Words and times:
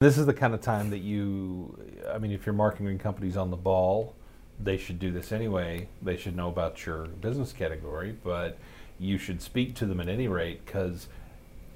This 0.00 0.16
is 0.16 0.24
the 0.24 0.32
kind 0.32 0.54
of 0.54 0.62
time 0.62 0.88
that 0.88 1.00
you, 1.00 1.76
I 2.10 2.16
mean, 2.16 2.32
if 2.32 2.46
your 2.46 2.54
marketing 2.54 2.98
company's 2.98 3.36
on 3.36 3.50
the 3.50 3.56
ball, 3.58 4.14
they 4.58 4.78
should 4.78 4.98
do 4.98 5.10
this 5.10 5.30
anyway. 5.30 5.88
They 6.00 6.16
should 6.16 6.34
know 6.34 6.48
about 6.48 6.86
your 6.86 7.04
business 7.04 7.52
category, 7.52 8.16
but 8.24 8.56
you 8.98 9.18
should 9.18 9.42
speak 9.42 9.74
to 9.74 9.84
them 9.84 10.00
at 10.00 10.08
any 10.08 10.26
rate 10.26 10.64
because 10.64 11.08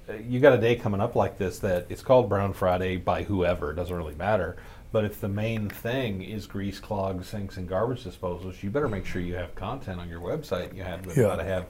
uh, 0.09 0.13
you 0.13 0.39
got 0.39 0.53
a 0.53 0.57
day 0.57 0.75
coming 0.75 1.01
up 1.01 1.15
like 1.15 1.37
this 1.37 1.59
that 1.59 1.85
it's 1.87 2.01
called 2.01 2.27
Brown 2.27 2.51
Friday 2.53 2.97
by 2.97 3.21
whoever, 3.21 3.69
it 3.69 3.75
doesn't 3.75 3.95
really 3.95 4.15
matter. 4.15 4.57
But 4.91 5.05
if 5.05 5.21
the 5.21 5.29
main 5.29 5.69
thing 5.69 6.23
is 6.23 6.47
grease, 6.47 6.79
clogs, 6.79 7.27
sinks, 7.27 7.57
and 7.57 7.69
garbage 7.69 8.05
disposals, 8.05 8.63
you 8.63 8.71
better 8.71 8.89
make 8.89 9.05
sure 9.05 9.21
you 9.21 9.35
have 9.35 9.53
content 9.53 9.99
on 9.99 10.09
your 10.09 10.21
website. 10.21 10.75
You 10.75 10.81
have 10.81 11.05
Yeah. 11.15 11.25
got 11.25 11.35
to 11.35 11.43
have 11.43 11.67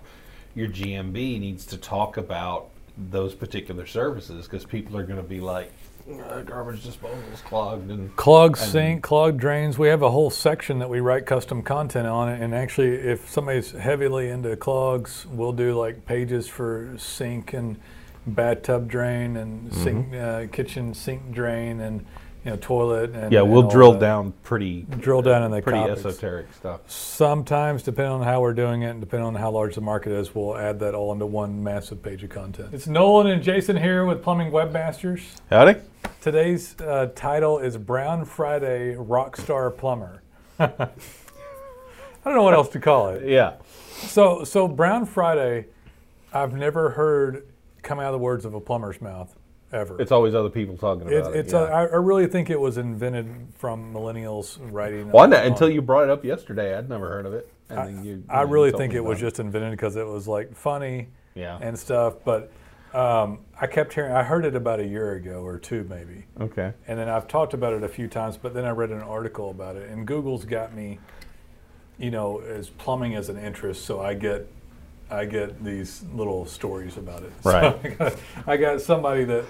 your 0.56 0.70
GMB 0.70 1.38
needs 1.38 1.66
to 1.66 1.76
talk 1.78 2.16
about 2.16 2.70
those 2.98 3.36
particular 3.36 3.86
services 3.86 4.48
because 4.48 4.64
people 4.64 4.96
are 4.96 5.04
going 5.04 5.22
to 5.22 5.28
be 5.28 5.42
like, 5.42 5.70
"Uh, 6.08 6.42
garbage 6.42 6.84
disposals 6.86 7.44
clogged 7.46 7.90
and 7.90 8.16
Clogged 8.16 8.60
And- 8.60 8.72
sink, 8.72 9.02
clogged 9.04 9.40
drains. 9.40 9.80
We 9.80 9.88
have 9.88 10.04
a 10.04 10.12
whole 10.12 10.30
section 10.30 10.78
that 10.80 10.90
we 10.90 11.00
write 11.00 11.26
custom 11.26 11.64
content 11.64 12.06
on 12.08 12.30
it. 12.30 12.42
And 12.42 12.54
actually, 12.54 12.94
if 12.96 13.28
somebody's 13.30 13.72
heavily 13.72 14.30
into 14.30 14.56
clogs, 14.56 15.26
we'll 15.32 15.52
do 15.54 15.74
like 15.74 16.06
pages 16.06 16.48
for 16.48 16.94
sink 16.98 17.54
and 17.54 17.78
bathtub 18.28 18.88
drain 18.88 19.36
and 19.38 19.74
sink, 19.74 20.12
Mm-hmm. 20.12 20.46
uh, 20.46 20.52
kitchen 20.52 20.94
sink 20.94 21.32
drain 21.32 21.80
and 21.80 22.06
you 22.46 22.52
know 22.52 22.58
toilet 22.58 23.10
and 23.10 23.32
yeah, 23.34 23.42
we'll 23.42 23.64
all 23.64 23.72
drill 23.72 23.92
that. 23.94 24.00
down 24.00 24.32
pretty 24.44 24.84
Drill 25.00 25.24
down 25.24 25.42
in 25.44 25.52
the 25.52 25.62
pretty 25.64 25.80
topics. 25.80 26.06
esoteric 26.06 26.54
stuff. 26.54 26.82
Sometimes, 26.90 27.82
depending 27.82 28.14
on 28.14 28.22
how 28.22 28.40
we're 28.40 28.54
doing 28.54 28.84
it 28.84 28.92
and 28.92 29.00
depending 29.00 29.26
on 29.26 29.34
how 29.36 29.50
large 29.50 29.74
the 29.76 29.82
market 29.82 30.12
is, 30.12 30.36
we'll 30.36 30.56
add 30.56 30.80
that 30.80 30.94
all 30.94 31.12
into 31.12 31.26
one 31.26 31.64
massive 31.64 32.04
page 32.04 32.24
of 32.24 32.30
content. 32.30 32.70
It's 32.72 32.86
Nolen 32.88 33.28
and 33.28 33.42
Jason 33.42 33.76
here 33.76 34.06
with 34.06 34.22
Plumbing 34.22 34.52
Webmasters. 34.52 35.24
Howdy. 35.50 35.80
Today's 36.22 36.80
uh, 36.80 37.10
title 37.16 37.58
is 37.58 37.78
Brown 37.78 38.26
Friday 38.26 38.94
Rockstar 38.96 39.76
Plumber. 39.76 40.22
I 40.60 40.70
don't 42.24 42.36
know 42.36 42.44
what 42.44 42.54
else 42.54 42.70
to 42.70 42.80
call 42.80 43.10
it. 43.10 43.28
Yeah. 43.28 43.54
So, 43.90 44.44
so 44.44 44.68
Brown 44.68 45.06
Friday, 45.08 45.66
I've 46.32 46.54
never 46.54 46.92
heard 46.92 47.48
come 47.82 48.00
out 48.00 48.08
of 48.08 48.14
the 48.14 48.20
words 48.20 48.46
of 48.46 48.54
a 48.54 48.60
plumber's 48.62 49.02
mouth 49.02 49.36
ever. 49.76 50.02
It's 50.02 50.12
always 50.12 50.34
other 50.34 50.50
people 50.50 50.78
talking 50.78 51.04
about 51.04 51.14
it. 51.14 51.36
it's 51.36 51.54
yeah. 51.54 51.60
a, 51.60 51.64
I 51.66 51.82
I 51.82 51.98
really 51.98 52.28
think 52.28 52.50
it 52.50 52.60
was 52.60 52.78
invented 52.78 53.28
from 53.56 53.94
millennials 53.94 54.58
writing. 54.72 55.12
well, 55.12 55.28
know- 55.28 55.42
until 55.42 55.70
you 55.70 55.82
brought 55.82 56.06
it 56.06 56.10
up 56.10 56.24
yesterday, 56.24 56.76
I'd 56.76 56.90
never 56.90 57.08
heard 57.10 57.26
of 57.26 57.34
it. 57.34 57.52
And 57.70 57.80
I, 57.80 57.86
then 57.86 58.06
you, 58.06 58.24
I 58.30 58.42
really 58.42 58.72
think 58.72 58.94
it 58.94 59.02
was 59.02 59.20
about 59.20 59.30
just 59.30 59.40
invented 59.40 59.72
because 59.72 59.96
it 59.96 60.06
was 60.06 60.28
like 60.28 60.56
funny 60.56 61.08
Yeah. 61.34 61.58
and 61.62 61.78
stuff. 61.78 62.16
But 62.24 62.52
um, 62.94 63.40
I 63.60 63.68
kept 63.68 63.94
hearing, 63.94 64.14
I 64.14 64.24
heard 64.24 64.46
it 64.46 64.56
about 64.56 64.80
a 64.80 64.86
year 64.86 65.14
ago 65.14 65.42
or 65.44 65.58
two 65.58 65.84
maybe. 65.90 66.26
Okay. 66.40 66.74
And 66.88 66.98
then 66.98 67.10
I've 67.10 67.28
talked 67.28 67.54
about 67.54 67.74
it 67.74 67.84
a 67.84 67.90
few 67.90 68.08
times, 68.08 68.38
but 68.38 68.54
then 68.54 68.66
I 68.66 68.70
read 68.70 68.92
an 68.92 69.02
article 69.02 69.50
about 69.50 69.76
it, 69.76 69.90
and 69.90 70.06
Google's 70.08 70.46
got 70.46 70.74
me, 70.74 71.00
you 71.98 72.12
know, 72.12 72.40
as 72.40 72.70
plumbing 72.70 73.16
as 73.16 73.30
an 73.30 73.38
interest, 73.38 73.84
so 73.84 74.00
I 74.00 74.14
get, 74.14 74.48
I 75.10 75.26
get 75.26 75.64
these 75.64 76.04
little 76.14 76.46
stories 76.46 76.98
about 76.98 77.24
it. 77.24 77.32
So 77.44 77.52
Right. 77.52 77.80
I, 77.84 77.90
got, 77.90 78.16
I 78.48 78.58
got 78.58 78.82
somebody 78.82 79.24
that 79.26 79.46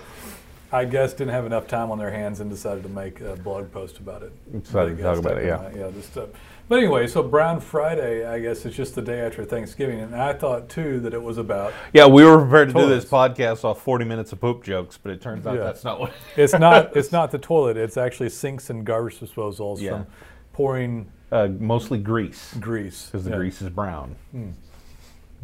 I 0.71 0.83
guess 0.85 1.13
didn't 1.13 1.33
have 1.33 1.45
enough 1.45 1.67
time 1.67 1.91
on 1.91 1.97
their 1.97 2.11
hands 2.11 2.39
and 2.41 2.49
decided 2.49 2.83
to 2.83 2.89
make 2.89 3.21
a 3.21 3.35
blog 3.37 3.71
post 3.71 3.99
about 3.99 4.23
it. 4.23 4.63
Decided 4.63 4.97
to 4.97 5.03
talk 5.03 5.17
about 5.17 5.37
it, 5.37 5.45
yeah. 5.45 5.57
talking 5.57 5.79
yeah, 5.79 5.87
this 5.89 6.05
stuff. 6.07 6.29
But 6.67 6.79
anyway, 6.79 7.05
so 7.05 7.21
Brown 7.21 7.61
Friday, 7.61 8.25
I 8.25 8.39
guess 8.39 8.65
is 8.65 8.75
just 8.75 8.95
the 8.95 9.01
day 9.01 9.19
after 9.21 9.45
Thanksgiving, 9.45 9.99
and 10.01 10.15
I 10.15 10.33
thought 10.33 10.67
too 10.67 10.99
that 11.01 11.13
it 11.13 11.21
was 11.21 11.37
about. 11.37 11.71
Yeah, 11.93 12.07
we 12.07 12.25
were 12.25 12.39
prepared 12.41 12.69
to 12.69 12.73
do 12.73 12.87
this 12.89 13.05
podcast 13.05 13.63
off 13.63 13.81
40 13.83 14.03
minutes 14.05 14.31
of 14.33 14.41
poop 14.41 14.63
jokes, 14.63 14.97
but 14.97 15.11
it 15.11 15.21
turns 15.21 15.45
out 15.45 15.55
Yeah. 15.55 15.63
that's 15.63 15.83
not 15.83 15.99
what. 15.99 16.11
It's 16.35 16.53
not. 16.53 16.95
it's 16.97 17.11
not 17.11 17.29
the 17.31 17.37
toilet. 17.37 17.77
It's 17.77 17.97
actually 17.97 18.29
sinks 18.29 18.71
and 18.71 18.83
garbage 18.83 19.19
disposals 19.19 19.79
Yeah. 19.79 19.91
from 19.91 20.07
pouring 20.53 21.11
Uh, 21.31 21.49
mostly 21.59 21.99
grease, 21.99 22.55
grease. 22.59 23.05
because 23.05 23.23
the 23.25 23.29
Yeah. 23.29 23.37
Grease 23.37 23.61
is 23.61 23.69
brown. 23.69 24.15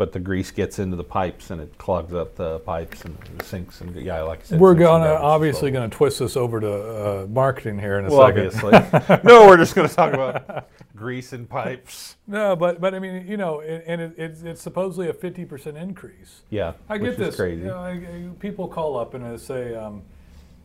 But 0.02 0.14
the 0.14 0.20
grease 0.20 0.50
gets 0.50 0.80
into 0.80 0.96
the 0.98 1.04
pipes 1.04 1.52
and 1.52 1.62
it 1.62 1.78
clogs 1.78 2.12
up 2.12 2.34
the 2.36 2.58
pipes 2.62 3.06
and 3.06 3.16
the 3.38 3.46
sinks 3.46 3.82
and 3.82 3.96
yeah, 3.96 4.24
like 4.24 4.40
I 4.40 4.44
said. 4.46 4.60
We're 4.60 4.74
gonna 4.74 5.14
obviously 5.14 5.70
going 5.70 5.88
to 5.88 5.96
twist 5.96 6.18
this 6.18 6.36
over 6.36 6.60
to 6.60 6.74
uh, 6.74 7.28
marketing 7.30 7.78
here 7.78 8.00
in 8.00 8.06
a 8.06 8.10
Well, 8.10 8.28
second. 8.28 8.48
obviously. 8.48 9.20
no, 9.24 9.46
we're 9.46 9.58
just 9.58 9.76
going 9.76 9.88
to 9.88 9.94
talk 9.94 10.12
about 10.12 10.68
grease 10.96 11.34
and 11.34 11.48
pipes. 11.48 12.16
No, 12.26 12.56
but 12.56 12.82
but 12.82 12.96
I 12.96 13.00
mean, 13.00 13.28
you 13.28 13.38
know, 13.38 13.62
and, 13.62 13.84
and 13.86 14.02
it, 14.02 14.14
it's, 14.18 14.42
it's 14.42 14.60
supposedly 14.64 15.08
a 15.08 15.14
fifty 15.14 15.46
percent 15.46 15.78
increase. 15.78 16.42
Yeah, 16.50 16.74
I 16.90 16.98
get 16.98 17.10
is 17.10 17.18
this. 17.18 17.36
crazy. 17.36 17.62
You 17.62 17.68
know, 17.68 17.78
I, 17.78 17.92
I- 17.92 18.30
people 18.40 18.68
call 18.68 18.98
up 18.98 19.14
and 19.14 19.24
they 19.24 19.38
say, 19.38 19.76
um, 19.76 20.02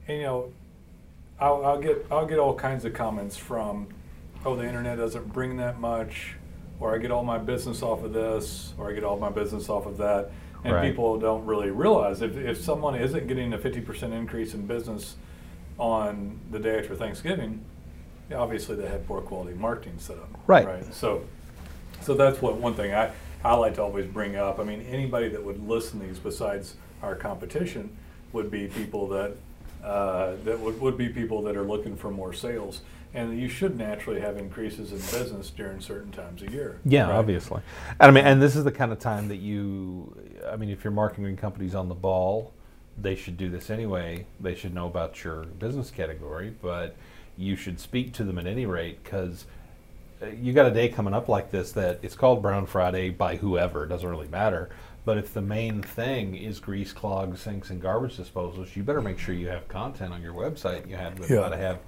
and, 0.09 0.17
you 0.17 0.23
know, 0.25 0.53
I'll, 1.39 1.63
I'll 1.63 1.79
get 1.79 2.07
I'll 2.11 2.27
get 2.27 2.39
all 2.39 2.55
kinds 2.55 2.87
of 2.87 2.95
comments 2.95 3.37
from, 3.37 3.89
oh, 4.47 4.57
the 4.57 4.67
internet 4.67 4.97
doesn't 4.97 5.31
bring 5.31 5.59
that 5.59 5.79
much, 5.79 6.37
or 6.81 6.95
I 6.95 6.99
get 6.99 7.11
all 7.11 7.25
my 7.25 7.39
business 7.39 7.83
off 7.83 8.03
of 8.05 8.13
this, 8.13 8.73
or 8.79 8.91
I 8.91 8.93
get 8.95 9.05
all 9.05 9.19
my 9.19 9.31
business 9.31 9.69
off 9.69 9.87
of 9.87 9.97
that, 9.99 10.31
and 10.65 10.75
Right. 10.75 10.89
people 10.91 11.19
don't 11.19 11.45
really 11.47 11.71
realize 11.71 12.23
if 12.23 12.37
if 12.37 12.61
someone 12.61 12.95
isn't 12.95 13.27
getting 13.29 13.53
a 13.53 13.59
fifty 13.59 13.81
percent 13.81 14.13
increase 14.13 14.55
in 14.55 14.67
business 14.67 15.17
on 15.79 16.39
the 16.51 16.59
day 16.59 16.79
after 16.79 16.95
Thanksgiving, 16.95 17.61
obviously 18.35 18.77
they 18.77 18.89
had 18.89 19.07
poor 19.07 19.21
quality 19.21 19.55
marketing 19.57 19.99
set 19.99 20.17
up. 20.17 20.29
Right. 20.47 20.67
Right. 20.67 20.95
So. 20.95 21.23
So 22.03 22.15
that's 22.15 22.41
what 22.43 22.57
one 22.57 22.75
thing 22.75 22.95
I, 22.95 23.11
I 23.43 23.55
like 23.55 23.77
to 23.77 23.83
always 23.83 24.07
bring 24.07 24.37
up. 24.37 24.61
I 24.61 24.65
mean, 24.65 24.83
anybody 24.83 25.29
that 25.31 25.43
would 25.43 25.67
listen 25.67 25.99
to 26.01 26.07
these 26.07 26.19
besides 26.19 26.75
our 27.03 27.17
competition 27.17 27.97
would 28.33 28.49
be 28.51 28.67
people 28.69 29.09
that 29.09 29.33
uh, 29.83 30.35
that 30.45 30.61
would, 30.61 30.79
would 30.81 30.97
be 30.99 31.09
people 31.09 31.43
that 31.43 31.57
are 31.57 31.65
looking 31.65 31.97
for 31.97 32.11
more 32.11 32.33
sales. 32.33 32.83
And 33.15 33.41
you 33.41 33.49
should 33.49 33.79
naturally 33.79 34.21
have 34.21 34.37
increases 34.37 34.93
in 34.93 34.99
business 34.99 35.51
during 35.51 35.81
certain 35.81 36.13
times 36.13 36.43
of 36.43 36.53
year. 36.53 36.81
Yeah, 36.85 37.09
right? 37.09 37.17
obviously. 37.17 37.63
And 37.99 38.11
I 38.11 38.11
mean, 38.11 38.27
and 38.27 38.43
this 38.43 38.57
is 38.57 38.65
the 38.65 38.73
kind 38.73 38.93
of 38.93 38.99
time 38.99 39.29
that 39.29 39.37
you, 39.37 40.15
I 40.51 40.57
mean, 40.57 40.69
if 40.69 40.85
your 40.85 40.91
marketing 40.93 41.37
company's 41.37 41.75
on 41.75 41.89
the 41.89 41.95
ball, 41.95 42.53
they 43.01 43.15
should 43.15 43.37
do 43.37 43.49
this 43.49 43.71
anyway. 43.71 44.27
They 44.41 44.55
should 44.55 44.75
know 44.75 44.87
about 44.87 45.23
your 45.25 45.45
business 45.45 45.91
category, 45.91 46.55
but 46.61 46.95
you 47.39 47.57
should 47.57 47.81
speak 47.81 48.13
to 48.15 48.25
them 48.25 48.39
at 48.39 48.47
any 48.47 48.67
rate 48.67 49.03
because 49.03 49.47
uh, 50.23 50.27
you 50.27 50.53
got 50.53 50.67
a 50.67 50.71
day 50.71 50.89
coming 50.89 51.13
up 51.15 51.29
like 51.29 51.51
this 51.51 51.73
that 51.73 51.99
it's 52.03 52.15
called 52.15 52.43
Brown 52.43 52.67
Friday 52.67 53.11
by 53.11 53.37
whoever. 53.37 53.85
It 53.85 53.89
doesn't 53.89 54.09
really 54.09 54.29
matter. 54.29 54.71
But 55.05 55.19
if 55.19 55.33
the 55.33 55.43
main 55.43 55.83
thing 55.83 56.35
is 56.35 56.59
grease, 56.59 56.93
clogs, 56.93 57.41
sinks, 57.41 57.71
and 57.71 57.81
garbage 57.81 58.17
disposals, 58.17 58.75
you 58.75 58.83
better 58.83 59.01
make 59.01 59.19
sure 59.19 59.35
you 59.35 59.49
have 59.49 59.69
content 59.69 60.13
on 60.13 60.21
your 60.21 60.35
website. 60.35 60.89
You 60.89 60.97
have 60.97 61.19
Yeah. 61.21 61.37
got 61.37 61.51
to 61.51 61.57
have 61.57 61.79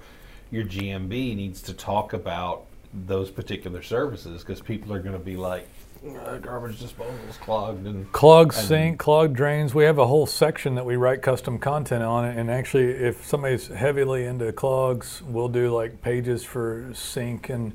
your 0.51 0.63
GMB 0.63 1.09
needs 1.35 1.61
to 1.63 1.73
talk 1.73 2.13
about 2.13 2.65
those 2.93 3.29
particular 3.29 3.81
services 3.83 4.41
because 4.41 4.61
people 4.61 4.91
are 4.93 4.99
going 4.99 5.13
to 5.13 5.19
be 5.23 5.35
like, 5.37 5.67
"Uh, 6.03 6.37
garbage 6.37 6.79
disposals 6.81 7.39
clogged 7.39 7.85
and 7.85 8.11
Clogged 8.11 8.55
And- 8.57 8.67
sink, 8.67 8.99
clogged 8.99 9.35
drains. 9.35 9.75
We 9.75 9.83
have 9.83 9.97
a 9.99 10.07
whole 10.07 10.25
section 10.25 10.75
that 10.75 10.85
we 10.85 10.95
write 10.95 11.21
custom 11.21 11.59
content 11.59 12.03
on 12.03 12.25
it. 12.25 12.35
And 12.37 12.49
actually, 12.49 12.85
if 12.89 13.25
somebody's 13.25 13.67
heavily 13.67 14.25
into 14.25 14.51
clogs, 14.51 15.21
we'll 15.27 15.49
do 15.49 15.69
like 15.73 16.01
pages 16.01 16.43
for 16.43 16.89
sink 16.93 17.49
and 17.49 17.73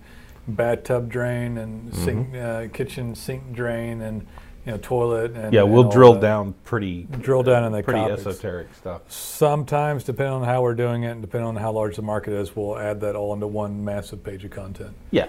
bathtub 0.49 1.09
drain 1.11 1.57
and 1.59 1.93
Mm-hmm. 1.93 2.05
sink, 2.05 2.35
uh, 2.37 2.67
kitchen 2.73 3.15
sink 3.15 3.53
drain 3.53 4.01
and 4.03 4.27
you 4.67 4.73
know 4.73 4.79
toilet 4.79 5.33
and 5.33 5.53
yeah, 5.53 5.63
we'll 5.63 5.85
all 5.85 5.93
drill 5.93 6.19
down 6.19 6.55
pretty 6.65 7.03
Drill 7.21 7.43
down 7.43 7.65
in 7.65 7.73
the 7.73 7.83
pretty 7.83 8.01
esoteric 8.01 8.75
stuff. 8.75 9.03
Sometimes, 9.11 10.05
depending 10.05 10.35
on 10.35 10.43
how 10.45 10.63
we're 10.63 10.75
doing 10.75 11.03
it 11.05 11.11
and 11.11 11.21
depending 11.21 11.49
on 11.49 11.57
how 11.57 11.73
large 11.73 11.97
the 11.97 12.03
market 12.03 12.33
is, 12.33 12.57
we'll 12.57 12.79
add 12.79 13.01
that 13.03 13.15
all 13.15 13.35
into 13.35 13.47
one 13.47 13.85
massive 13.85 14.25
page 14.25 14.45
of 14.45 14.51
content. 14.51 14.95
Yeah, 15.11 15.27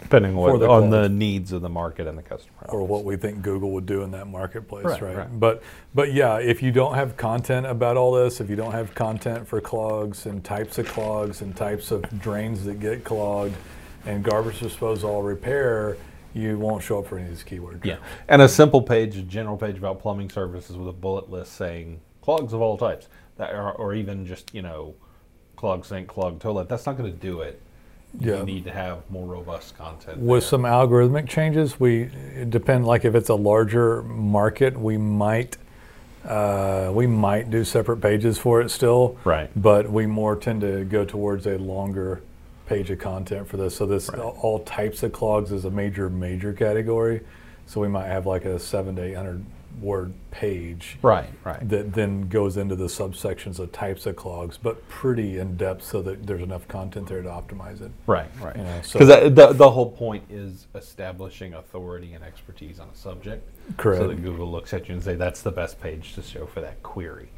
depending 0.00 0.34
what, 0.34 0.58
the 0.58 0.68
on 0.68 0.88
the 0.90 1.08
needs 1.08 1.52
of 1.52 1.60
the 1.60 1.68
market 1.68 2.06
and 2.06 2.16
the 2.16 2.22
customer. 2.22 2.54
or 2.68 2.86
what 2.86 3.04
we 3.04 3.16
think 3.16 3.42
Google 3.42 3.70
would 3.72 3.86
do 3.86 4.02
in 4.02 4.10
that 4.12 4.26
marketplace, 4.26 4.84
Right, 4.86 5.02
right? 5.02 5.16
right. 5.18 5.40
But 5.40 5.62
but 5.94 6.12
yeah, 6.14 6.38
if 6.38 6.62
you 6.62 6.72
don't 6.72 6.94
have 6.94 7.16
content 7.18 7.66
about 7.66 7.96
all 7.98 8.12
this, 8.12 8.40
if 8.40 8.48
you 8.48 8.56
don't 8.56 8.72
have 8.72 8.94
content 8.94 9.46
for 9.46 9.60
clogs 9.60 10.24
and 10.26 10.42
types 10.42 10.78
of 10.78 10.86
clogs 10.88 11.42
and 11.42 11.54
types 11.54 11.90
of 11.90 12.02
drains 12.22 12.64
that 12.64 12.80
get 12.80 13.04
clogged 13.04 13.54
and 14.06 14.24
garbage 14.24 14.58
disposal 14.60 15.22
repair, 15.22 15.96
you 16.34 16.58
won't 16.58 16.82
show 16.82 16.98
up 16.98 17.06
for 17.06 17.18
any 17.18 17.28
of 17.28 17.30
these 17.30 17.44
keywords. 17.44 17.84
Yeah, 17.84 17.96
and 18.28 18.42
a 18.42 18.48
simple 18.48 18.82
page, 18.82 19.16
a 19.16 19.22
general 19.22 19.56
page 19.56 19.78
about 19.78 20.00
plumbing 20.00 20.30
services 20.30 20.76
with 20.76 20.88
a 20.88 20.92
bullet 20.92 21.30
list 21.30 21.54
saying 21.54 22.00
clogs 22.20 22.52
of 22.52 22.60
all 22.60 22.76
types, 22.76 23.08
that 23.36 23.54
are, 23.54 23.72
or 23.72 23.94
even 23.94 24.26
just 24.26 24.54
you 24.54 24.62
know, 24.62 24.94
clogged 25.56 25.86
sink, 25.86 26.08
clog 26.08 26.40
toilet. 26.40 26.68
That's 26.68 26.86
not 26.86 26.96
going 26.96 27.12
to 27.12 27.18
do 27.18 27.40
it. 27.40 27.60
Yeah. 28.18 28.40
You 28.40 28.44
need 28.44 28.64
to 28.64 28.70
have 28.70 29.10
more 29.10 29.26
robust 29.26 29.76
content. 29.76 30.18
With 30.18 30.42
there. 30.42 30.48
some 30.48 30.62
algorithmic 30.62 31.28
changes, 31.28 31.80
we 31.80 32.10
depend. 32.48 32.86
Like 32.86 33.04
if 33.04 33.14
it's 33.14 33.30
a 33.30 33.34
larger 33.34 34.02
market, 34.02 34.78
we 34.78 34.98
might 34.98 35.56
uh, 36.24 36.90
we 36.94 37.06
might 37.06 37.50
do 37.50 37.64
separate 37.64 37.98
pages 37.98 38.38
for 38.38 38.60
it 38.60 38.70
still. 38.70 39.18
Right. 39.24 39.50
But 39.56 39.90
we 39.90 40.06
more 40.06 40.36
tend 40.36 40.60
to 40.60 40.84
go 40.84 41.04
towards 41.04 41.46
a 41.46 41.58
longer 41.58 42.22
page 42.72 42.90
of 42.90 42.98
content 42.98 43.46
for 43.48 43.56
this. 43.58 43.76
So 43.76 43.84
this 43.86 44.08
Right. 44.08 44.18
all, 44.20 44.36
all 44.40 44.58
types 44.60 45.02
of 45.02 45.12
clogs 45.12 45.52
is 45.52 45.64
a 45.64 45.70
major 45.70 46.08
major 46.08 46.52
category. 46.52 47.20
So 47.66 47.80
we 47.80 47.88
might 47.88 48.06
have 48.06 48.26
like 48.26 48.44
a 48.44 48.58
seven 48.58 48.96
to 48.96 49.02
eight 49.02 49.14
hundred 49.14 49.44
word 49.80 50.12
page 50.30 50.98
Right, 51.00 51.30
right. 51.44 51.66
that 51.70 51.94
then 51.94 52.28
goes 52.28 52.58
into 52.58 52.76
the 52.76 52.86
subsections 52.88 53.58
of 53.58 53.72
types 53.72 54.04
of 54.04 54.16
clogs, 54.16 54.58
but 54.58 54.86
pretty 54.88 55.38
in 55.38 55.56
depth 55.56 55.82
so 55.82 56.02
that 56.02 56.26
there's 56.26 56.42
enough 56.42 56.68
content 56.68 57.08
there 57.08 57.22
to 57.22 57.28
optimize 57.28 57.80
it. 57.80 57.90
Right, 58.06 58.28
right. 58.42 58.54
You 58.54 58.64
know, 58.64 58.80
so- 58.82 58.98
Because 58.98 59.34
the, 59.34 59.52
the 59.54 59.70
whole 59.70 59.90
point 59.90 60.24
is 60.28 60.66
establishing 60.74 61.54
authority 61.54 62.12
and 62.12 62.22
expertise 62.22 62.80
on 62.80 62.88
a 62.92 62.94
subject. 62.94 63.48
Correct. 63.78 64.02
So 64.02 64.08
that 64.08 64.22
Google 64.22 64.50
looks 64.50 64.74
at 64.74 64.88
you 64.88 64.94
and 64.94 65.02
say, 65.02 65.14
that's 65.14 65.40
the 65.40 65.52
best 65.52 65.80
page 65.80 66.14
to 66.16 66.22
show 66.22 66.44
for 66.44 66.60
that 66.60 66.82
query. 66.82 67.30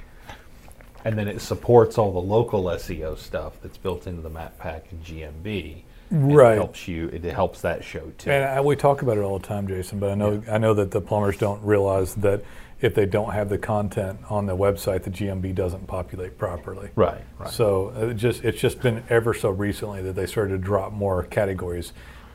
And 1.05 1.19
then 1.19 1.29
it 1.29 1.41
supports 1.41 1.99
all 1.99 2.12
the 2.12 2.21
local 2.21 2.65
SEO 2.65 3.19
stuff 3.19 3.61
that's 3.62 3.77
built 3.77 4.06
into 4.06 4.23
the 4.23 4.31
map 4.31 4.59
pack 4.59 4.87
and 4.91 5.05
GMB. 5.05 5.83
Right. 6.11 6.53
It 6.53 6.56
helps 6.56 6.87
you, 6.89 7.09
it 7.09 7.25
helps 7.25 7.61
that 7.62 7.83
show 7.83 8.12
too. 8.19 8.31
And 8.31 8.45
I, 8.45 8.61
we 8.61 8.77
talk 8.77 9.03
about 9.03 9.19
it 9.19 9.21
all 9.21 9.39
the 9.39 9.47
time, 9.47 9.67
Jason. 9.67 9.99
But 9.99 10.11
I 10.11 10.15
know 10.15 10.43
I 10.51 10.59
know 10.59 10.75
that 10.75 10.91
the 10.91 11.01
plumbers 11.01 11.37
don't 11.37 11.62
realize 11.62 12.15
that 12.17 12.43
if 12.81 12.95
they 12.95 13.06
don't 13.06 13.33
have 13.33 13.49
the 13.49 13.59
content 13.59 14.21
on 14.29 14.47
the 14.47 14.56
website, 14.56 15.03
the 15.03 15.11
GMB 15.11 15.55
doesn't 15.55 15.87
populate 15.87 16.37
properly. 16.37 16.91
right, 16.95 17.23
right. 17.39 17.51
So 17.51 17.93
uh, 17.97 18.09
it 18.09 18.15
just 18.15 18.45
it's 18.45 18.61
just 18.61 18.81
been 18.81 19.03
ever 19.09 19.35
so 19.35 19.51
recently 19.51 20.03
that 20.03 20.12
they 20.12 20.27
started 20.27 20.53
to 20.53 20.59
drop 20.59 20.93
more 20.93 21.25
categories 21.25 21.93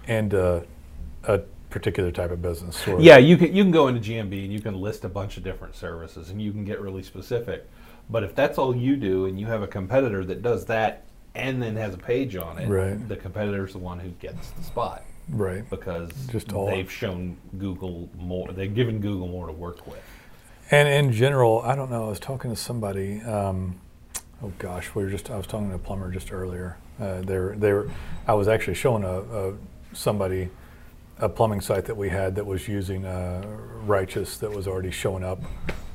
into 0.08 0.66
a 1.26 1.40
particular 1.70 2.12
type 2.12 2.32
of 2.32 2.42
business. 2.42 2.76
Sort. 2.76 3.02
Yeah, 3.02 3.18
you 3.18 3.38
can 3.38 3.56
you 3.56 3.64
can 3.64 3.72
go 3.72 3.88
into 3.88 4.02
GMB 4.02 4.44
and 4.44 4.52
you 4.52 4.60
can 4.60 4.80
list 4.82 5.06
a 5.06 5.10
bunch 5.10 5.38
of 5.38 5.44
different 5.44 5.76
services 5.76 6.32
and 6.32 6.42
you 6.42 6.52
can 6.52 6.66
get 6.66 6.82
really 6.82 7.04
specific. 7.04 7.70
But 8.10 8.24
if 8.24 8.34
that's 8.36 8.58
all 8.58 8.76
you 8.76 8.96
do 8.96 9.26
and 9.26 9.40
you 9.40 9.46
have 9.48 9.62
a 9.62 9.68
competitor 9.68 10.26
that 10.26 10.42
does 10.42 10.66
that 10.66 11.04
and 11.36 11.62
then 11.62 11.76
has 11.76 11.94
a 11.94 11.98
page 11.98 12.36
on 12.36 12.58
it, 12.58 12.68
Right. 12.68 13.08
the 13.08 13.16
competitor's 13.16 13.74
the 13.74 13.80
one 13.80 14.00
who 14.00 14.10
gets 14.10 14.50
the 14.52 14.64
spot 14.64 15.04
Right. 15.30 15.70
because 15.70 16.10
Just 16.32 16.52
all- 16.54 16.66
they've 16.68 16.92
shown 16.92 17.38
Google 17.58 18.10
more. 18.18 18.52
They've 18.52 18.74
given 18.74 19.00
Google 19.00 19.28
more 19.28 19.46
to 19.48 19.54
work 19.54 19.86
with. 19.86 20.02
And 20.72 20.88
in 20.88 21.12
general, 21.12 21.62
I 21.64 21.76
don't 21.76 21.90
know. 21.92 22.06
I 22.06 22.10
was 22.10 22.20
talking 22.20 22.50
to 22.52 22.56
somebody. 22.56 23.22
Um, 23.22 23.76
oh 24.44 24.52
gosh, 24.60 24.94
we 24.96 25.04
were 25.04 25.10
just. 25.10 25.30
I 25.32 25.38
was 25.38 25.48
talking 25.48 25.70
to 25.70 25.76
a 25.76 25.80
plumber 25.80 26.12
just 26.12 26.32
earlier. 26.32 26.78
Uh, 27.00 27.22
they 27.22 27.38
were. 27.40 27.56
They 27.58 27.74
were. 27.74 27.90
I 28.28 28.34
was 28.36 28.48
actually 28.48 28.76
showing 28.76 29.04
a, 29.04 29.20
a 29.22 29.54
somebody 29.94 30.50
a 31.18 31.28
plumbing 31.28 31.62
site 31.62 31.86
that 31.86 31.98
we 31.98 32.10
had 32.10 32.36
that 32.36 32.46
was 32.46 32.68
using 32.68 33.04
uh, 33.06 33.44
Righteous 33.86 34.38
that 34.38 34.52
was 34.52 34.68
already 34.68 34.92
showing 34.92 35.24
up 35.24 35.42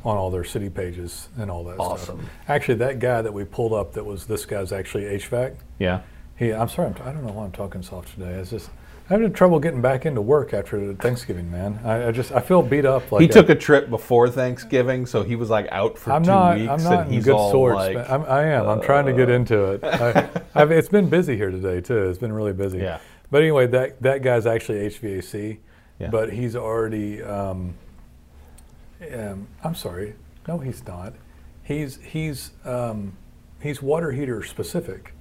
on 0.05 0.17
all 0.17 0.31
their 0.31 0.45
city 0.45 0.69
pages 0.69 1.29
and 1.39 1.51
all 1.51 1.65
that 1.65 1.77
stuff. 1.77 1.93
Awesome. 1.93 2.29
Actually, 2.49 2.75
that 2.77 2.99
guy 2.99 3.23
that 3.23 3.33
we 3.33 3.45
pulled 3.45 3.73
up 3.73 3.93
that 3.95 4.05
was 4.05 4.27
this 4.27 4.45
guy's 4.45 4.71
actually 4.73 5.05
HVAC. 5.05 5.57
Yeah. 5.79 6.03
He. 6.37 6.53
I'm 6.53 6.69
sorry. 6.69 6.89
I'm, 6.89 7.09
I 7.09 7.13
don't 7.13 7.25
know 7.25 7.33
why 7.33 7.45
I'm 7.45 7.53
talking 7.53 7.83
soft 7.83 8.13
today. 8.15 8.33
It's 8.33 8.51
just. 8.51 8.71
I'm 9.11 9.21
having 9.21 9.35
trouble 9.35 9.61
getting 9.61 9.83
back 9.83 10.07
into 10.07 10.23
work 10.23 10.55
after 10.55 10.95
Thanksgiving, 10.95 11.51
man. 11.51 11.79
I, 11.85 12.09
I 12.09 12.11
just 12.11 12.33
I 12.33 12.41
feel 12.41 12.63
beat 12.63 12.87
up. 12.87 13.13
Like 13.13 13.21
he 13.21 13.29
took 13.29 13.51
a 13.51 13.55
trip 13.55 13.91
before 13.91 14.31
Thanksgiving, 14.31 15.05
so 15.05 15.23
he 15.23 15.37
was 15.37 15.51
like 15.51 15.69
out 15.71 15.99
for 15.99 16.11
I'm 16.13 16.23
two 16.23 16.31
not. 16.31 16.57
weeks, 16.57 16.71
I'm 16.71 16.83
not 16.83 17.07
in 17.07 17.13
he's 17.13 17.25
good 17.25 17.37
sorts. 17.37 17.77
like. 17.77 18.11
I'm, 18.11 18.25
I 18.25 18.45
am. 18.47 18.67
I'm 18.67 18.81
trying 18.81 19.05
to 19.05 19.13
get 19.13 19.29
into 19.29 19.73
it. 19.73 19.85
I, 19.85 20.31
it's 20.73 20.89
been 20.89 21.11
busy 21.11 21.37
here 21.37 21.51
today 21.51 21.83
too. 21.83 22.09
It's 22.09 22.19
been 22.19 22.33
really 22.33 22.55
busy. 22.55 22.79
Yeah. 22.79 22.99
But 23.31 23.43
anyway, 23.43 23.67
that 23.69 24.01
that 24.03 24.23
guy's 24.23 24.47
actually 24.47 24.79
HVAC, 24.89 25.59
Yeah. 25.99 26.09
but 26.09 26.33
he's 26.33 26.57
already. 26.57 27.23
Um, 27.23 27.75
um, 29.13 29.49
I'm 29.63 29.75
sorry. 29.75 30.15
No, 30.47 30.59
he's 30.59 30.87
not. 30.87 31.15
He's 31.63 31.99
he's 32.03 32.51
um, 32.65 33.17
he's 33.61 33.81
water 33.83 34.13
heater 34.13 34.43
specific. 34.43 35.15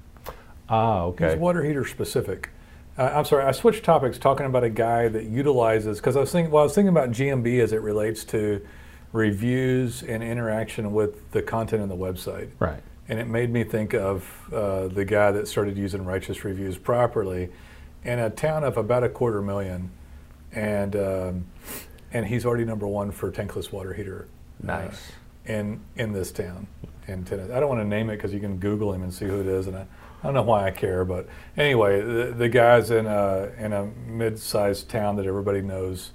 ah, 0.69 1.03
okay, 1.03 1.31
He's 1.31 1.37
water 1.37 1.63
heater 1.63 1.85
specific. 1.85 2.49
Uh, 2.97 3.11
I'm 3.15 3.25
sorry, 3.25 3.43
I 3.43 3.51
switched 3.51 3.83
topics 3.83 4.17
talking 4.19 4.45
about 4.45 4.63
a 4.63 4.69
guy 4.69 5.07
that 5.07 5.23
utilizes 5.23 5.97
because 5.99 6.15
I 6.15 6.19
was 6.19 6.31
thinking. 6.31 6.51
Well, 6.51 6.61
I 6.61 6.65
was 6.65 6.75
thinking 6.75 6.89
about 6.89 7.09
GMB 7.09 7.59
as 7.59 7.73
it 7.73 7.81
relates 7.81 8.23
to 8.25 8.65
reviews 9.13 10.03
and 10.03 10.21
interaction 10.23 10.93
with 10.93 11.31
the 11.31 11.41
content 11.41 11.81
on 11.81 11.89
the 11.89 11.95
website, 11.95 12.49
right. 12.59 12.81
and 13.07 13.19
it 13.19 13.27
made 13.27 13.49
me 13.51 13.63
think 13.63 13.93
of 13.93 14.27
uh, 14.51 14.87
the 14.87 15.05
guy 15.05 15.31
that 15.31 15.47
started 15.47 15.77
using 15.77 16.03
righteous 16.03 16.43
reviews 16.43 16.77
properly 16.77 17.49
in 18.03 18.19
a 18.19 18.29
town 18.29 18.63
of 18.63 18.77
about 18.77 19.03
a 19.03 19.09
quarter 19.09 19.41
million, 19.41 19.91
and 20.51 20.95
um, 20.95 21.45
and 22.13 22.25
he's 22.25 22.45
already 22.45 22.63
number 22.65 22.87
one 22.87 23.11
for 23.11 23.31
tankless 23.31 23.71
water 23.71 23.93
heater. 23.93 24.27
uh, 24.63 24.65
Nice. 24.67 25.11
in 25.45 25.81
in 25.97 26.13
this 26.13 26.31
town 26.31 26.67
in 27.07 27.25
Tennessee. 27.25 27.51
I 27.51 27.59
don't 27.59 27.67
want 27.69 27.81
to 27.81 27.87
name 27.87 28.09
it 28.09 28.15
because 28.15 28.33
you 28.33 28.39
can 28.39 28.57
Google 28.57 28.93
him 28.93 29.03
and 29.03 29.13
see 29.13 29.25
who 29.25 29.41
it 29.41 29.47
is, 29.47 29.67
and 29.67 29.75
I, 29.75 29.81
I 29.81 30.23
don't 30.27 30.33
know 30.35 30.43
why 30.43 30.65
I 30.67 30.71
care. 30.71 31.03
But 31.03 31.27
anyway, 31.57 31.99
the, 32.01 32.33
the 32.37 32.47
guy's 32.49 32.91
in 32.91 33.05
a 33.07 33.51
in 33.57 33.73
a 33.73 33.85
mid-sized 34.07 34.89
town 34.89 35.17
that 35.17 35.25
everybody 35.25 35.61
knows, 35.61 36.11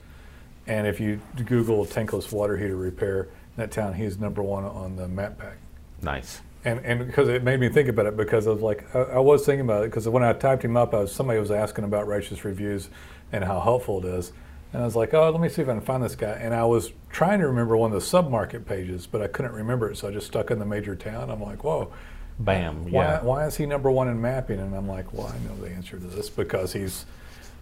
and 0.67 0.87
if 0.87 0.99
you 1.01 1.21
Google 1.45 1.85
tankless 1.85 2.33
water 2.33 2.57
heater 2.57 2.77
repair 2.77 3.23
in 3.25 3.29
that 3.59 3.71
town, 3.71 3.95
he's 3.95 4.19
number 4.19 4.43
one 4.43 4.65
on 4.65 4.97
the 4.97 5.09
map 5.09 5.37
pack. 5.39 5.57
Nice. 6.01 6.41
And 6.65 6.81
and 6.87 7.07
because 7.07 7.29
it 7.29 7.43
made 7.45 7.61
me 7.61 7.69
think 7.69 7.89
about 7.89 8.07
it 8.07 8.17
because 8.17 8.47
I 8.47 8.51
was 8.51 8.63
like 8.63 8.95
I, 8.97 9.01
I 9.01 9.19
was 9.19 9.45
thinking 9.45 9.61
about 9.67 9.83
it 9.85 9.91
because 9.91 10.09
when 10.09 10.23
I 10.25 10.33
typed 10.33 10.65
him 10.65 10.77
up, 10.77 10.95
I 10.95 11.01
was, 11.01 11.13
somebody 11.13 11.39
was 11.39 11.51
asking 11.51 11.85
about 11.85 12.07
righteous 12.09 12.45
reviews 12.45 12.89
and 13.31 13.45
how 13.45 13.61
helpful 13.61 13.99
it 14.05 14.09
is. 14.09 14.33
And 14.73 14.83
I 14.83 14.85
was 14.85 14.95
like, 14.97 15.15
oh, 15.15 15.31
let 15.31 15.41
me 15.41 15.49
see 15.49 15.63
if 15.63 15.69
I 15.69 15.73
can 15.73 15.81
find 15.81 16.03
this 16.03 16.15
guy. 16.15 16.33
And 16.33 16.55
I 16.55 16.65
was 16.65 16.93
trying 17.11 17.41
to 17.41 17.47
remember 17.47 17.77
one 17.77 17.93
of 17.93 18.01
the 18.01 18.07
submarket 18.19 18.67
pages, 18.67 19.07
but 19.07 19.23
I 19.23 19.27
couldn't 19.27 19.53
remember 19.53 19.91
it, 19.91 19.97
so 19.97 20.09
I 20.09 20.11
just 20.13 20.27
stuck 20.27 20.51
in 20.51 20.59
the 20.59 20.67
major 20.67 20.95
town. 20.95 21.31
I'm 21.31 21.41
like, 21.43 21.65
whoa, 21.65 21.91
Bam. 22.39 22.85
why, 22.85 22.91
Yeah. 23.05 23.23
why 23.23 23.47
is 23.47 23.57
he 23.57 23.65
number 23.67 23.91
one 23.91 24.09
in 24.09 24.21
mapping? 24.21 24.61
And 24.61 24.75
I'm 24.75 24.87
like, 24.87 25.13
well, 25.15 25.27
I 25.27 25.39
know 25.49 25.57
the 25.61 25.71
answer 25.71 25.99
to 25.99 26.07
this 26.07 26.29
because 26.29 26.73
he's 26.75 27.07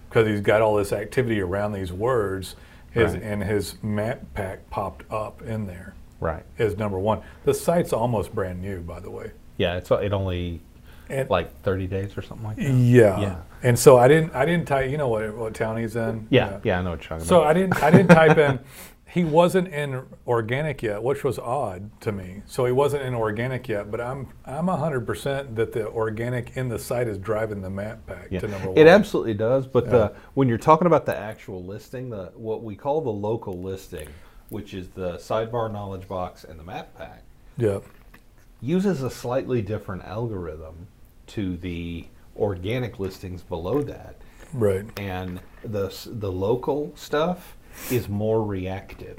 because 0.08 0.26
he's 0.28 0.40
got 0.40 0.62
all 0.62 0.76
this 0.76 0.92
activity 0.92 1.40
around 1.40 1.72
these 1.72 1.92
words, 1.92 2.54
his 2.92 3.12
Right. 3.14 3.22
and 3.22 3.42
his 3.42 3.82
map 3.82 4.20
pack 4.34 4.70
popped 4.70 5.04
up 5.12 5.42
in 5.42 5.66
there 5.66 5.94
Right. 6.20 6.44
as 6.58 6.76
number 6.78 6.98
one. 6.98 7.20
The 7.44 7.52
site's 7.54 7.92
almost 7.92 8.32
brand 8.34 8.62
new, 8.62 8.80
by 8.80 9.00
the 9.00 9.10
way. 9.10 9.32
Yeah. 9.56 9.76
It's 9.76 9.90
it 9.90 10.12
only 10.12 10.60
And 11.08 11.28
like 11.30 11.62
30 11.62 11.86
days 11.86 12.16
or 12.16 12.22
something 12.22 12.46
like 12.46 12.56
that. 12.56 12.64
yeah. 12.72 13.20
Yeah. 13.20 13.36
And 13.62 13.78
so 13.78 13.96
I 13.98 14.08
didn't 14.08 14.34
I 14.34 14.44
didn't 14.44 14.66
type. 14.66 14.90
You 14.90 14.98
know 14.98 15.08
what 15.08 15.34
what 15.36 15.54
town 15.54 15.76
he's 15.78 15.96
in? 15.96 16.26
Yeah. 16.30 16.60
Yeah. 16.64 16.78
I 16.78 16.82
know 16.82 16.90
what 16.90 17.00
you're 17.00 17.08
talking 17.08 17.24
So 17.24 17.40
about. 17.40 17.50
I 17.50 17.54
didn't 17.54 17.82
I 17.82 17.90
didn't 17.90 18.08
type 18.08 18.38
in. 18.38 18.58
He 19.08 19.24
wasn't 19.24 19.68
in 19.68 20.02
organic 20.26 20.82
yet, 20.82 21.02
which 21.02 21.24
was 21.24 21.38
odd 21.38 21.88
to 22.02 22.12
me. 22.12 22.42
So 22.44 22.66
he 22.66 22.72
wasn't 22.72 23.02
in 23.04 23.14
organic 23.14 23.66
yet, 23.66 23.90
but 23.90 23.98
I'm 23.98 24.26
I'm 24.44 24.66
hundred 24.68 25.06
percent 25.06 25.56
that 25.56 25.72
the 25.72 25.88
organic 25.88 26.54
in 26.58 26.68
the 26.68 26.78
site 26.78 27.08
is 27.08 27.16
driving 27.16 27.62
the 27.62 27.70
map 27.70 28.04
pack 28.06 28.26
Yeah. 28.30 28.40
to 28.40 28.48
number 28.48 28.68
one. 28.68 28.76
It 28.76 28.86
absolutely 28.86 29.32
does, 29.32 29.66
but 29.66 29.84
Yeah. 29.84 29.90
the 29.90 30.12
when 30.34 30.48
you're 30.48 30.58
talking 30.58 30.86
about 30.86 31.06
the 31.06 31.16
actual 31.16 31.64
listing, 31.64 32.10
the 32.10 32.32
what 32.34 32.62
we 32.62 32.74
call 32.76 33.00
the 33.00 33.08
local 33.12 33.58
listing, 33.62 34.08
which 34.50 34.74
is 34.74 34.88
the 34.90 35.12
sidebar 35.16 35.72
knowledge 35.72 36.06
box 36.08 36.44
and 36.44 36.58
the 36.60 36.64
map 36.64 36.94
pack, 36.98 37.22
yeah. 37.56 37.78
uses 38.60 39.02
a 39.02 39.08
slightly 39.08 39.62
different 39.62 40.04
algorithm 40.04 40.88
to 41.28 41.56
the 41.56 42.06
organic 42.36 42.98
listings 42.98 43.42
below 43.42 43.82
that, 43.82 44.16
Right. 44.52 44.84
and 44.98 45.40
the 45.64 45.94
the 46.06 46.30
local 46.30 46.92
stuff 46.94 47.56
is 47.90 48.08
more 48.08 48.42
reactive. 48.42 49.18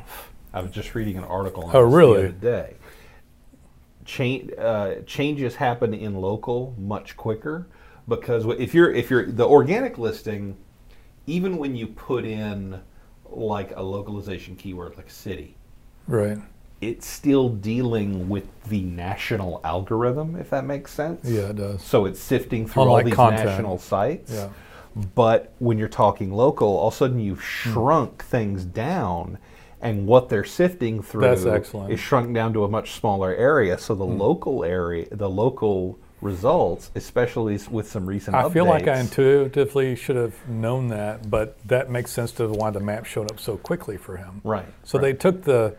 I 0.54 0.62
was 0.62 0.72
just 0.72 0.96
reading 0.96 1.18
an 1.18 1.24
article 1.26 1.66
on 1.66 1.76
Oh, 1.76 1.86
this 1.86 1.94
really? 1.96 2.22
the 2.22 2.28
other 2.30 2.38
day. 2.38 2.76
Change, 4.06 4.52
uh, 4.58 4.96
changes 5.06 5.56
happen 5.56 5.94
in 5.94 6.16
local 6.22 6.74
much 6.78 7.18
quicker 7.18 7.68
because 8.08 8.46
if 8.58 8.74
you're 8.74 8.92
if 8.94 9.10
you're 9.10 9.26
the 9.26 9.46
organic 9.46 9.98
listing, 9.98 10.56
even 11.26 11.58
when 11.58 11.76
you 11.76 11.88
put 11.88 12.24
in 12.24 12.80
like 13.30 13.76
a 13.76 13.82
localization 13.82 14.56
keyword 14.56 14.96
like 14.96 15.10
city, 15.10 15.56
Right. 16.08 16.38
It's 16.82 17.08
still 17.08 17.50
dealing 17.50 18.30
with 18.30 18.46
the 18.66 18.82
national 18.82 19.62
algorithm, 19.64 20.36
if 20.36 20.50
that 20.52 20.66
makes 20.66 20.92
sense. 20.94 21.22
Yeah, 21.26 21.50
it 21.50 21.56
does. 21.56 21.82
So 21.82 22.06
it's 22.06 22.20
sifting 22.20 22.68
through 22.68 22.84
Unlike 22.84 23.04
all 23.04 23.06
these 23.06 23.16
content. 23.16 23.46
national 23.46 23.78
sites. 23.80 24.32
Yeah. 24.34 24.50
But 25.16 25.54
when 25.60 25.78
you're 25.78 25.88
talking 25.88 26.32
local, 26.34 26.68
all 26.68 26.88
of 26.90 26.94
a 26.94 26.98
sudden 26.98 27.20
you've 27.20 27.40
Hmm. 27.40 27.72
shrunk 27.74 28.24
things 28.24 28.64
down, 28.66 29.38
and 29.82 30.08
what 30.08 30.30
they're 30.30 30.44
sifting 30.44 31.02
through. 31.04 31.36
Hmm. 31.36 31.92
is 31.92 32.00
shrunk 32.00 32.34
down 32.34 32.54
to 32.54 32.64
a 32.64 32.68
much 32.68 32.94
smaller 32.94 33.34
area. 33.36 33.78
So 33.78 33.94
the 33.96 34.06
local 34.06 34.64
area, 34.64 35.06
the 35.12 35.30
local 35.30 35.98
results, 36.20 36.90
especially 36.96 37.60
with 37.70 37.88
some 37.88 38.08
recent 38.08 38.36
I 38.36 38.50
feel 38.50 38.66
like 38.66 38.88
I 38.88 39.00
intuitively 39.00 39.96
should 39.96 40.16
have 40.16 40.34
known 40.50 40.88
that, 40.88 41.30
but 41.30 41.58
that 41.68 41.92
makes 41.92 42.10
sense 42.12 42.32
to 42.34 42.48
why 42.48 42.72
the 42.72 42.80
map 42.80 43.06
showed 43.06 43.32
up 43.32 43.40
so 43.40 43.56
quickly 43.58 43.98
for 43.98 44.18
him. 44.18 44.42
right. 44.44 44.66
So 44.84 44.98
right. 44.98 45.04
they 45.04 45.14
took 45.14 45.44
the 45.44 45.76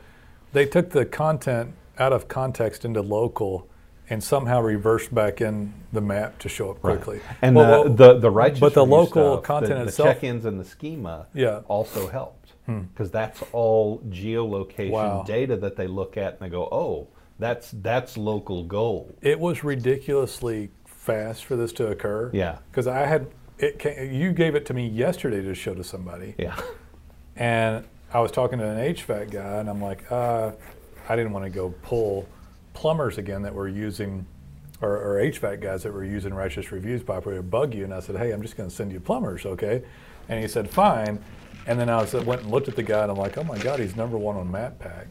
they 0.53 0.67
took 0.67 0.91
the 0.91 1.05
content 1.05 1.73
out 1.99 2.13
of 2.13 2.29
context 2.29 2.85
into 2.85 3.01
local 3.03 3.69
and 4.11 4.25
somehow 4.25 4.61
reversed 4.61 5.15
back 5.15 5.41
in 5.43 5.75
the 5.93 6.01
map 6.01 6.39
to 6.39 6.49
show 6.49 6.71
up 6.71 6.81
quickly. 6.81 7.19
Right. 7.19 7.37
And 7.43 7.57
Well, 7.57 7.85
the, 7.85 7.89
well, 7.91 8.15
the 8.15 8.19
the 8.21 8.31
righteous 8.31 8.61
but 8.61 8.73
the 8.75 8.87
local 8.87 9.35
stuff, 9.35 9.45
content 9.45 9.73
the, 9.75 9.85
the 9.85 9.89
itself- 9.89 10.09
check-ins 10.09 10.45
and 10.47 10.59
the 10.59 10.65
schema, 10.65 11.27
Yeah. 11.35 11.61
also 11.69 12.09
helped 12.09 12.53
hmm. 12.67 12.81
because 12.93 13.11
that's 13.11 13.43
all 13.53 13.99
geolocation 14.09 14.91
Wow. 14.93 15.25
data 15.27 15.57
that 15.59 15.77
they 15.77 15.87
look 15.87 16.17
at 16.17 16.33
and 16.35 16.41
they 16.41 16.49
go, 16.49 16.65
oh, 16.73 17.09
that's 17.39 17.71
that's 17.83 18.17
local 18.17 18.65
gold. 18.65 19.15
it 19.23 19.39
was 19.39 19.63
ridiculously 19.63 20.71
fast 20.87 21.45
for 21.45 21.57
this 21.57 21.73
to 21.75 21.89
occur. 21.89 22.31
Yeah. 22.33 22.59
Because 22.71 22.87
I 22.87 23.07
had 23.07 23.27
it. 23.59 23.79
Came, 23.79 24.13
you 24.13 24.33
gave 24.33 24.55
it 24.55 24.65
to 24.67 24.75
me 24.75 24.89
yesterday 24.89 25.43
to 25.43 25.55
show 25.55 25.75
to 25.75 25.85
somebody, 25.85 26.35
Yeah. 26.39 26.57
and 27.37 27.85
I 28.13 28.21
was 28.21 28.31
talking 28.31 28.59
to 28.59 28.65
an 28.65 28.95
HVAC 28.95 29.31
guy, 29.33 29.59
and 29.59 29.69
I'm 29.69 29.83
like, 29.83 30.11
uh, 30.11 30.53
I 31.09 31.17
didn't 31.17 31.33
want 31.33 31.45
to 31.45 31.51
go 31.51 31.75
pull 31.83 32.27
plumbers 32.73 33.19
again 33.19 33.43
that 33.43 33.55
were 33.55 33.69
using, 33.69 34.27
or, 34.81 34.97
or 34.97 35.21
HVAC 35.21 35.61
guys 35.61 35.83
that 35.83 35.93
were 35.93 36.05
using 36.05 36.33
righteous 36.33 36.73
reviews 36.73 37.03
probably 37.03 37.37
to 37.37 37.43
bug 37.43 37.75
you. 37.75 37.85
And 37.85 37.93
I 37.93 38.01
said, 38.01 38.17
hey, 38.17 38.31
I'm 38.31 38.41
just 38.41 38.57
going 38.57 38.69
to 38.69 38.75
send 38.75 38.93
you 38.93 39.01
plumbers, 39.01 39.45
okay? 39.45 39.83
And 40.29 40.41
he 40.41 40.49
said, 40.49 40.71
fine. 40.71 41.23
And 41.67 41.79
then 41.79 41.91
I 41.91 42.01
was, 42.01 42.15
went 42.15 42.43
and 42.43 42.51
looked 42.51 42.69
at 42.69 42.77
the 42.77 42.83
guy, 42.83 43.03
and 43.03 43.11
I'm 43.11 43.19
like, 43.19 43.37
oh 43.37 43.45
my 43.45 43.59
God, 43.59 43.79
he's 43.79 43.95
number 43.95 44.17
one 44.17 44.37
on 44.37 44.51
map 44.51 44.79
pack 44.79 45.07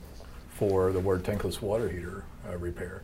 for 0.49 0.91
the 0.91 0.99
word 0.99 1.23
tankless 1.23 1.61
water 1.61 1.87
heater 1.87 2.23
uh, 2.49 2.57
repair, 2.57 3.03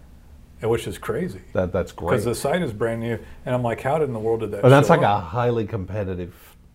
which 0.62 0.88
is 0.88 0.98
crazy. 0.98 1.42
That 1.54 1.72
that's 1.72 1.92
great. 1.92 2.10
Because 2.10 2.26
the 2.26 2.34
site 2.34 2.64
is 2.64 2.74
brand 2.74 3.02
new, 3.02 3.20
and 3.46 3.54
I'm 3.54 3.62
like, 3.62 3.82
how 3.82 4.00
did 4.00 4.08
in 4.08 4.14
the 4.14 4.20
world 4.20 4.40
did 4.40 4.50
that? 4.52 4.66
Oh, 4.66 4.70
that's 4.70 4.90
like 4.90 5.02
a 5.02 5.20
highly 5.20 5.68
competitive 5.68 6.34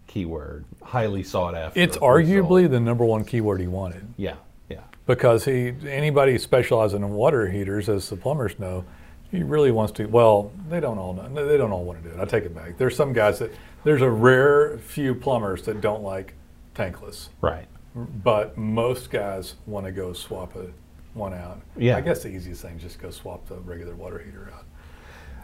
keyword, 0.09 0.65
highly 0.83 1.23
sought 1.23 1.55
after. 1.55 1.79
It's 1.79 1.97
result. 1.97 2.11
arguably 2.11 2.69
the 2.69 2.81
number 2.81 3.05
one 3.05 3.25
keyword 3.25 3.61
he 3.61 3.69
wanted 3.69 4.12
yeah, 4.17 4.35
yeah, 4.69 4.81
because 5.07 5.45
he 5.45 5.75
anybody 5.87 6.37
specializing 6.38 7.03
in 7.03 7.11
water 7.11 7.49
heaters, 7.49 7.88
as 7.88 8.09
the 8.11 8.17
plumbers 8.17 8.59
know, 8.59 8.85
he 9.31 9.45
really 9.45 9.71
wants 9.71 9.93
to. 9.93 10.07
Well, 10.07 10.50
they 10.69 10.81
don't 10.81 10.99
all 10.99 11.15
know. 11.15 11.47
They 11.47 11.57
don't 11.57 11.71
all 11.71 11.85
want 11.85 12.03
to 12.03 12.09
do 12.09 12.15
it. 12.17 12.21
I 12.21 12.25
take 12.25 12.45
it 12.45 12.55
back. 12.55 12.77
There's 12.77 12.97
some 12.97 13.12
guys 13.12 13.38
that 13.38 13.53
there's 13.85 14.03
a 14.03 14.11
rare 14.11 14.79
few 14.79 15.15
plumbers 15.15 15.62
that 15.62 15.81
don't 15.81 16.03
like 16.03 16.35
tankless, 16.75 17.29
right. 17.41 17.67
but 17.95 18.57
most 18.57 19.11
guys 19.11 19.55
want 19.67 19.87
to 19.87 19.93
go 19.93 20.12
swap 20.12 20.57
a 20.57 20.67
one 21.15 21.35
out. 21.35 21.61
Yeah. 21.77 21.97
I 21.97 22.00
guess 22.00 22.23
the 22.23 22.29
easiest 22.29 22.62
thing 22.62 22.77
is 22.77 22.83
just 22.83 23.00
go 23.00 23.11
swap 23.11 23.47
the 23.47 23.57
regular 23.57 23.95
water 23.95 24.19
heater 24.19 24.50
out. 24.55 24.65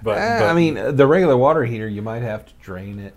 But, 0.02 0.18
Uh, 0.18 0.40
but 0.40 0.50
I 0.50 0.54
mean, 0.54 0.76
uh, 0.78 0.92
the 0.92 1.06
regular 1.06 1.36
water 1.36 1.64
heater, 1.64 1.88
you 1.88 2.02
might 2.02 2.22
have 2.22 2.46
to 2.46 2.52
drain 2.60 2.98
it. 2.98 3.14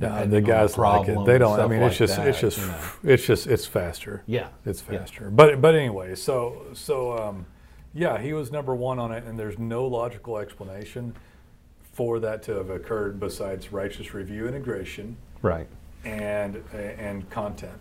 No, 0.00 0.26
the 0.26 0.40
guys 0.40 0.78
like 0.78 1.08
it. 1.08 1.24
They 1.24 1.38
don't. 1.38 1.58
I 1.58 1.66
mean, 1.66 1.80
like 1.80 1.90
it's 1.90 1.98
just 1.98 2.18
it's 2.18 2.40
just 2.40 2.58
you 2.58 2.66
know. 2.66 2.80
it's 3.04 3.26
just 3.26 3.46
it's 3.46 3.66
faster. 3.66 4.22
Yeah, 4.26 4.48
It's 4.64 4.82
yeah. 4.90 4.98
faster. 4.98 5.30
But 5.30 5.60
but 5.60 5.74
anyway, 5.74 6.14
so 6.14 6.66
so 6.72 7.18
um, 7.18 7.46
yeah, 7.94 8.18
he 8.18 8.32
was 8.32 8.52
number 8.52 8.74
one 8.74 8.98
on 8.98 9.12
it, 9.12 9.24
and 9.24 9.38
there's 9.38 9.58
no 9.58 9.86
logical 9.86 10.38
explanation 10.38 11.14
for 11.92 12.20
that 12.20 12.42
to 12.44 12.52
have 12.52 12.70
occurred 12.70 13.18
besides 13.18 13.72
righteous 13.72 14.14
review 14.14 14.46
integration 14.46 15.16
right. 15.42 15.66
And 16.12 16.62
and 16.98 17.28
content. 17.30 17.72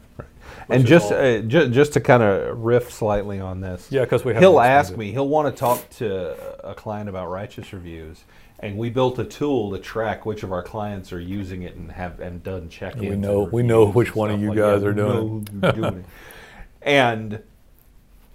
And 0.69 0.86
just 0.86 1.12
uh, 1.12 1.39
ju- 1.41 1.69
just 1.69 1.93
to 1.93 2.01
kind 2.01 2.24
of 2.24 2.60
riff 2.60 2.91
slightly 2.91 3.39
on 3.39 3.62
this, 3.62 3.88
Yeah, 3.91 4.05
'cause 4.05 4.24
we 4.25 4.34
haven't 4.34 4.43
he'll 4.50 4.60
ask 4.60 4.93
it. 4.93 4.98
me. 4.98 5.12
He'll 5.12 5.27
want 5.27 5.53
to 5.53 5.57
talk 5.60 5.89
to 5.91 6.36
a 6.67 6.74
client 6.74 7.10
about 7.10 7.29
righteous 7.29 7.72
reviews, 7.74 8.24
and 8.60 8.77
we 8.77 8.89
built 8.89 9.19
a 9.19 9.24
tool 9.25 9.72
to 9.72 9.79
track 9.79 10.25
which 10.25 10.43
of 10.43 10.51
our 10.51 10.63
clients 10.63 11.12
are 11.13 11.19
using 11.19 11.62
it 11.63 11.75
and 11.75 11.91
have 11.91 12.19
and 12.19 12.41
done 12.43 12.69
check-ins. 12.69 13.03
We 13.10 13.15
know- 13.15 13.43
we 13.51 13.63
know 13.63 13.86
which 13.88 14.15
one 14.15 14.31
of 14.31 14.41
you 14.41 14.50
like 14.50 14.57
guys 14.57 14.81
that. 14.81 14.88
are 14.88 14.93
doing 14.93 15.43
doing 15.43 15.84
it. 16.00 16.05
And 16.81 17.41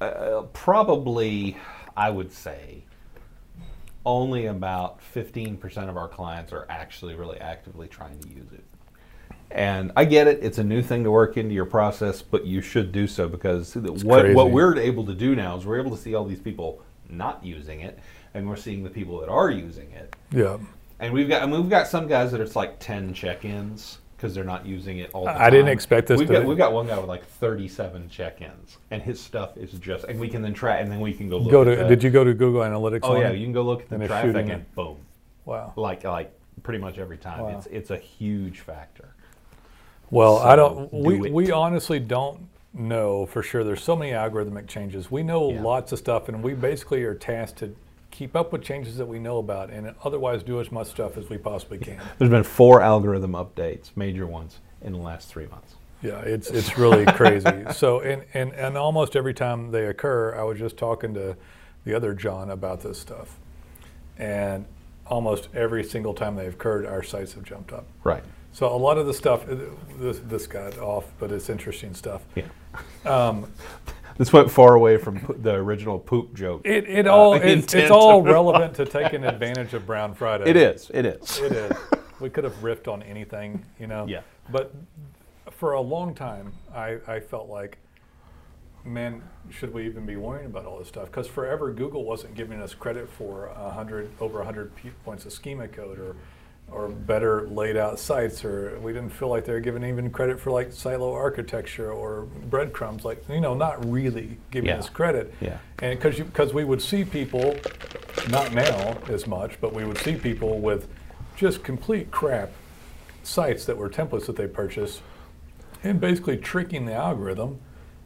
uh, 0.01 0.43
probably, 0.53 1.57
I 1.97 2.11
would 2.11 2.33
say, 2.33 2.85
only 4.05 4.47
about 4.47 4.99
15% 5.15 5.89
of 5.89 5.97
our 5.97 6.09
clients 6.09 6.53
are 6.53 6.67
actually 6.69 7.15
really 7.15 7.39
actively 7.41 7.87
trying 7.89 8.19
to 8.21 8.29
use 8.29 8.53
it. 8.53 8.65
And 9.55 9.93
I 9.97 10.05
get 10.05 10.27
it; 10.27 10.41
it's 10.43 10.59
a 10.59 10.65
new 10.65 10.83
thing 10.83 11.05
to 11.05 11.11
work 11.11 11.37
into 11.37 11.55
your 11.55 11.67
process, 11.67 12.23
but 12.23 12.47
you 12.47 12.61
should 12.61 12.93
do 12.93 13.07
so 13.07 13.29
because 13.29 13.75
what 13.77 14.23
crazy. 14.23 14.35
what 14.35 14.51
we're 14.51 14.77
able 14.79 15.05
to 15.07 15.15
do 15.15 15.35
now 15.35 15.57
is 15.57 15.67
we're 15.67 15.79
able 15.81 15.91
to 15.95 16.03
see 16.03 16.15
all 16.15 16.25
these 16.25 16.41
people 16.41 16.83
not 17.09 17.45
using 17.45 17.81
it, 17.81 17.99
and 18.35 18.49
we're 18.49 18.57
seeing 18.57 18.83
the 18.83 18.91
people 18.91 19.21
that 19.21 19.29
are 19.29 19.51
using 19.51 19.91
it. 19.93 20.17
Yeah. 20.31 20.57
And 21.01 21.13
we've 21.13 21.29
got 21.29 21.43
I 21.43 21.47
mean, 21.47 21.61
we've 21.61 21.71
got 21.71 21.87
some 21.87 22.07
guys 22.07 22.33
that 22.33 22.41
it's 22.41 22.57
like 22.57 22.79
ten 22.79 23.13
check-ins 23.13 23.99
because 24.17 24.35
they're 24.35 24.45
not 24.45 24.65
using 24.65 24.99
it 24.99 25.11
all 25.13 25.25
the 25.25 25.33
time. 25.33 25.43
I 25.43 25.51
didn't 25.51 25.69
expect 25.69 26.07
this 26.07 26.19
We've 26.19 26.29
to- 26.29 26.35
got 26.35 26.45
we've 26.47 26.57
got 26.57 26.73
one 26.73 26.87
guy 26.87 26.97
with 26.99 27.09
like 27.09 27.27
thirty-seven 27.27 28.09
check-ins, 28.09 28.79
and 28.91 29.03
his 29.03 29.21
stuff 29.21 29.57
is 29.57 29.73
just. 29.73 30.05
And 30.05 30.19
we 30.21 30.29
can 30.29 30.43
then 30.43 30.55
track, 30.55 30.81
and 30.81 30.91
then 30.91 31.01
we 31.01 31.13
can 31.13 31.29
go 31.29 31.39
look. 31.39 31.51
Go 31.51 31.63
at 31.63 31.77
to. 31.77 31.77
the- 31.83 31.89
Did 31.89 32.03
you 32.05 32.11
go 32.11 32.23
to 32.25 32.33
Google 32.33 32.61
Analytics? 32.63 33.01
Oh 33.03 33.21
yeah, 33.21 33.31
it? 33.31 33.39
you 33.39 33.45
can 33.45 33.53
go 33.53 33.63
look 33.63 33.83
at 33.83 33.89
the 33.89 33.97
And 33.97 34.07
traffic, 34.07 34.49
and 34.49 34.75
boom, 34.75 34.99
Wow. 35.45 35.73
like 35.77 36.05
like 36.05 36.33
pretty 36.63 36.79
much 36.79 36.99
every 36.99 37.19
time. 37.19 37.41
Wow. 37.41 37.49
It's 37.59 37.67
it's 37.67 37.91
a 37.91 37.99
huge 37.99 38.61
factor. 38.61 39.12
Well, 40.13 40.39
I 40.39 40.57
don't. 40.57 40.91
do 40.91 40.97
We 40.99 41.27
it. 41.29 41.33
we 41.33 41.51
honestly 41.51 41.99
don't 41.99 42.39
know 42.75 43.25
for 43.27 43.43
sure. 43.43 43.65
There's 43.65 43.83
so 43.83 43.97
many 43.97 44.13
algorithmic 44.13 44.69
changes. 44.69 45.11
We 45.11 45.23
know 45.23 45.51
Yeah. 45.51 45.63
lots 45.63 45.91
of 45.91 45.99
stuff, 45.99 46.29
and 46.29 46.43
we 46.43 46.53
basically 46.55 47.03
are 47.05 47.15
tasked 47.15 47.59
to 47.61 47.75
keep 48.11 48.37
up 48.37 48.53
with 48.53 48.63
changes 48.63 48.99
that 48.99 49.07
we 49.07 49.19
know 49.19 49.39
about, 49.39 49.71
and 49.71 49.95
otherwise 50.05 50.43
do 50.43 50.61
as 50.61 50.71
much 50.71 50.89
stuff 50.89 51.17
as 51.17 51.31
we 51.31 51.39
possibly 51.39 51.79
can. 51.79 51.99
There's 52.19 52.31
been 52.31 52.43
four 52.43 52.83
algorithm 52.83 53.33
updates, 53.33 53.91
major 53.97 54.27
ones, 54.27 54.61
in 54.83 54.93
the 54.93 54.99
last 54.99 55.29
three 55.31 55.47
months. 55.47 55.77
Yeah, 56.03 56.21
it's 56.21 56.51
it's 56.51 56.77
really 56.77 57.07
crazy. 57.15 57.49
So, 57.73 58.01
and, 58.01 58.23
and 58.35 58.53
and 58.53 58.77
almost 58.77 59.17
every 59.17 59.33
time 59.33 59.71
they 59.71 59.87
occur, 59.87 60.35
I 60.39 60.43
was 60.43 60.59
just 60.59 60.77
talking 60.77 61.15
to 61.15 61.37
the 61.85 61.95
other 61.95 62.13
John 62.13 62.51
about 62.51 62.83
this 62.83 62.99
stuff, 62.99 63.39
and 64.19 64.67
almost 65.07 65.49
every 65.55 65.83
single 65.85 66.13
time 66.13 66.37
they've 66.37 66.53
occurred, 66.53 66.85
our 66.87 67.03
sites 67.03 67.33
have 67.33 67.45
jumped 67.45 67.73
up. 67.73 67.87
Right. 68.05 68.23
So 68.53 68.75
a 68.75 68.77
lot 68.77 68.99
of 68.99 69.07
the 69.07 69.15
stuff, 69.15 69.49
uh, 69.49 69.57
this, 69.99 70.19
this 70.21 70.47
got 70.47 70.79
off, 70.79 71.07
but 71.19 71.33
it's 71.33 71.49
interesting 71.49 71.95
stuff. 71.95 72.23
Yeah. 72.35 72.45
Um, 73.05 73.51
This 74.19 74.33
went 74.33 74.51
far 74.51 74.75
away 74.75 74.99
from 74.99 75.21
the 75.41 75.55
original 75.55 75.99
poop 75.99 76.35
joke. 76.35 76.63
It, 76.65 76.89
it 76.89 77.07
all 77.07 77.33
Uh, 77.35 77.39
it's, 77.39 77.75
it's 77.75 77.91
all 77.91 78.23
relevant 78.37 78.75
to 78.75 78.85
taking 78.85 79.25
advantage 79.25 79.73
of 79.75 79.87
Brown 79.87 80.15
Friday. 80.15 80.51
It 80.51 80.57
is. 80.57 80.91
It 80.93 81.07
is. 81.07 81.39
It 81.39 81.53
is. 81.53 81.73
We 82.21 82.31
could 82.31 82.45
have 82.45 82.55
riffed 82.63 82.89
on 82.89 83.03
anything, 83.03 83.65
you 83.81 83.87
know. 83.87 84.07
Yeah. 84.07 84.21
But 84.51 84.75
for 85.51 85.73
a 85.73 85.81
long 85.81 86.15
time, 86.15 86.53
I, 86.75 86.99
I 87.07 87.21
felt 87.21 87.49
like, 87.49 87.79
man, 88.85 89.23
should 89.51 89.73
we 89.73 89.87
even 89.87 90.07
be 90.07 90.17
worrying 90.17 90.47
about 90.47 90.67
all 90.67 90.79
this 90.79 90.89
stuff? 90.89 91.07
Because 91.07 91.27
forever 91.27 91.73
Google 91.73 92.05
wasn't 92.05 92.35
giving 92.35 92.61
us 92.61 92.75
credit 92.75 93.09
for 93.09 93.47
a 93.47 93.71
hundred 93.71 94.11
over 94.21 94.41
a 94.41 94.45
hundred 94.45 94.73
points 95.05 95.25
of 95.25 95.33
schema 95.33 95.69
code 95.69 95.99
or 95.99 96.17
or 96.73 96.89
better 96.89 97.47
laid 97.49 97.77
out 97.77 97.99
sites, 97.99 98.45
or 98.45 98.79
we 98.81 98.93
didn't 98.93 99.11
feel 99.11 99.29
like 99.29 99.45
they 99.45 99.53
were 99.53 99.61
given 99.61 99.85
even 99.85 100.11
credit 100.11 100.41
for 100.41 100.51
like 100.51 100.73
silo 100.73 101.13
architecture 101.13 101.93
or 101.93 102.23
breadcrumbs, 102.49 103.05
like 103.05 103.23
you 103.29 103.41
know, 103.41 103.55
not 103.55 103.85
really 103.91 104.39
giving 104.51 104.71
Yeah. 104.71 104.79
us 104.79 104.89
credit. 104.89 105.33
Yeah. 105.41 105.59
And 105.81 105.99
because 105.99 106.19
because 106.19 106.55
we 106.55 106.65
would 106.65 106.81
see 106.81 107.05
people, 107.05 107.57
not 108.31 108.53
now 108.55 108.97
as 109.09 109.27
much, 109.27 109.61
but 109.61 109.73
we 109.75 109.85
would 109.85 109.99
see 109.99 110.15
people 110.17 110.59
with 110.59 110.89
just 111.37 111.63
complete 111.63 112.11
crap 112.11 112.51
sites 113.23 113.65
that 113.67 113.77
were 113.77 113.89
templates 113.89 114.27
that 114.27 114.37
they 114.37 114.47
purchased, 114.47 115.03
and 115.85 116.01
basically 116.01 116.37
tricking 116.37 116.87
the 116.87 116.95
algorithm 116.95 117.59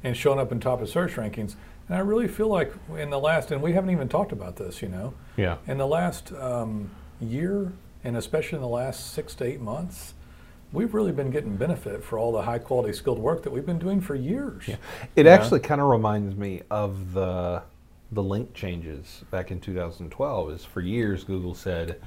and 0.04 0.16
showing 0.16 0.38
up 0.38 0.52
in 0.52 0.60
top 0.60 0.80
of 0.82 0.88
search 0.88 1.14
rankings. 1.14 1.54
And 1.88 1.96
I 1.96 2.00
really 2.00 2.28
feel 2.28 2.48
like 2.48 2.72
in 2.98 3.10
the 3.10 3.18
last, 3.18 3.50
and 3.52 3.62
we 3.62 3.72
haven't 3.72 3.90
even 3.90 4.08
talked 4.08 4.32
about 4.32 4.56
this, 4.56 4.82
you 4.82 4.88
know, 4.88 5.14
Yeah. 5.36 5.56
in 5.66 5.78
the 5.78 5.86
last 5.86 6.32
um, 6.34 6.90
year, 7.20 7.72
and 8.06 8.16
especially 8.16 8.54
in 8.56 8.62
the 8.62 8.68
last 8.68 9.12
six 9.12 9.34
to 9.34 9.44
eight 9.44 9.60
months, 9.60 10.14
we've 10.72 10.94
really 10.94 11.10
been 11.10 11.30
getting 11.30 11.56
benefit 11.56 12.04
for 12.04 12.18
all 12.20 12.30
the 12.30 12.42
high 12.42 12.58
quality 12.58 12.92
skilled 12.92 13.18
work 13.18 13.42
that 13.42 13.50
we've 13.50 13.66
been 13.66 13.80
doing 13.80 14.00
for 14.00 14.14
years. 14.14 14.68
It 15.16 15.26
Yeah. 15.26 15.32
actually 15.32 15.58
kind 15.60 15.80
of 15.80 15.88
reminds 15.88 16.36
me 16.36 16.62
of 16.70 17.12
the 17.12 17.62
the 18.12 18.22
link 18.22 18.54
changes 18.54 19.24
back 19.32 19.50
in 19.50 19.58
2012. 19.58 20.50
Is 20.52 20.64
for 20.64 20.80
years 20.80 21.24
Google 21.24 21.54
said, 21.54 22.00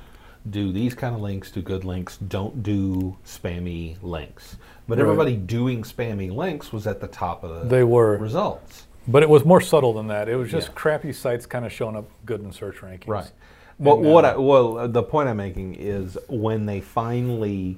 do 0.50 0.72
these 0.72 0.96
kind 0.96 1.13
of 1.13 1.20
links, 1.20 1.51
do 1.51 1.62
good 1.62 1.84
links, 1.84 2.15
don't 2.15 2.63
do 2.63 3.18
spammy 3.25 3.98
links. 4.01 4.56
But 4.88 4.98
Right. 4.98 5.03
everybody 5.03 5.36
doing 5.36 5.84
spammy 5.84 6.34
links 6.34 6.72
was 6.72 6.88
at 6.88 7.01
the 7.01 7.08
top 7.10 7.44
of 7.44 7.50
the 7.53 7.68
They 7.68 7.84
were. 7.84 8.15
results. 8.18 8.88
But 9.10 9.24
it 9.24 9.29
was 9.29 9.44
more 9.44 9.60
subtle 9.60 9.91
than 9.91 10.08
that. 10.08 10.29
It 10.29 10.38
was 10.38 10.50
just 10.50 10.70
Yeah. 10.70 10.74
crappy 10.75 11.12
sites 11.12 11.46
kind 11.46 11.65
of 11.65 11.72
showing 11.74 11.98
up 11.98 12.06
good 12.25 12.41
in 12.41 12.53
search 12.53 12.77
rankings. 12.77 13.08
Right. 13.10 13.32
Well, 13.79 13.98
And, 13.98 14.05
what 14.05 14.25
uh, 14.25 14.33
I, 14.33 14.38
well, 14.38 14.77
uh, 14.77 14.88
the 14.88 15.03
point 15.03 15.29
I'm 15.29 15.38
making 15.38 15.75
is 15.75 16.17
when 16.27 16.65
they 16.65 16.81
finally 16.81 17.77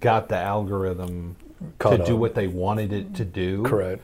got 0.00 0.28
the 0.28 0.36
algorithm 0.38 1.36
to 1.80 1.98
do 2.04 2.16
what 2.16 2.34
they 2.34 2.48
wanted 2.48 2.92
it 2.92 3.14
to 3.14 3.24
do, 3.24 3.62
Correct. 3.62 4.02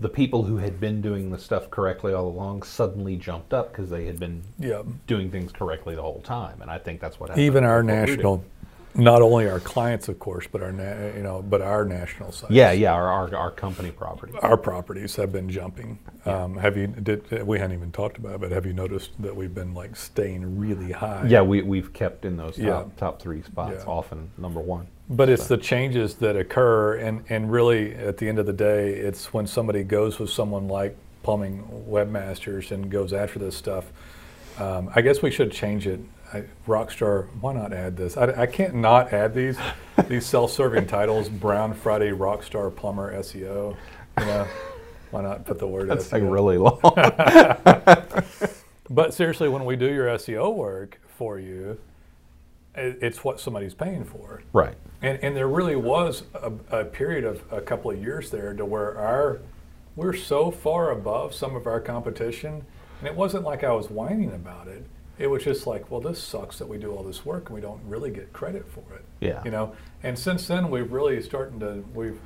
the 0.00 0.08
people 0.08 0.44
who 0.44 0.58
had 0.58 0.78
been 0.78 1.00
doing 1.00 1.30
the 1.30 1.38
stuff 1.38 1.70
correctly 1.70 2.12
all 2.12 2.26
along 2.28 2.62
suddenly 2.62 3.16
jumped 3.16 3.52
up 3.54 3.72
because 3.72 3.90
they 3.90 4.04
had 4.04 4.18
been 4.20 4.42
Yeah. 4.58 4.82
doing 5.06 5.30
things 5.30 5.50
correctly 5.50 5.94
the 5.94 6.02
whole 6.02 6.20
time, 6.20 6.60
and 6.60 6.70
I 6.70 6.78
think 6.78 7.00
that's 7.00 7.18
what 7.18 7.30
happened. 7.30 7.44
Even 7.44 7.64
our 7.64 7.82
national, 7.82 8.44
not 8.94 9.22
only 9.22 9.48
our 9.48 9.60
clients, 9.60 10.08
of 10.08 10.18
course, 10.18 10.46
but 10.50 10.62
our 10.62 10.72
na- 10.72 11.06
you 11.16 11.22
know, 11.22 11.42
but 11.42 11.60
our 11.60 11.84
national 11.84 12.30
sites. 12.32 12.52
Yeah, 12.52 12.72
yeah, 12.72 12.92
our, 12.92 13.08
our, 13.08 13.34
our 13.34 13.50
company 13.50 13.90
property. 13.90 14.32
Our 14.40 14.56
properties 14.56 15.16
have 15.16 15.32
been 15.32 15.48
jumping. 15.50 15.98
Um, 16.26 16.56
have 16.56 16.76
you? 16.76 16.86
Did 16.86 17.46
we 17.46 17.58
hadn't 17.58 17.76
even 17.76 17.90
talked 17.92 18.18
about 18.18 18.34
it, 18.36 18.40
but 18.40 18.50
have 18.52 18.64
you 18.66 18.72
noticed 18.72 19.10
that 19.20 19.34
we've 19.34 19.54
been 19.54 19.74
like 19.74 19.96
staying 19.96 20.58
really 20.58 20.92
high? 20.92 21.26
Yeah, 21.26 21.42
we, 21.42 21.62
we've 21.62 21.92
kept 21.92 22.24
in 22.24 22.36
those 22.36 22.56
top, 22.56 22.64
Yeah. 22.64 22.84
top 22.96 23.20
three 23.20 23.42
spots, 23.42 23.82
Yeah. 23.84 23.90
often 23.90 24.30
number 24.38 24.60
one. 24.60 24.86
But 25.10 25.28
it's 25.28 25.48
the 25.48 25.58
changes 25.58 26.14
that 26.16 26.34
occur, 26.36 26.94
and, 26.94 27.24
and 27.28 27.52
really, 27.52 27.94
at 27.94 28.16
the 28.16 28.26
end 28.28 28.38
of 28.38 28.46
the 28.46 28.54
day, 28.54 28.94
it's 28.94 29.34
when 29.34 29.46
somebody 29.46 29.82
goes 29.84 30.18
with 30.18 30.30
someone 30.30 30.66
like 30.66 30.96
Plumbing 31.22 31.62
Webmasters 31.88 32.70
and 32.70 32.90
goes 32.90 33.12
after 33.12 33.38
this 33.38 33.54
stuff. 33.56 33.92
Um, 34.58 34.90
I 34.94 35.02
guess 35.02 35.20
we 35.20 35.30
should 35.30 35.50
change 35.52 35.86
it. 35.86 36.00
I, 36.34 36.44
Rockstar, 36.66 37.28
why 37.40 37.52
not 37.54 37.72
add 37.72 37.96
this? 37.96 38.16
I, 38.16 38.42
I 38.42 38.46
can't 38.46 38.74
not 38.74 39.12
add 39.12 39.34
these 39.34 39.56
these 40.08 40.26
self-serving 40.26 40.86
titles. 40.86 41.28
Brown 41.28 41.74
Friday 41.74 42.10
Rockstar 42.10 42.74
Plumber 42.74 43.14
SEO. 43.20 43.76
You 44.18 44.24
know, 44.26 44.46
why 45.10 45.22
not 45.22 45.44
put 45.44 45.58
the 45.58 45.68
word 45.68 45.82
in? 45.82 45.88
That's 45.88 46.12
like 46.12 46.22
really 46.24 46.58
long. 46.58 46.80
But 48.90 49.14
seriously, 49.14 49.48
when 49.48 49.64
we 49.64 49.76
do 49.76 49.86
your 49.92 50.06
SEO 50.08 50.54
work 50.54 51.00
for 51.08 51.38
you, 51.38 51.78
it, 52.74 52.98
it's 53.00 53.24
what 53.24 53.40
somebody's 53.40 53.74
paying 53.74 54.04
for. 54.04 54.42
right. 54.52 54.74
And, 55.02 55.18
and 55.22 55.36
there 55.36 55.48
really 55.48 55.76
was 55.76 56.24
a, 56.34 56.52
a 56.70 56.84
period 56.84 57.24
of 57.24 57.42
a 57.52 57.60
couple 57.60 57.90
of 57.90 58.02
years 58.02 58.30
there 58.30 58.54
to 58.54 58.64
where 58.64 58.98
our 58.98 59.40
we're 59.96 60.14
so 60.14 60.50
far 60.50 60.90
above 60.90 61.34
some 61.34 61.54
of 61.56 61.66
our 61.66 61.80
competition, 61.80 62.64
and 62.98 63.08
it 63.08 63.14
wasn't 63.14 63.44
like 63.44 63.64
I 63.64 63.72
was 63.72 63.90
whining 63.90 64.32
about 64.32 64.66
it. 64.68 64.84
It 65.18 65.28
was 65.28 65.44
just 65.44 65.66
like, 65.66 65.90
well, 65.90 66.00
this 66.00 66.20
sucks 66.20 66.58
that 66.58 66.68
we 66.68 66.76
do 66.78 66.92
all 66.92 67.02
this 67.04 67.24
work 67.24 67.46
and 67.46 67.54
we 67.54 67.60
don't 67.60 67.80
really 67.86 68.10
get 68.10 68.32
credit 68.32 68.66
for 68.68 68.82
it. 68.94 69.04
Yeah. 69.20 69.42
You 69.44 69.50
know. 69.50 69.74
And 70.02 70.18
since 70.18 70.46
then, 70.46 70.70
we've 70.70 70.90
really 70.90 71.22
starting 71.22 71.60
to 71.60 71.84
we've 71.94 72.18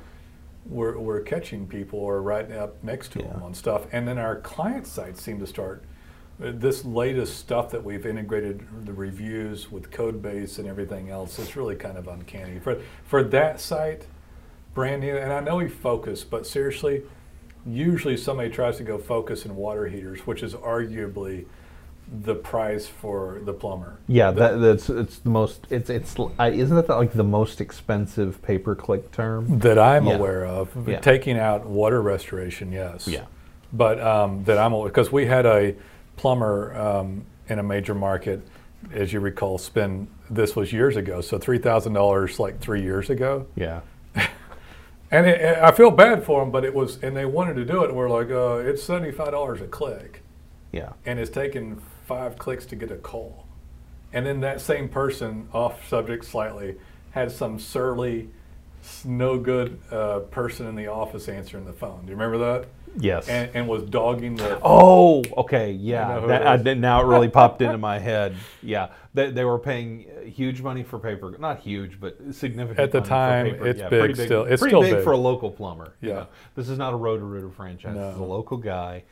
we're, 0.65 0.97
we're 0.99 1.21
catching 1.21 1.65
people 1.67 1.99
or 1.99 2.21
right 2.21 2.51
up 2.51 2.83
next 2.83 3.11
to 3.13 3.19
them 3.19 3.31
Yeah. 3.37 3.43
on 3.45 3.53
stuff, 3.53 3.87
and 3.91 4.07
then 4.07 4.17
our 4.17 4.35
client 4.41 4.85
sites 4.85 5.21
seem 5.21 5.39
to 5.39 5.47
start. 5.47 5.83
This 6.37 6.85
latest 6.85 7.37
stuff 7.37 7.71
that 7.71 7.83
we've 7.83 8.05
integrated 8.05 8.65
the 8.85 8.93
reviews 8.93 9.71
with 9.71 9.91
Codebase 9.91 10.57
and 10.57 10.67
everything 10.67 11.09
else 11.09 11.37
It's 11.37 11.55
really 11.57 11.75
kind 11.75 11.97
of 11.97 12.07
uncanny 12.07 12.59
for 12.59 12.81
for 13.05 13.23
that 13.23 13.59
site, 13.59 14.05
brand 14.73 15.01
new. 15.01 15.17
And 15.17 15.33
I 15.33 15.39
know 15.41 15.57
we 15.57 15.67
focus, 15.67 16.23
but 16.23 16.47
seriously, 16.47 17.03
usually 17.65 18.15
somebody 18.15 18.49
tries 18.49 18.77
to 18.77 18.83
go 18.83 18.97
focus 18.97 19.45
in 19.45 19.55
water 19.55 19.87
heaters, 19.87 20.21
which 20.21 20.43
is 20.43 20.53
arguably 20.53 21.45
the 22.11 22.35
price 22.35 22.87
for 22.87 23.39
the 23.43 23.53
plumber. 23.53 23.99
Yeah, 24.07 24.31
that, 24.31 24.57
that's 24.59 24.89
it's 24.89 25.19
the 25.19 25.29
most. 25.29 25.67
It's 25.69 25.89
it's. 25.89 26.15
I, 26.39 26.49
isn't 26.49 26.75
that 26.75 26.87
the, 26.87 26.95
like 26.95 27.13
the 27.13 27.23
most 27.23 27.61
expensive 27.61 28.41
pay 28.41 28.57
per 28.57 28.75
click 28.75 29.11
term? 29.11 29.59
that 29.59 29.77
I'm 29.77 30.07
Yeah. 30.07 30.15
aware 30.15 30.45
of. 30.45 30.87
Yeah. 30.87 30.99
Taking 30.99 31.37
out 31.37 31.65
water 31.65 32.01
restoration, 32.01 32.71
yes. 32.71 33.07
Yeah. 33.07 33.25
But 33.71 33.99
um, 34.01 34.43
that 34.45 34.57
I'm 34.57 34.71
because 34.83 35.11
we 35.11 35.27
had 35.27 35.45
a 35.45 35.75
plumber 36.17 36.75
um, 36.75 37.25
in 37.47 37.59
a 37.59 37.63
major 37.63 37.93
market, 37.93 38.41
as 38.91 39.13
you 39.13 39.19
recall, 39.19 39.57
spend 39.57 40.07
this 40.29 40.55
was 40.55 40.73
years 40.73 40.95
ago, 40.95 41.21
so 41.21 41.37
three 41.37 41.59
thousand 41.59 41.93
dollars 41.93 42.39
like 42.39 42.59
three 42.59 42.81
years 42.81 43.09
ago. 43.09 43.45
Yeah. 43.55 43.81
And 45.11 45.25
it, 45.25 45.57
I 45.57 45.71
feel 45.71 45.89
bad 45.89 46.23
for 46.23 46.39
them, 46.41 46.51
but 46.51 46.63
it 46.63 46.71
was, 46.71 47.01
and 47.01 47.17
they 47.17 47.25
wanted 47.25 47.55
to 47.55 47.65
do 47.65 47.83
it, 47.83 47.87
and 47.89 47.97
we're 47.97 48.09
like, 48.11 48.29
uh, 48.29 48.57
it's 48.57 48.83
seventy 48.83 49.11
five 49.11 49.31
dollars 49.31 49.59
a 49.59 49.65
click, 49.65 50.21
Yeah. 50.71 50.93
and 51.03 51.17
it's 51.17 51.31
taken 51.31 51.81
five 52.09 52.39
clicks 52.39 52.65
to 52.65 52.75
get 52.75 52.89
a 52.91 52.95
call. 52.95 53.45
And 54.11 54.25
then 54.25 54.39
that 54.39 54.59
same 54.61 54.89
person, 54.89 55.47
off 55.53 55.87
subject 55.87 56.25
slightly, 56.25 56.75
had 57.11 57.31
some 57.31 57.59
surly, 57.59 58.29
no 59.05 59.37
good 59.37 59.79
uh, 59.91 60.21
person 60.31 60.65
in 60.65 60.75
the 60.75 60.87
office 60.87 61.29
answering 61.29 61.65
the 61.65 61.73
phone. 61.73 62.01
Do 62.01 62.07
you 62.11 62.17
remember 62.17 62.39
that? 62.39 62.67
Yes. 62.99 63.29
And, 63.29 63.51
and 63.53 63.67
was 63.67 63.83
dogging 63.83 64.35
the. 64.35 64.59
Oh, 64.63 65.23
okay, 65.37 65.71
yeah. 65.71 66.19
That, 66.21 66.47
I, 66.47 66.57
did- 66.57 66.79
now 66.79 66.99
it 67.01 67.05
really 67.05 67.29
popped 67.29 67.61
into 67.61 67.77
my 67.91 67.99
head. 67.99 68.35
Yeah, 68.63 68.89
they, 69.13 69.29
they 69.29 69.45
were 69.45 69.59
paying 69.59 70.07
uh, 70.09 70.25
huge 70.25 70.63
money 70.63 70.81
for 70.81 70.97
paper, 70.97 71.35
not 71.39 71.59
huge, 71.59 71.99
but 71.99 72.17
significant. 72.31 72.79
At 72.79 72.91
the 72.91 73.01
time, 73.01 73.45
it's 73.63 73.79
yeah, 73.79 73.89
big 73.89 73.99
pretty 73.99 74.25
still. 74.25 74.45
It's 74.45 74.59
pretty 74.59 74.71
still 74.71 74.81
big, 74.81 74.95
big. 74.95 75.03
for 75.03 75.11
a 75.11 75.17
local 75.17 75.51
plumber. 75.51 75.93
you 76.01 76.09
Yeah. 76.09 76.15
know. 76.15 76.27
this 76.55 76.67
is 76.69 76.79
not 76.79 76.93
a 76.93 76.95
Roto 76.95 77.23
Rooter 77.25 77.51
franchise. 77.51 77.95
This 77.95 78.15
is 78.15 78.19
a 78.19 78.23
local 78.23 78.57
guy, 78.57 79.03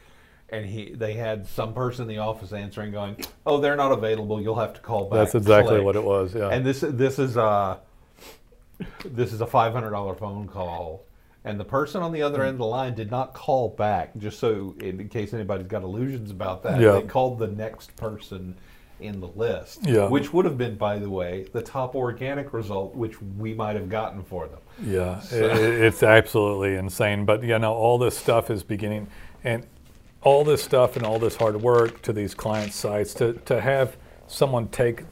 and 0.49 0.65
he 0.65 0.93
they 0.93 1.13
had 1.13 1.45
some 1.47 1.73
person 1.73 2.03
in 2.03 2.07
the 2.07 2.19
office 2.19 2.53
answering, 2.53 2.91
going, 2.91 3.17
"Oh, 3.45 3.59
they're 3.59 3.75
not 3.75 3.91
available. 3.91 4.41
You'll 4.41 4.55
have 4.59 4.73
to 4.73 4.81
call 4.81 5.09
back." 5.09 5.19
That's 5.19 5.35
exactly 5.35 5.79
what 5.81 5.95
it 5.95 6.03
was. 6.03 6.33
Yeah. 6.33 6.49
And 6.49 6.65
this 6.65 6.81
this 6.81 7.19
is 7.19 7.37
a 7.37 7.79
this 9.05 9.33
is 9.33 9.41
a 9.41 9.47
five 9.47 9.73
hundred 9.73 9.91
dollar 9.91 10.15
phone 10.15 10.47
call, 10.47 11.03
and 11.43 11.59
the 11.59 11.65
person 11.65 12.01
on 12.01 12.11
the 12.11 12.21
other 12.21 12.41
end 12.43 12.51
of 12.53 12.57
the 12.59 12.65
line 12.65 12.93
did 12.95 13.11
not 13.11 13.33
call 13.33 13.69
back. 13.69 14.15
Just 14.17 14.39
so 14.39 14.75
in 14.79 15.09
case 15.09 15.33
anybody's 15.33 15.67
got 15.67 15.83
illusions 15.83 16.31
about 16.31 16.63
that, 16.63 16.79
Yeah. 16.79 16.93
they 16.93 17.01
called 17.03 17.39
the 17.39 17.47
next 17.47 17.95
person 17.95 18.55
in 18.99 19.19
the 19.19 19.27
list, 19.27 19.85
Yeah. 19.85 20.07
which 20.07 20.33
would 20.33 20.45
have 20.45 20.57
been, 20.57 20.75
by 20.75 20.97
the 20.97 21.09
way, 21.09 21.45
the 21.53 21.61
top 21.61 21.93
organic 21.95 22.51
result, 22.51 22.95
which 22.95 23.21
we 23.21 23.53
might 23.53 23.75
have 23.75 23.89
gotten 23.89 24.23
for 24.23 24.47
them. 24.47 24.57
Yeah, 24.83 25.21
i- 25.31 25.35
i 25.35 25.39
it's 25.85 26.01
absolutely 26.01 26.75
insane. 26.75 27.23
But 27.25 27.43
you 27.43 27.59
know, 27.59 27.73
all 27.73 27.97
this 27.99 28.17
stuff 28.17 28.49
is 28.49 28.63
beginning, 28.63 29.07
and 29.43 29.67
all 30.21 30.43
this 30.43 30.63
stuff 30.63 30.95
and 30.95 31.05
all 31.05 31.19
this 31.19 31.35
hard 31.35 31.61
work 31.61 32.01
to 32.01 32.13
these 32.13 32.33
client 32.33 32.73
sites 32.73 33.13
to, 33.15 33.33
to 33.33 33.61
have 33.61 33.97
someone 34.27 34.67
take 34.67 35.03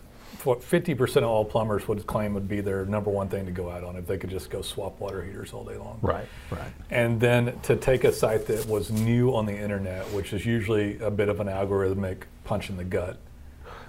what 0.46 0.62
50% 0.62 1.18
of 1.18 1.24
all 1.24 1.44
plumbers 1.44 1.88
would 1.88 2.06
claim 2.06 2.34
would 2.34 2.48
be 2.48 2.62
their 2.62 2.86
number 2.86 3.10
one 3.10 3.28
thing 3.28 3.46
to 3.46 3.52
go 3.52 3.70
out 3.70 3.84
on 3.84 3.96
if 3.96 4.06
they 4.06 4.18
could 4.18 4.30
just 4.30 4.50
go 4.50 4.62
swap 4.62 5.00
water 5.00 5.24
heaters 5.24 5.54
all 5.54 5.64
day 5.64 5.78
long. 5.78 5.98
Right, 6.02 6.28
right. 6.52 6.72
And 6.92 7.20
then 7.20 7.60
to 7.62 7.76
take 7.76 8.04
a 8.04 8.14
site 8.14 8.46
that 8.48 8.66
was 8.68 8.92
new 8.92 9.36
on 9.36 9.46
the 9.46 9.58
internet, 9.58 10.06
which 10.12 10.34
is 10.34 10.46
usually 10.46 11.00
a 11.00 11.10
bit 11.10 11.30
of 11.30 11.40
an 11.40 11.48
algorithmic 11.48 12.24
punch 12.44 12.70
in 12.70 12.78
the 12.78 12.84
gut. 12.84 13.18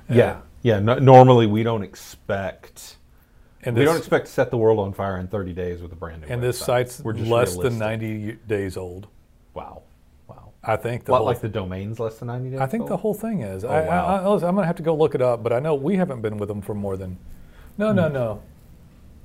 Yeah, 0.08 0.40
yeah. 0.62 0.78
No, 0.78 0.98
normally, 0.98 1.46
we 1.46 1.62
don't 1.62 1.82
expect. 1.82 2.96
And 3.62 3.76
we 3.76 3.80
this, 3.80 3.90
don't 3.90 3.98
expect 3.98 4.26
to 4.26 4.32
set 4.32 4.50
the 4.50 4.56
world 4.56 4.78
on 4.78 4.92
fire 4.92 5.18
in 5.18 5.26
30 5.26 5.52
days 5.52 5.82
with 5.82 5.92
a 5.92 5.96
brand 5.96 6.22
new. 6.22 6.28
and 6.28 6.42
this 6.42 6.58
site's 6.58 7.00
We're 7.00 7.14
just 7.14 7.28
less 7.28 7.56
than 7.56 7.78
90 7.78 8.38
days 8.46 8.76
old. 8.76 9.08
Wow. 9.52 9.82
I 10.68 10.76
think 10.76 11.04
the 11.04 11.12
What, 11.12 11.18
whole 11.18 11.26
like 11.26 11.40
the 11.40 11.48
domain's 11.48 12.00
less 12.00 12.18
than 12.18 12.26
90 12.28 12.50
days? 12.50 12.60
I 12.60 12.66
think 12.66 12.82
old? 12.82 12.90
the 12.90 12.96
whole 12.96 13.14
thing 13.14 13.40
is. 13.42 13.64
Oh, 13.64 13.68
I, 13.68 13.82
I, 13.82 13.86
wow. 13.86 14.06
I, 14.06 14.28
listen, 14.28 14.48
I'm 14.48 14.54
gonna 14.56 14.66
have 14.66 14.76
to 14.76 14.82
go 14.82 14.94
look 14.96 15.14
it 15.14 15.22
up, 15.22 15.42
but 15.42 15.52
I 15.52 15.60
know 15.60 15.74
we 15.74 15.96
haven't 15.96 16.22
been 16.22 16.38
with 16.38 16.48
them 16.48 16.60
for 16.60 16.74
more 16.74 16.96
than. 16.96 17.18
No, 17.78 17.90
Hmm. 17.90 17.96
no, 17.96 18.08
no. 18.08 18.42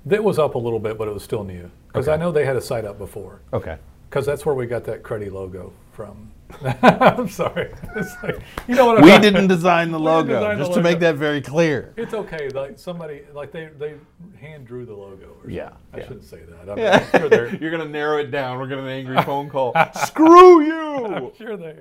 It 0.09 0.23
was 0.23 0.37
up 0.39 0.55
a 0.55 0.57
little 0.57 0.79
bit, 0.79 0.97
but 0.97 1.07
it 1.07 1.13
was 1.13 1.23
still 1.23 1.43
new. 1.43 1.69
Because 1.87 2.07
I 2.07 2.15
know 2.15 2.31
they 2.31 2.45
had 2.45 2.55
a 2.55 2.61
site 2.61 2.85
up 2.85 2.97
before. 2.97 3.41
Okay. 3.53 3.77
Because 4.11 4.25
that's 4.25 4.45
where 4.45 4.53
we 4.53 4.65
got 4.65 4.83
that 4.83 5.03
Cruddy 5.03 5.31
logo 5.31 5.71
from. 5.93 6.29
I'm 6.83 7.29
sorry. 7.29 7.71
It's 7.95 8.13
like 8.21 8.41
you 8.67 8.75
know 8.75 8.85
what 8.87 8.97
I'm 8.97 9.03
We 9.05 9.11
talking- 9.11 9.31
didn't 9.31 9.47
design 9.47 9.89
the 9.89 9.99
logo, 10.01 10.33
design 10.33 10.57
the 10.57 10.65
just 10.65 10.73
to 10.75 10.83
make 10.83 10.99
that 10.99 11.15
very 11.15 11.39
clear. 11.39 11.93
It's 11.95 12.13
okay. 12.13 12.49
Like 12.49 12.77
somebody, 12.77 13.21
like 13.33 13.53
they 13.53 13.69
they 13.79 13.95
hand 14.37 14.67
drew 14.67 14.85
the 14.85 14.93
logo. 14.93 15.33
Or 15.41 15.49
Yeah. 15.49 15.69
I 15.93 15.99
yeah. 15.99 16.03
shouldn't 16.03 16.25
say 16.25 16.41
that. 16.43 16.69
I'm, 17.13 17.23
I'm 17.23 17.29
sure. 17.31 17.55
You're 17.61 17.71
gonna 17.71 17.87
narrow 17.87 18.17
it 18.17 18.31
down. 18.31 18.59
We're 18.59 18.67
getting 18.67 18.83
an 18.83 18.89
angry 18.91 19.21
phone 19.23 19.49
call. 19.49 19.71
Screw 20.05 20.59
I'm 21.05 21.23
you! 21.23 21.31
sure 21.37 21.55
they 21.55 21.77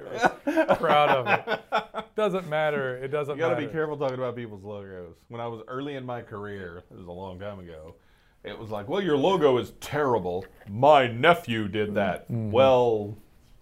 are 0.47 0.77
proud 0.77 1.09
of 1.11 1.27
it. 1.49 2.05
Doesn't 2.15 2.49
matter. 2.49 2.97
It 2.99 3.09
doesn't 3.09 3.39
matter. 3.39 3.39
You 3.39 3.41
gotta 3.41 3.55
matter. 3.57 3.67
be 3.67 3.73
careful 3.73 3.97
talking 3.97 4.15
about 4.19 4.37
people's 4.37 4.63
logos. 4.63 5.17
When 5.27 5.41
I 5.41 5.49
was 5.49 5.63
early 5.67 5.97
in 5.97 6.07
my 6.07 6.23
career, 6.23 6.85
it 6.93 6.97
was 6.97 7.09
a 7.09 7.11
long 7.13 7.41
time 7.41 7.59
ago. 7.59 7.97
It 8.45 8.59
was 8.59 8.71
like, 8.71 8.89
well, 8.89 9.03
your 9.03 9.17
logo 9.17 9.59
is 9.59 9.73
terrible. 9.81 10.47
My 10.69 11.07
nephew 11.09 11.69
did 11.69 11.95
that. 11.95 12.25
Well, 12.31 13.17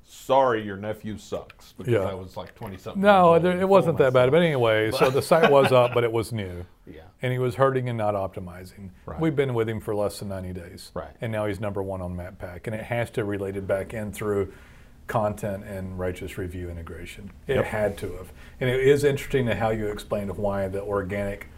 sorry, 0.05 0.62
your 0.64 0.77
nephew 0.77 1.19
sucks 1.19 1.73
because 1.73 1.93
Mm-hmm. 1.93 2.03
Yeah. 2.05 2.11
I 2.11 2.14
was 2.14 2.37
like 2.37 2.55
20 2.55 2.77
something. 2.77 3.03
No, 3.03 3.35
it 3.35 3.69
wasn't 3.69 3.99
that 3.99 4.12
bad. 4.12 4.31
But 4.31 4.43
anyway, 4.43 4.91
so 4.93 5.11
the 5.19 5.23
site 5.23 5.51
was 5.51 5.73
up, 5.73 5.95
but 5.95 6.05
it 6.05 6.12
was 6.12 6.33
new. 6.33 6.64
Yeah. 6.91 7.03
And 7.21 7.33
he 7.35 7.38
was 7.38 7.57
hurting 7.57 7.91
and 7.91 7.99
not 7.99 8.14
optimizing. 8.14 8.93
Right. 9.05 9.21
We've 9.21 9.37
been 9.37 9.53
with 9.53 9.69
him 9.69 9.79
for 9.79 9.95
less 9.95 10.21
than 10.21 10.29
90 10.31 10.55
days. 10.55 10.91
Right. 10.95 11.11
And 11.21 11.31
now 11.31 11.45
he's 11.45 11.61
number 11.61 11.83
one 11.83 12.01
on 12.01 12.17
MapPack. 12.17 12.61
And 12.67 12.75
it 12.75 12.85
has 12.85 13.11
to 13.11 13.25
relate 13.27 13.57
it 13.59 13.67
back 13.67 13.93
in 13.93 14.11
through 14.11 14.55
content 15.07 15.64
and 15.64 15.99
righteous 15.99 16.38
review 16.38 16.71
integration. 16.71 17.31
It 17.47 17.57
Yep. 17.57 17.64
had 17.67 17.99
to 17.99 18.12
have. 18.14 18.33
And 18.59 18.71
it 18.71 18.81
is 18.81 19.05
interesting 19.05 19.45
to 19.47 19.55
how 19.55 19.69
you 19.69 19.88
explained 19.88 20.35
why 20.38 20.67
the 20.69 20.81
organic 20.83 21.49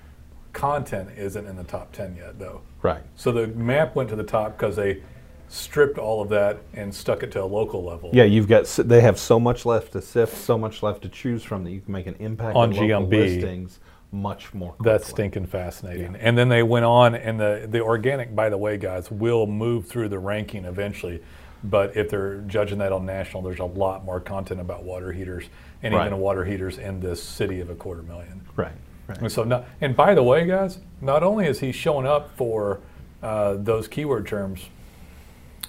content 0.52 1.10
isn't 1.16 1.46
in 1.46 1.56
the 1.56 1.64
top 1.64 1.92
10 1.92 2.16
yet, 2.16 2.38
though. 2.38 2.60
Right. 2.82 3.02
So 3.16 3.32
the 3.32 3.46
map 3.48 3.94
went 3.94 4.08
to 4.10 4.16
the 4.16 4.24
top 4.24 4.56
because 4.56 4.76
they 4.76 5.02
stripped 5.48 5.98
all 5.98 6.22
of 6.22 6.28
that 6.28 6.58
and 6.74 6.94
stuck 6.94 7.22
it 7.22 7.32
to 7.32 7.42
a 7.42 7.44
local 7.44 7.82
level. 7.84 8.10
Yeah, 8.12 8.24
you've 8.24 8.48
got. 8.48 8.64
They 8.66 9.00
have 9.00 9.18
so 9.18 9.40
much 9.40 9.66
left 9.66 9.92
to 9.92 10.02
sift, 10.02 10.36
so 10.36 10.56
much 10.56 10.82
left 10.82 11.02
to 11.02 11.08
choose 11.08 11.42
from 11.42 11.64
that 11.64 11.70
you 11.70 11.80
can 11.80 11.92
make 11.92 12.06
an 12.06 12.16
impact 12.20 12.56
On 12.56 12.72
GMB. 12.72 13.10
listings 13.10 13.80
much 14.12 14.52
more. 14.54 14.74
That's 14.80 15.08
stinking 15.08 15.46
fascinating. 15.46 16.16
And 16.16 16.36
then 16.36 16.48
they 16.48 16.62
went 16.62 16.84
on, 16.84 17.14
and 17.14 17.38
the, 17.38 17.66
the 17.70 17.80
organic, 17.80 18.34
by 18.34 18.48
the 18.48 18.58
way, 18.58 18.76
guys, 18.76 19.10
will 19.10 19.46
move 19.46 19.86
through 19.86 20.08
the 20.08 20.18
ranking 20.18 20.64
eventually. 20.64 21.22
But 21.62 21.96
if 21.96 22.08
they're 22.10 22.38
judging 22.42 22.78
that 22.78 22.90
on 22.90 23.04
national, 23.04 23.42
there's 23.42 23.58
a 23.60 23.64
lot 23.64 24.04
more 24.04 24.18
content 24.18 24.60
about 24.60 24.82
water 24.82 25.12
heaters 25.12 25.44
and 25.82 25.94
Right. 25.94 26.06
even 26.06 26.18
water 26.18 26.44
heaters 26.44 26.78
in 26.78 27.00
this 27.00 27.22
city 27.22 27.60
of 27.60 27.70
a 27.70 27.74
quarter 27.74 28.02
million. 28.02 28.40
Right. 28.56 28.72
Right. 29.10 29.20
And 29.20 29.32
so, 29.32 29.44
not, 29.44 29.64
and 29.80 29.96
by 29.96 30.14
the 30.14 30.22
way, 30.22 30.46
guys, 30.46 30.78
not 31.00 31.22
only 31.22 31.46
is 31.46 31.60
he 31.60 31.72
showing 31.72 32.06
up 32.06 32.36
for 32.36 32.80
uh, 33.22 33.54
those 33.58 33.88
keyword 33.88 34.26
terms, 34.26 34.68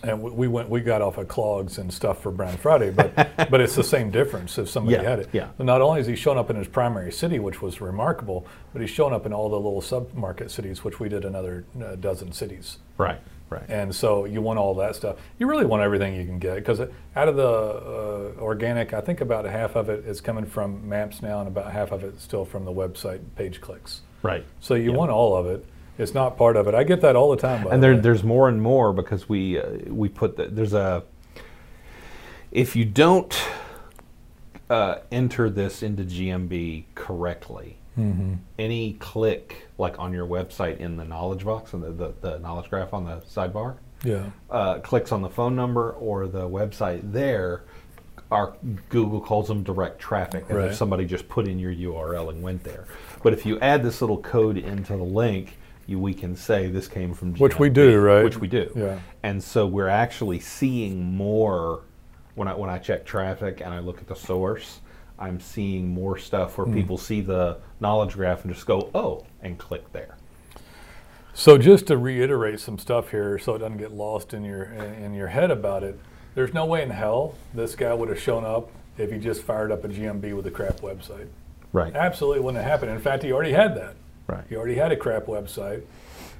and 0.03 0.21
we, 0.21 0.31
we 0.31 0.47
went, 0.47 0.69
we 0.69 0.81
got 0.81 1.01
off 1.01 1.17
of 1.17 1.27
clogs 1.27 1.77
and 1.77 1.93
stuff 1.93 2.21
for 2.23 2.31
Brown 2.31 2.55
Friday, 2.57 2.89
but 2.91 3.13
but 3.51 3.61
it's 3.61 3.75
the 3.75 3.83
same 3.83 4.09
difference 4.09 4.57
if 4.57 4.69
somebody 4.69 4.95
Yeah, 4.97 5.03
had 5.09 5.19
it. 5.19 5.29
yeah. 5.31 5.49
But 5.57 5.65
not 5.65 5.81
only 5.81 6.01
is 6.01 6.07
he 6.07 6.15
showing 6.15 6.37
up 6.39 6.49
in 6.49 6.55
his 6.55 6.67
primary 6.67 7.11
city, 7.11 7.39
which 7.39 7.61
was 7.61 7.81
remarkable, 7.81 8.45
but 8.73 8.81
he's 8.81 8.89
showing 8.91 9.13
up 9.13 9.25
in 9.25 9.33
all 9.33 9.49
the 9.49 9.55
little 9.57 9.81
sub-market 9.81 10.49
cities, 10.51 10.83
which 10.83 10.99
we 10.99 11.07
did 11.09 11.23
another 11.25 11.65
uh, 11.83 11.95
dozen 11.95 12.31
cities. 12.31 12.77
Right. 12.97 13.19
Right. 13.51 13.65
And 13.67 13.93
so 13.93 14.23
you 14.23 14.41
want 14.41 14.59
all 14.59 14.73
that 14.75 14.95
stuff. 14.95 15.17
You 15.37 15.45
really 15.45 15.65
want 15.65 15.83
everything 15.83 16.15
you 16.15 16.25
can 16.25 16.39
get 16.39 16.55
because 16.55 16.79
out 16.79 17.27
of 17.27 17.35
the 17.35 17.43
uh, 17.45 18.41
organic, 18.41 18.93
I 18.93 19.01
think 19.01 19.19
about 19.19 19.43
half 19.43 19.75
of 19.75 19.89
it 19.89 20.05
is 20.05 20.21
coming 20.21 20.45
from 20.45 20.87
maps 20.87 21.21
now, 21.21 21.39
and 21.39 21.49
about 21.49 21.69
half 21.73 21.91
of 21.91 22.05
it 22.05 22.15
is 22.15 22.21
still 22.21 22.45
from 22.45 22.63
the 22.63 22.71
website 22.71 23.19
page 23.35 23.59
clicks. 23.59 24.01
Right. 24.23 24.45
So 24.61 24.75
you 24.75 24.93
want 24.93 25.11
all 25.11 25.35
of 25.35 25.47
it. 25.47 25.65
It's 25.97 26.13
not 26.13 26.37
part 26.37 26.55
of 26.55 26.69
it. 26.69 26.73
I 26.73 26.85
get 26.85 27.01
that 27.01 27.17
all 27.17 27.29
the 27.29 27.41
time. 27.41 27.67
And 27.67 27.83
the 27.83 27.87
there, 27.87 27.97
there's 27.99 28.23
more 28.23 28.47
and 28.47 28.61
more 28.61 28.93
because 28.93 29.27
we 29.27 29.59
uh, 29.59 29.69
we 29.87 30.07
put 30.07 30.37
the, 30.37 30.45
there's 30.45 30.73
a 30.73 31.03
if 32.51 32.73
you 32.73 32.85
don't 32.85 33.37
uh, 34.69 34.99
enter 35.11 35.49
this 35.49 35.83
into 35.83 36.03
GMB 36.03 36.85
correctly, 36.95 37.79
Mm-hmm. 37.99 38.35
any 38.57 38.93
click 38.93 39.67
like 39.77 39.99
on 39.99 40.13
your 40.13 40.25
website 40.25 40.77
in 40.77 40.95
the 40.95 41.03
knowledge 41.03 41.43
box 41.43 41.73
and 41.73 41.83
the, 41.83 41.91
the, 41.91 42.13
the 42.21 42.39
knowledge 42.39 42.69
graph 42.69 42.93
on 42.93 43.03
the 43.03 43.17
sidebar, 43.17 43.75
Yeah. 44.03 44.29
uh, 44.49 44.79
clicks 44.79 45.11
on 45.11 45.21
the 45.21 45.29
phone 45.29 45.57
number 45.57 45.91
or 45.91 46.27
the 46.27 46.47
website 46.47 47.11
there, 47.11 47.63
our 48.31 48.55
Google 48.87 49.19
calls 49.19 49.49
them 49.49 49.61
direct 49.61 49.99
traffic, 49.99 50.45
Right. 50.49 50.69
if 50.69 50.75
somebody 50.75 51.03
just 51.05 51.27
put 51.27 51.49
in 51.49 51.59
your 51.59 51.73
URL 51.73 52.29
and 52.29 52.41
went 52.41 52.63
there. 52.63 52.85
But 53.23 53.33
if 53.33 53.45
you 53.45 53.59
add 53.59 53.83
this 53.83 53.99
little 53.99 54.19
code 54.21 54.57
into 54.57 54.95
the 54.95 55.03
link, 55.03 55.57
you, 55.85 55.99
we 55.99 56.13
can 56.13 56.33
say 56.37 56.67
this 56.69 56.87
came 56.87 57.13
from 57.13 57.33
Which 57.35 57.59
we 57.59 57.69
do, 57.69 57.99
right? 57.99 58.23
Which 58.23 58.37
we 58.37 58.47
do. 58.47 58.71
Yeah. 58.73 58.99
And 59.23 59.43
so 59.43 59.67
we're 59.67 59.89
actually 59.89 60.39
seeing 60.39 61.13
more 61.13 61.81
when 62.35 62.47
I 62.47 62.53
when 62.53 62.69
I 62.69 62.77
check 62.77 63.03
traffic 63.05 63.59
and 63.59 63.73
I 63.73 63.79
look 63.79 63.97
at 63.97 64.07
the 64.07 64.15
source. 64.15 64.79
I'm 65.21 65.39
seeing 65.39 65.87
more 65.87 66.17
stuff 66.17 66.57
where 66.57 66.65
people 66.65 66.97
see 66.97 67.21
the 67.21 67.59
knowledge 67.79 68.13
graph 68.13 68.43
and 68.43 68.53
just 68.53 68.65
go, 68.65 68.89
oh, 68.95 69.23
and 69.41 69.57
click 69.57 69.91
there. 69.93 70.17
So 71.33 71.57
just 71.59 71.87
to 71.87 71.97
reiterate 71.97 72.59
some 72.59 72.79
stuff 72.79 73.11
here, 73.11 73.37
so 73.37 73.55
it 73.55 73.59
doesn't 73.59 73.77
get 73.77 73.93
lost 73.93 74.33
in 74.33 74.43
your 74.43 74.63
in 74.63 75.13
your 75.13 75.27
head 75.27 75.51
about 75.51 75.83
it. 75.83 75.97
There's 76.33 76.53
no 76.53 76.65
way 76.65 76.81
in 76.81 76.89
hell 76.89 77.35
this 77.53 77.75
guy 77.75 77.93
would 77.93 78.09
have 78.09 78.19
shown 78.19 78.43
up 78.43 78.69
if 78.97 79.11
he 79.11 79.19
just 79.19 79.43
fired 79.43 79.71
up 79.71 79.83
a 79.83 79.87
GMB 79.87 80.35
with 80.35 80.47
a 80.47 80.51
crap 80.51 80.81
website. 80.81 81.27
Right. 81.71 81.95
Absolutely 81.95 82.41
wouldn't 82.41 82.63
have 82.63 82.71
happened. 82.71 82.91
In 82.91 82.99
fact, 82.99 83.23
he 83.23 83.31
already 83.31 83.53
had 83.53 83.75
that. 83.77 83.95
Right. 84.27 84.43
He 84.49 84.55
already 84.55 84.75
had 84.75 84.91
a 84.91 84.97
crap 84.97 85.25
website 85.27 85.83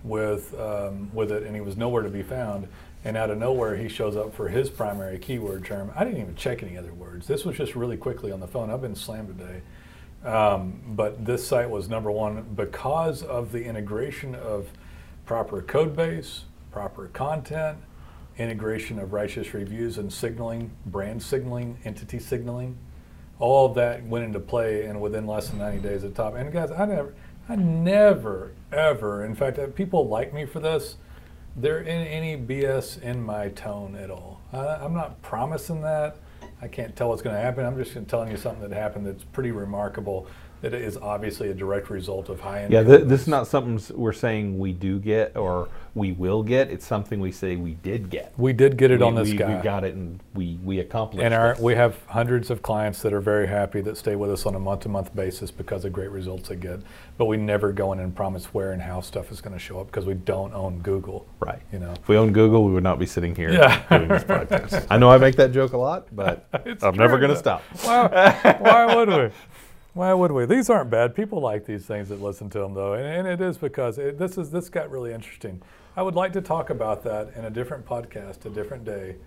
with 0.04 0.60
um, 0.60 1.14
with 1.14 1.32
it, 1.32 1.44
and 1.44 1.56
he 1.56 1.62
was 1.62 1.78
nowhere 1.78 2.04
to 2.04 2.10
be 2.10 2.24
found. 2.24 2.68
And 3.04 3.18
out 3.18 3.32
of 3.32 3.38
nowhere, 3.38 3.76
he 3.76 3.88
shows 3.88 4.16
up 4.16 4.34
for 4.34 4.48
his 4.50 4.70
primary 4.70 5.18
keyword 5.18 5.66
term. 5.66 5.92
I 5.96 6.04
didn't 6.04 6.22
even 6.22 6.36
check 6.36 6.62
any 6.62 6.78
other 6.78 6.94
words. 6.94 7.28
This 7.28 7.46
was 7.46 7.58
just 7.58 7.76
really 7.76 7.98
quickly 7.98 8.32
on 8.32 8.40
the 8.40 8.48
phone. 8.48 8.70
I've 8.70 8.82
been 8.82 8.96
slammed 8.96 9.38
today. 9.38 9.62
Um, 10.24 10.82
but 10.90 11.26
this 11.26 11.48
site 11.48 11.70
was 11.70 11.90
number 11.90 12.12
one 12.12 12.44
because 12.56 13.24
of 13.24 13.52
the 13.52 13.64
integration 13.64 14.36
of 14.36 14.70
proper 15.26 15.64
code 15.64 15.96
base, 15.96 16.46
proper 16.72 17.08
content, 17.08 17.80
integration 18.38 19.00
of 19.00 19.14
righteous 19.14 19.54
reviews 19.54 19.98
and 19.98 20.12
signaling, 20.12 20.72
brand 20.86 21.22
signaling, 21.24 21.78
entity 21.86 22.20
signaling. 22.20 22.78
All 23.40 23.66
of 23.66 23.76
that 23.76 24.06
went 24.06 24.26
into 24.26 24.40
play, 24.40 24.86
and 24.86 25.02
within 25.02 25.26
less 25.26 25.50
than 25.50 25.58
90 25.58 25.80
days 25.80 26.04
at 26.04 26.14
top. 26.14 26.36
And 26.36 26.52
guys, 26.52 26.70
I 26.72 26.86
never, 26.86 27.14
I 27.50 27.56
never, 27.56 28.52
ever. 28.72 29.26
In 29.26 29.34
fact, 29.34 29.58
uh, 29.58 29.68
people 29.68 30.08
like 30.08 30.32
me 30.34 30.46
for 30.46 30.60
this. 30.60 30.98
There 31.56 31.84
any 31.86 32.38
BS 32.38 33.02
in 33.02 33.22
my 33.22 33.50
tone 33.50 33.96
at 33.96 34.10
all. 34.10 34.42
I, 34.54 34.58
I'm 34.58 34.94
not 34.94 35.22
promising 35.22 35.82
that. 35.82 36.16
I 36.62 36.68
can't 36.68 36.96
tell 36.96 37.10
what's 37.10 37.22
going 37.22 37.36
to 37.36 37.42
happen. 37.42 37.66
I'm 37.66 37.76
just 37.76 38.08
telling 38.08 38.32
you 38.32 38.38
something 38.38 38.68
that 38.70 38.76
happened 38.76 39.06
that's 39.06 39.24
pretty 39.26 39.52
remarkable. 39.52 40.28
That 40.62 40.74
is 40.76 40.96
obviously 40.96 41.50
a 41.50 41.54
direct 41.56 41.90
result 41.90 42.30
of 42.30 42.40
high 42.40 42.62
end. 42.64 42.72
Yeah, 42.74 42.84
th- 42.84 43.06
this 43.06 43.22
is 43.22 43.28
not 43.28 43.48
something 43.48 43.80
we're 43.98 44.14
saying 44.14 44.60
we 44.60 44.74
do 44.74 45.00
get 45.00 45.36
or 45.36 45.70
we 45.96 46.12
will 46.12 46.44
get. 46.44 46.70
It's 46.70 46.86
something 46.86 47.20
we 47.20 47.32
say 47.32 47.56
we 47.56 47.74
did 47.74 48.10
get. 48.12 48.32
We 48.38 48.54
did 48.54 48.78
get 48.78 48.92
it 48.92 49.00
we, 49.00 49.06
on 49.08 49.16
this 49.16 49.32
we, 49.32 49.38
guy. 49.38 49.58
We 49.58 49.64
got 49.64 49.84
it 49.84 49.96
and 49.96 50.20
we, 50.36 50.60
we 50.64 50.80
accomplished 50.80 51.24
And 51.24 51.34
our, 51.34 51.54
it. 51.54 51.60
we 51.60 51.74
have 51.76 51.98
hundreds 52.06 52.52
of 52.52 52.62
clients 52.62 53.02
that 53.02 53.12
are 53.12 53.20
very 53.22 53.48
happy 53.48 53.82
that 53.82 53.98
stay 53.98 54.16
with 54.16 54.30
us 54.32 54.46
on 54.46 54.54
a 54.54 54.60
month-to-month 54.60 55.16
basis 55.16 55.50
because 55.50 55.84
of 55.84 55.94
great 55.94 56.12
results 56.12 56.50
they 56.50 56.56
get. 56.56 56.80
But 57.18 57.26
we 57.26 57.38
never 57.38 57.72
go 57.74 57.92
in 57.94 58.00
and 58.00 58.16
promise 58.16 58.46
where 58.54 58.72
and 58.72 58.82
how 58.82 59.02
stuff 59.02 59.32
is 59.32 59.42
going 59.42 59.54
to 59.54 59.60
show 59.60 59.80
up 59.80 59.88
because 59.88 60.06
we 60.06 60.14
don't 60.14 60.54
own 60.54 60.80
Google. 60.82 61.28
Right. 61.40 61.62
You 61.74 61.80
know. 61.80 61.92
If 61.94 62.08
we 62.08 62.18
owned 62.18 62.34
Google, 62.36 62.64
we 62.64 62.72
would 62.72 62.84
not 62.84 63.00
be 63.00 63.06
sitting 63.08 63.36
here 63.36 63.52
Yeah. 63.52 63.82
doing 63.90 64.08
this 64.10 64.24
podcast. 64.24 64.86
I 64.92 64.98
know 64.98 65.10
I 65.10 65.18
make 65.18 65.36
that 65.38 65.52
joke 65.52 65.74
a 65.74 65.78
lot, 65.78 66.08
but 66.16 66.48
I'm 66.84 66.96
never 66.96 67.18
going 67.18 67.32
to 67.32 67.38
stop. 67.38 67.64
Why, 67.84 68.58
why 68.60 68.96
would 68.96 69.10
we? 69.10 69.30
Why 69.94 70.14
would 70.14 70.32
we? 70.32 70.46
These 70.46 70.70
aren't 70.70 70.90
bad. 70.90 71.16
People 71.16 71.42
like 71.42 71.66
these 71.66 71.86
things 71.86 72.10
that 72.10 72.22
listen 72.22 72.50
to 72.52 72.60
them, 72.60 72.74
though, 72.74 72.94
and, 72.94 73.06
and 73.06 73.28
it 73.28 73.42
is 73.42 73.58
because 73.58 73.98
it, 73.98 74.18
this 74.18 74.38
is 74.38 74.50
this 74.50 74.70
got 74.70 74.90
really 74.90 75.14
interesting. 75.14 75.62
I 75.98 76.02
would 76.02 76.16
like 76.16 76.32
to 76.34 76.42
talk 76.42 76.70
about 76.70 77.04
that 77.04 77.34
in 77.36 77.44
a 77.44 77.50
different 77.50 77.86
podcast, 77.86 78.46
a 78.46 78.50
different 78.50 78.86
day, 78.86 79.18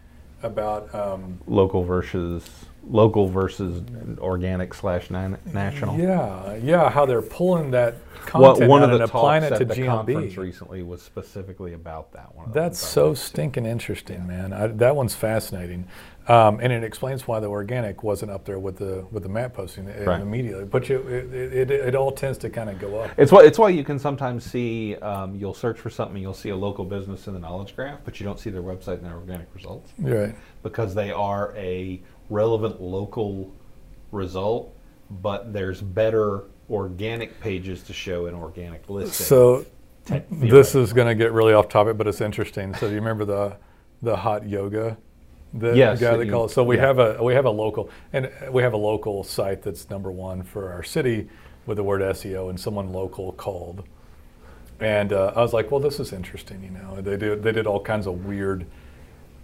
about 0.43 0.95
um, 0.95 1.39
Local 1.47 1.85
versus 1.85 2.49
local 2.87 3.27
versus 3.29 3.83
organic 4.19 4.75
slash 4.75 5.11
national. 5.11 5.99
yeah, 5.99 6.55
yeah, 6.57 6.91
how 6.91 7.07
they're 7.07 7.23
pulling 7.23 7.71
that 7.71 7.95
What, 8.33 8.67
one 8.67 8.83
of 8.83 8.91
the 8.91 8.97
and 8.97 9.05
applying 9.05 9.43
it 9.45 9.57
to 9.59 9.65
the 9.65 9.85
conference 9.87 10.35
GMB. 10.35 10.37
recently 10.39 10.83
was 10.83 11.03
specifically 11.03 11.73
about 11.75 12.13
that 12.13 12.35
one. 12.35 12.51
That's 12.53 12.79
so 12.79 13.15
stinking 13.15 13.67
interesting, 13.67 14.27
man. 14.27 14.53
I, 14.53 14.67
that 14.69 14.97
one's 14.97 15.15
fascinating, 15.15 15.87
um, 16.29 16.59
and 16.61 16.73
it 16.73 16.83
explains 16.83 17.29
why 17.29 17.39
the 17.41 17.47
organic 17.49 18.03
wasn't 18.03 18.31
up 18.33 18.45
there 18.45 18.59
with 18.59 18.79
the 18.79 19.07
with 19.13 19.23
the 19.23 19.29
map 19.29 19.55
posting 19.55 19.87
Right. 20.05 20.21
immediately. 20.21 20.65
But 20.65 20.89
you, 20.89 20.99
it, 21.07 21.33
it, 21.35 21.53
it, 21.53 21.71
it 21.71 21.95
all 21.95 22.11
tends 22.13 22.39
to 22.39 22.51
kind 22.51 22.71
of 22.71 22.79
go 22.81 22.99
up. 23.01 23.11
It's 23.17 23.31
why 23.31 23.45
it's 23.45 23.59
why 23.59 23.69
you 23.69 23.85
can 23.85 23.99
sometimes 23.99 24.45
see 24.45 24.97
um, 24.97 25.35
you'll 25.37 25.55
search 25.55 25.79
for 25.79 25.91
something, 25.91 26.21
you'll 26.21 26.35
see 26.35 26.51
a 26.51 26.57
local 26.57 26.85
business 26.85 27.27
in 27.29 27.35
the 27.35 27.41
knowledge 27.41 27.77
graph, 27.77 28.01
but 28.05 28.19
you 28.21 28.25
don't 28.27 28.41
see 28.41 28.51
their 28.51 28.63
website 28.63 28.95
and 28.99 29.05
their 29.05 29.15
organic 29.17 29.47
results 29.55 29.93
Right. 29.99 30.35
because 30.63 30.95
they 30.95 31.11
are 31.13 31.55
a 31.57 32.01
relevant 32.31 32.81
local 32.81 33.53
result, 34.13 34.75
but 35.23 35.53
there's 35.53 35.81
better 35.83 36.45
organic 36.71 37.41
pages 37.41 37.83
to 37.85 37.93
show 37.93 38.27
in 38.27 38.35
organic 38.35 38.89
listing. 38.89 39.27
So 39.27 39.67
this 40.31 40.75
is 40.75 40.93
going 40.93 41.09
to 41.09 41.15
get 41.15 41.33
really 41.33 41.53
off 41.53 41.69
topic, 41.69 41.97
but 41.97 42.07
it's 42.07 42.21
interesting. 42.21 42.75
So 42.75 42.89
do 42.89 42.95
you 42.95 43.01
remember 43.01 43.25
the 43.25 43.57
the 44.03 44.17
hot 44.17 44.49
yoga? 44.49 44.97
The 45.53 45.75
Yes, 45.75 46.01
guy 46.01 46.17
that 46.17 46.29
called. 46.31 46.51
So 46.51 46.65
we 46.65 46.77
yeah. 46.77 46.87
have 46.87 46.99
a 46.99 47.23
we 47.23 47.35
have 47.35 47.45
a 47.45 47.51
local 47.51 47.91
and 48.13 48.31
we 48.51 48.63
have 48.63 48.73
a 48.73 48.79
local 48.79 49.23
site 49.23 49.63
that's 49.63 49.89
number 49.89 50.11
one 50.11 50.43
for 50.43 50.73
our 50.73 50.83
city 50.83 51.29
with 51.67 51.77
the 51.77 51.85
word 51.85 52.03
SEO, 52.03 52.51
and 52.51 52.59
someone 52.61 52.93
local 52.93 53.33
called, 53.33 53.85
and 54.81 55.13
uh, 55.13 55.33
I 55.35 55.41
was 55.41 55.53
like, 55.55 55.71
well, 55.71 55.81
this 55.81 55.99
is 56.01 56.13
interesting. 56.13 56.63
You 56.63 56.71
know, 56.71 57.01
they 57.01 57.17
did 57.17 57.43
they 57.43 57.53
did 57.53 57.67
all 57.67 57.81
kinds 57.81 58.07
of 58.07 58.25
weird 58.25 58.67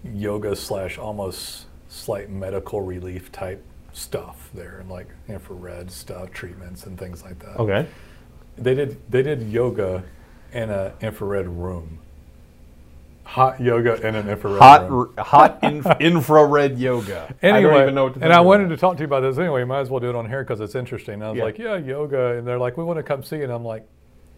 yoga 0.05 0.57
slash 0.57 0.99
almost 0.99 1.67
slight 1.89 2.29
medical 2.31 2.83
relief 2.83 3.31
type 3.33 3.65
stuff 3.93 4.51
there, 4.55 4.79
and 4.81 4.91
like 4.91 5.09
infrared 5.29 5.91
stuff, 5.91 6.31
treatments, 6.33 6.87
and 6.87 6.99
things 6.99 7.23
like 7.23 7.39
that. 7.41 7.59
okay. 7.59 7.87
They 8.59 8.75
did 8.75 8.99
they 9.11 9.23
did 9.23 9.43
yoga 9.51 10.03
in 10.53 10.71
an 10.71 10.93
infrared 11.01 11.49
room. 11.49 11.99
Hot 13.25 13.61
yoga 13.61 13.95
in 14.07 14.17
an 14.17 14.29
infrared 14.29 14.59
Hot 14.59 14.91
room. 14.91 15.15
r- 15.17 15.25
hot 15.25 15.59
inf- 15.63 15.87
infrared 16.01 16.79
yoga. 16.79 17.33
Anyway, 17.43 17.71
I 17.71 17.75
don't 17.75 17.83
even 17.83 17.95
know 17.95 18.05
what 18.05 18.15
to 18.15 18.21
and 18.25 18.33
I 18.33 18.41
wanted 18.41 18.69
to 18.71 18.77
talk 18.77 18.97
to 18.97 19.01
you 19.03 19.07
about 19.07 19.21
this 19.21 19.39
anyway. 19.39 19.63
Might 19.65 19.81
as 19.81 19.89
well 19.91 20.01
do 20.01 20.09
it 20.11 20.17
on 20.17 20.29
here 20.29 20.43
because 20.43 20.61
it's 20.61 20.75
interesting. 20.75 21.15
And 21.15 21.25
I 21.25 21.31
was 21.31 21.39
Yeah. 21.39 21.45
like, 21.45 21.59
yeah, 21.59 21.77
yoga, 21.77 22.37
and 22.39 22.47
they're 22.47 22.59
like, 22.59 22.77
we 22.77 22.83
want 22.83 22.97
to 22.99 23.05
come 23.05 23.23
see. 23.23 23.43
And 23.43 23.53
I'm 23.53 23.65
like, 23.65 23.87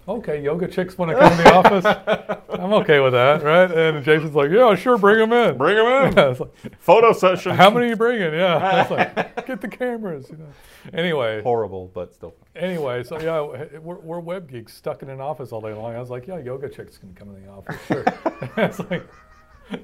okay, 0.08 0.42
yoga 0.42 0.68
chicks 0.68 0.98
want 0.98 1.10
to 1.10 1.18
come 1.18 1.36
to 1.36 1.42
the 1.42 1.52
office. 1.52 2.40
I'm 2.58 2.72
okay 2.74 3.00
with 3.00 3.12
that, 3.12 3.42
right? 3.42 3.70
And 3.70 4.04
Jason's 4.04 4.34
like, 4.34 4.50
yeah, 4.50 4.74
sure, 4.74 4.98
bring 4.98 5.18
them 5.18 5.32
in. 5.32 5.56
Bring 5.56 5.76
them 5.76 5.86
in. 5.86 6.14
Was 6.30 6.40
like, 6.40 6.80
Photo 6.80 7.12
session. 7.12 7.54
How 7.54 7.70
many 7.70 7.86
are 7.86 7.88
you 7.90 7.96
bringing? 7.96 8.32
Yeah, 8.32 8.86
like, 8.90 9.46
get 9.46 9.60
the 9.60 9.68
cameras. 9.68 10.28
You 10.30 10.38
know. 10.38 10.52
Anyway, 10.92 11.42
Horrible, 11.42 11.90
but 11.94 12.12
still. 12.14 12.34
Anyway, 12.56 13.02
so 13.02 13.20
yeah, 13.20 13.78
we're, 13.78 13.98
we're 13.98 14.20
web 14.20 14.50
geeks 14.50 14.74
stuck 14.74 15.02
in 15.02 15.10
an 15.10 15.20
office 15.20 15.52
all 15.52 15.60
day 15.60 15.72
long. 15.72 15.94
I 15.94 16.00
was 16.00 16.10
like, 16.10 16.26
yeah, 16.26 16.38
yoga 16.38 16.68
chicks 16.68 16.98
can 16.98 17.14
come 17.14 17.34
in 17.34 17.44
the 17.44 17.50
office, 17.50 17.76
sure. 17.86 18.04
it's 18.56 18.80
like, 18.90 19.06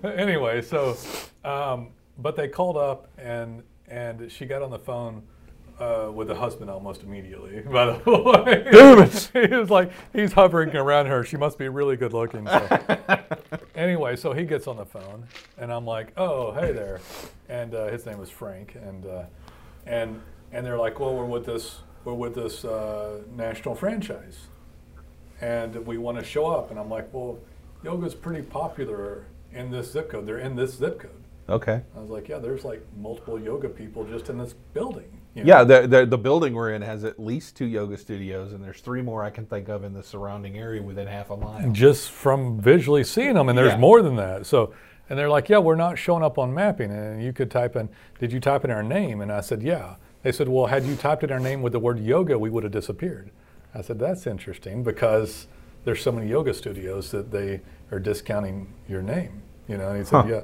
anyway, 0.04 0.62
so, 0.62 0.96
um, 1.44 1.90
but 2.18 2.36
they 2.36 2.48
called 2.48 2.76
up 2.76 3.08
and 3.18 3.62
and 3.86 4.30
she 4.30 4.44
got 4.44 4.62
on 4.62 4.70
the 4.70 4.78
phone 4.78 5.22
uh, 5.80 6.10
with 6.12 6.28
the 6.28 6.34
husband 6.34 6.70
almost 6.70 7.02
immediately. 7.02 7.60
By 7.72 7.86
the 7.86 8.10
way, 8.10 8.66
Damn 8.70 9.02
it. 9.02 9.30
he 9.50 9.54
was 9.54 9.70
like, 9.70 9.92
he's 10.12 10.32
hovering 10.32 10.74
around 10.74 11.06
her. 11.06 11.24
She 11.24 11.36
must 11.36 11.58
be 11.58 11.68
really 11.68 11.96
good 11.96 12.12
looking. 12.12 12.46
So. 12.46 12.80
anyway, 13.74 14.16
so 14.16 14.32
he 14.32 14.44
gets 14.44 14.66
on 14.66 14.76
the 14.76 14.86
phone, 14.86 15.26
and 15.56 15.72
I'm 15.72 15.86
like, 15.86 16.12
"Oh, 16.16 16.52
hey 16.52 16.72
there," 16.72 17.00
and 17.48 17.74
uh, 17.74 17.88
his 17.88 18.06
name 18.06 18.18
was 18.18 18.30
Frank, 18.30 18.74
and 18.74 19.06
uh, 19.06 19.24
and 19.86 20.20
and 20.52 20.66
they're 20.66 20.78
like, 20.78 20.98
"Well, 20.98 21.14
we're 21.14 21.24
with 21.24 21.46
this, 21.46 21.80
we're 22.04 22.14
with 22.14 22.34
this 22.34 22.64
uh, 22.64 23.20
national 23.36 23.74
franchise, 23.74 24.38
and 25.40 25.74
we 25.86 25.98
want 25.98 26.18
to 26.18 26.24
show 26.24 26.46
up." 26.46 26.70
And 26.70 26.78
I'm 26.78 26.90
like, 26.90 27.12
"Well, 27.12 27.38
yoga's 27.84 28.14
pretty 28.14 28.42
popular 28.42 29.26
in 29.52 29.70
this 29.70 29.92
zip 29.92 30.10
code. 30.10 30.26
They're 30.26 30.38
in 30.38 30.56
this 30.56 30.74
zip 30.76 31.00
code." 31.00 31.12
Okay. 31.48 31.80
I 31.96 32.00
was 32.00 32.10
like, 32.10 32.28
"Yeah, 32.28 32.38
there's 32.38 32.64
like 32.64 32.84
multiple 32.96 33.40
yoga 33.40 33.68
people 33.68 34.04
just 34.04 34.28
in 34.28 34.38
this 34.38 34.54
building." 34.74 35.18
Know? 35.44 35.48
Yeah, 35.58 35.64
the, 35.64 35.86
the 35.86 36.06
the 36.06 36.18
building 36.18 36.54
we're 36.54 36.72
in 36.72 36.82
has 36.82 37.04
at 37.04 37.18
least 37.18 37.56
two 37.56 37.66
yoga 37.66 37.96
studios, 37.96 38.52
and 38.52 38.62
there's 38.62 38.80
three 38.80 39.02
more 39.02 39.22
I 39.24 39.30
can 39.30 39.46
think 39.46 39.68
of 39.68 39.84
in 39.84 39.92
the 39.92 40.02
surrounding 40.02 40.56
area 40.58 40.82
within 40.82 41.06
half 41.06 41.30
a 41.30 41.36
mile. 41.36 41.70
just 41.72 42.10
from 42.10 42.60
visually 42.60 43.04
seeing 43.04 43.34
them, 43.34 43.48
and 43.48 43.56
there's 43.58 43.72
Yeah. 43.72 43.78
more 43.78 44.02
than 44.02 44.16
that. 44.16 44.46
So, 44.46 44.72
and 45.10 45.18
they're 45.18 45.28
like, 45.30 45.48
"Yeah, 45.48 45.58
we're 45.58 45.74
not 45.76 45.98
showing 45.98 46.22
up 46.22 46.38
on 46.38 46.52
mapping." 46.52 46.90
And 46.90 47.22
you 47.22 47.32
could 47.32 47.50
type 47.50 47.76
in, 47.76 47.88
"Did 48.18 48.32
you 48.32 48.40
type 48.40 48.64
in 48.64 48.70
our 48.70 48.82
name?" 48.82 49.20
And 49.20 49.32
I 49.32 49.40
said, 49.40 49.62
"Yeah." 49.62 49.94
They 50.22 50.32
said, 50.32 50.48
"Well, 50.48 50.66
had 50.66 50.84
you 50.84 50.96
typed 50.96 51.22
in 51.24 51.30
our 51.32 51.40
name 51.40 51.62
with 51.62 51.72
the 51.72 51.78
word 51.78 51.98
yoga, 52.00 52.38
we 52.38 52.50
would 52.50 52.64
have 52.64 52.72
disappeared." 52.72 53.30
I 53.74 53.82
said, 53.82 53.98
"That's 53.98 54.26
interesting 54.26 54.82
because 54.82 55.46
there's 55.84 56.02
so 56.02 56.10
many 56.12 56.28
yoga 56.28 56.52
studios 56.54 57.10
that 57.12 57.30
they 57.30 57.60
are 57.92 57.98
discounting 58.00 58.66
your 58.88 59.02
name." 59.02 59.42
You 59.68 59.76
know, 59.78 59.88
and 59.90 59.98
he 59.98 60.04
said, 60.04 60.22
Huh. 60.22 60.28
"Yeah." 60.28 60.40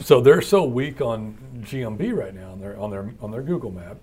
So 0.00 0.20
they're 0.20 0.42
so 0.42 0.64
weak 0.64 1.00
on 1.00 1.36
GMB 1.60 2.14
right 2.16 2.34
now 2.34 2.52
on 2.52 2.60
their 2.60 2.78
on 2.78 2.90
their 2.90 3.14
on 3.20 3.30
their 3.30 3.42
Google 3.42 3.70
map. 3.70 3.96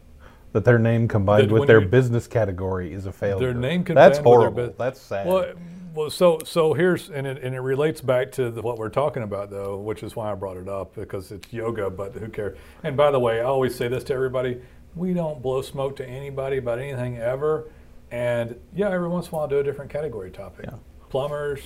That 0.54 0.65
their 0.65 0.80
name 0.80 1.08
combined 1.08 1.52
with 1.52 1.67
their 1.67 1.82
you- 1.82 1.88
business 1.88 2.28
category 2.28 2.93
is 2.93 3.06
a 3.06 3.12
failure. 3.12 3.52
Their 3.52 3.54
name 3.54 3.84
That's 3.84 4.17
combined 4.17 4.45
with 4.45 4.56
their 4.56 4.65
horrible. 4.65 4.76
That's 4.78 5.02
sad. 5.02 5.28
Well, 5.28 5.54
well, 5.93 6.10
so 6.10 6.39
so 6.43 6.73
here's 6.73 7.10
and 7.10 7.28
it 7.28 7.43
and 7.43 7.54
it 7.56 7.60
relates 7.60 8.02
back 8.02 8.32
to 8.34 8.49
the, 8.49 8.62
what 8.62 8.78
we're 8.78 8.89
talking 8.89 9.23
about 9.23 9.49
though, 9.49 9.78
which 9.78 10.04
is 10.04 10.15
why 10.15 10.32
I 10.32 10.36
brought 10.36 10.58
it 10.58 10.67
up 10.67 10.95
because 10.95 11.32
it's 11.32 11.52
yoga, 11.54 11.89
but 11.89 12.13
who 12.13 12.30
cares? 12.30 12.58
And 12.84 12.97
by 12.97 13.12
the 13.12 13.19
way, 13.19 13.39
I 13.39 13.43
always 13.43 13.76
say 13.76 13.88
this 13.88 14.04
to 14.06 14.13
everybody: 14.13 14.60
we 14.95 15.13
don't 15.13 15.41
blow 15.41 15.62
smoke 15.62 15.95
to 15.97 16.06
anybody 16.06 16.58
about 16.58 16.80
anything 16.80 17.17
ever. 17.17 17.69
And 18.12 18.60
yeah, 18.76 18.91
every 18.91 19.08
once 19.08 19.28
in 19.28 19.34
a 19.34 19.38
while, 19.38 19.47
do 19.47 19.60
a 19.60 19.63
different 19.63 19.91
category 19.91 20.30
topic. 20.32 20.65
Yeah. 20.65 20.78
Plumbers 21.10 21.62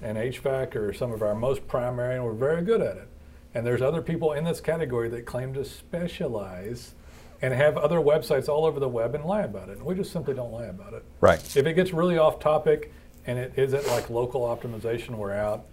and 0.00 0.16
HVAC 0.16 0.76
are 0.76 0.92
some 0.92 1.12
of 1.12 1.22
our 1.22 1.34
most 1.34 1.66
primary, 1.66 2.16
and 2.16 2.24
we're 2.24 2.32
very 2.32 2.62
good 2.62 2.80
at 2.80 2.96
it. 2.96 3.08
And 3.54 3.66
there's 3.66 3.82
other 3.82 4.02
people 4.02 4.32
in 4.32 4.44
this 4.44 4.60
category 4.60 5.08
that 5.10 5.26
claim 5.26 5.54
to 5.54 5.64
specialize 5.64 6.94
and 7.40 7.54
have 7.54 7.76
other 7.76 7.98
websites 7.98 8.48
all 8.48 8.64
over 8.64 8.80
the 8.80 8.88
web 8.88 9.14
and 9.14 9.24
lie 9.24 9.42
about 9.42 9.68
it. 9.68 9.78
And 9.78 9.86
we 9.86 9.94
just 9.94 10.12
simply 10.12 10.34
don't 10.34 10.52
lie 10.52 10.66
about 10.66 10.92
it. 10.92 11.04
right. 11.20 11.40
If 11.56 11.66
it 11.66 11.74
gets 11.74 11.92
really 11.92 12.18
off 12.18 12.40
topic 12.40 12.92
and 13.26 13.38
it 13.38 13.52
isn't 13.56 13.86
like 13.88 14.10
local 14.10 14.42
optimization, 14.42 15.10
we're 15.10 15.32
out. 15.34 15.64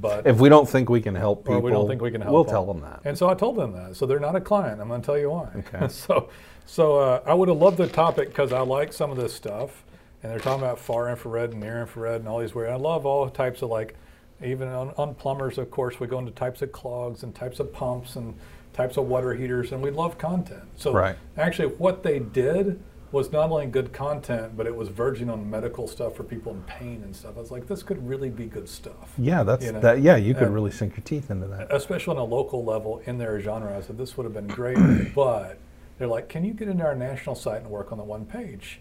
But 0.00 0.26
If 0.26 0.40
we 0.40 0.48
don't 0.48 0.68
think 0.68 0.88
we 0.88 1.00
can 1.00 1.14
help 1.14 1.44
people, 1.44 1.60
we 1.60 1.70
don't 1.70 1.86
think 1.86 2.00
we 2.00 2.10
can 2.10 2.22
help 2.22 2.32
we'll 2.32 2.44
them. 2.44 2.52
tell 2.52 2.66
them 2.66 2.80
that. 2.80 3.02
And 3.04 3.16
so 3.16 3.28
I 3.28 3.34
told 3.34 3.56
them 3.56 3.72
that. 3.72 3.94
So 3.96 4.06
they're 4.06 4.18
not 4.20 4.34
a 4.34 4.40
client. 4.40 4.80
I'm 4.80 4.88
going 4.88 5.02
to 5.02 5.06
tell 5.06 5.18
you 5.18 5.30
why. 5.30 5.50
Okay. 5.56 5.88
so 5.90 6.30
so 6.64 6.96
uh, 6.96 7.22
I 7.26 7.34
would 7.34 7.48
have 7.48 7.58
loved 7.58 7.76
the 7.76 7.86
topic 7.88 8.28
because 8.28 8.52
I 8.52 8.60
like 8.60 8.92
some 8.92 9.10
of 9.10 9.16
this 9.16 9.34
stuff. 9.34 9.84
And 10.22 10.30
they're 10.30 10.38
talking 10.38 10.62
about 10.62 10.78
far 10.78 11.10
infrared 11.10 11.50
and 11.50 11.60
near 11.60 11.80
infrared 11.80 12.20
and 12.20 12.28
all 12.28 12.38
these 12.38 12.54
weird. 12.54 12.70
I 12.70 12.76
love 12.76 13.04
all 13.04 13.28
types 13.28 13.60
of 13.62 13.70
like, 13.70 13.96
even 14.44 14.68
on, 14.68 14.92
on 14.96 15.14
plumbers, 15.14 15.58
of 15.58 15.70
course, 15.70 16.00
we 16.00 16.06
go 16.06 16.18
into 16.18 16.30
types 16.32 16.62
of 16.62 16.72
clogs 16.72 17.22
and 17.22 17.34
types 17.34 17.60
of 17.60 17.72
pumps 17.72 18.16
and 18.16 18.34
types 18.72 18.96
of 18.96 19.06
water 19.06 19.34
heaters, 19.34 19.72
and 19.72 19.82
we 19.82 19.90
love 19.90 20.18
content. 20.18 20.62
So 20.76 20.92
Right. 20.92 21.16
actually, 21.36 21.68
what 21.74 22.02
they 22.02 22.18
did 22.18 22.80
was 23.12 23.30
not 23.30 23.50
only 23.50 23.66
good 23.66 23.92
content, 23.92 24.56
but 24.56 24.66
it 24.66 24.74
was 24.74 24.88
verging 24.88 25.28
on 25.28 25.50
medical 25.50 25.86
stuff 25.86 26.14
for 26.16 26.22
people 26.22 26.52
in 26.52 26.62
pain 26.62 27.02
and 27.04 27.14
stuff. 27.14 27.32
I 27.36 27.40
was 27.40 27.50
like, 27.50 27.66
this 27.66 27.82
could 27.82 28.08
really 28.08 28.30
be 28.30 28.46
good 28.46 28.66
stuff. 28.68 29.12
yeah, 29.18 29.42
that's 29.42 29.66
you 29.66 29.72
know, 29.72 29.80
that. 29.80 30.00
Yeah, 30.00 30.16
you 30.16 30.32
could 30.32 30.44
and- 30.44 30.54
really 30.54 30.70
sink 30.70 30.96
your 30.96 31.04
teeth 31.04 31.30
into 31.30 31.46
that. 31.48 31.66
especially 31.74 32.16
on 32.16 32.22
a 32.22 32.24
local 32.24 32.64
level 32.64 33.02
in 33.04 33.18
their 33.18 33.38
genre. 33.40 33.76
I 33.76 33.82
said 33.82 33.98
this 33.98 34.16
would 34.16 34.24
have 34.24 34.32
been 34.32 34.46
great, 34.46 34.78
but 35.14 35.58
they're 35.98 36.08
like, 36.08 36.30
"Can 36.30 36.42
you 36.42 36.54
get 36.54 36.68
into 36.68 36.84
our 36.84 36.94
national 36.94 37.34
site 37.34 37.60
and 37.60 37.70
work 37.70 37.92
on 37.92 37.98
the 37.98 38.04
one 38.04 38.24
page?" 38.24 38.80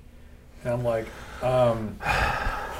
And 0.63 0.73
I'm 0.73 0.83
like, 0.83 1.07
um, 1.41 1.97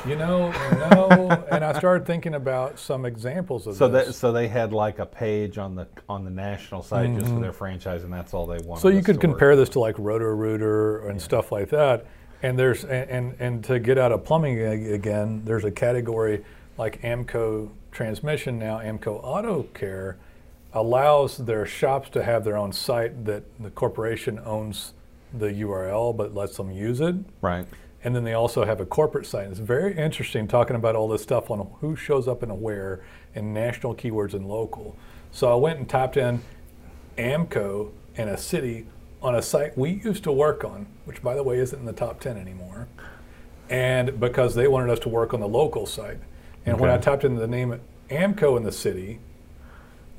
you 0.06 0.16
know, 0.16 0.52
no. 0.72 1.30
and 1.52 1.64
I 1.64 1.78
started 1.78 2.06
thinking 2.06 2.36
about 2.36 2.80
some 2.80 3.06
examples 3.06 3.68
of 3.68 3.76
So 3.76 3.88
this. 3.88 4.08
that 4.08 4.14
so 4.14 4.32
they 4.32 4.48
had 4.48 4.74
like 4.74 5.00
a 5.00 5.06
page 5.06 5.58
on 5.58 5.76
the 5.76 5.88
on 6.10 6.24
the 6.24 6.32
national 6.32 6.84
site 6.84 7.14
just 7.18 7.32
for 7.32 7.40
their 7.40 7.54
franchise, 7.54 8.04
and 8.04 8.14
that's 8.14 8.34
all 8.34 8.46
they 8.46 8.58
wanted. 8.58 8.66
Mm-hmm. 8.66 8.82
So 8.82 8.90
you 8.90 9.04
could 9.04 9.20
compare 9.20 9.56
this 9.56 9.70
to 9.70 9.80
like 9.80 9.96
Roto 9.98 10.26
Rooter 10.26 11.08
and 11.08 11.22
stuff 11.22 11.52
like 11.52 11.70
that. 11.70 12.06
And 12.44 12.58
there's 12.58 12.84
and, 12.84 13.10
and 13.10 13.36
and 13.40 13.64
to 13.66 13.80
get 13.80 13.98
out 13.98 14.12
of 14.12 14.24
plumbing 14.26 14.60
again, 14.60 15.44
there's 15.46 15.66
a 15.66 15.72
category 15.72 16.44
like 16.78 17.02
AAMCO 17.02 17.70
Transmission 17.92 18.58
now. 18.58 18.80
AAMCO 18.80 19.20
Auto 19.24 19.64
Care 19.74 20.18
allows 20.74 21.38
their 21.38 21.66
shops 21.66 22.10
to 22.10 22.24
have 22.24 22.44
their 22.44 22.58
own 22.58 22.72
site 22.72 23.26
that 23.26 23.44
the 23.60 23.70
corporation 23.70 24.40
owns 24.46 24.94
the 25.34 25.48
URL, 25.48 26.16
but 26.16 26.34
lets 26.34 26.58
them 26.58 26.72
use 26.72 27.02
it. 27.02 27.16
right. 27.42 27.66
And 28.04 28.16
then 28.16 28.24
they 28.24 28.34
also 28.34 28.66
have 28.66 28.82
a 28.82 28.86
corporate 28.86 29.28
site. 29.28 29.48
It's 29.48 29.60
very 29.60 29.96
interesting 29.96 30.48
talking 30.48 30.76
about 30.76 30.96
all 30.96 31.08
this 31.08 31.22
stuff 31.22 31.52
on 31.52 31.72
who 31.82 31.96
shows 31.96 32.28
up 32.28 32.42
and 32.42 32.60
where 32.60 33.04
and 33.36 33.54
national 33.54 33.96
keywords 33.96 34.34
and 34.34 34.48
local. 34.48 34.98
So 35.32 35.52
I 35.52 35.56
went 35.56 35.78
and 35.78 35.88
typed 35.88 36.18
in 36.18 36.42
AAMCO 37.18 37.92
in 38.16 38.28
a 38.28 38.38
city 38.38 38.88
on 39.22 39.36
a 39.36 39.42
site 39.42 39.78
we 39.78 40.02
used 40.04 40.24
to 40.24 40.32
work 40.32 40.64
on, 40.64 40.88
which 41.06 41.22
by 41.22 41.36
the 41.36 41.44
way 41.44 41.60
isn't 41.60 41.78
in 41.78 41.86
the 41.86 41.94
top 41.94 42.20
10 42.20 42.38
anymore. 42.38 42.88
And 43.70 44.20
because 44.20 44.56
they 44.56 44.68
wanted 44.68 44.90
us 44.90 45.00
to 45.00 45.10
work 45.10 45.34
on 45.34 45.40
the 45.40 45.48
local 45.48 45.86
site. 45.86 46.20
And 46.66 46.80
when 46.80 46.90
I 46.90 46.98
typed 46.98 47.24
in 47.24 47.36
the 47.36 47.48
name 47.48 47.80
AAMCO 48.10 48.58
in 48.58 48.64
the 48.64 48.72
city, 48.72 49.20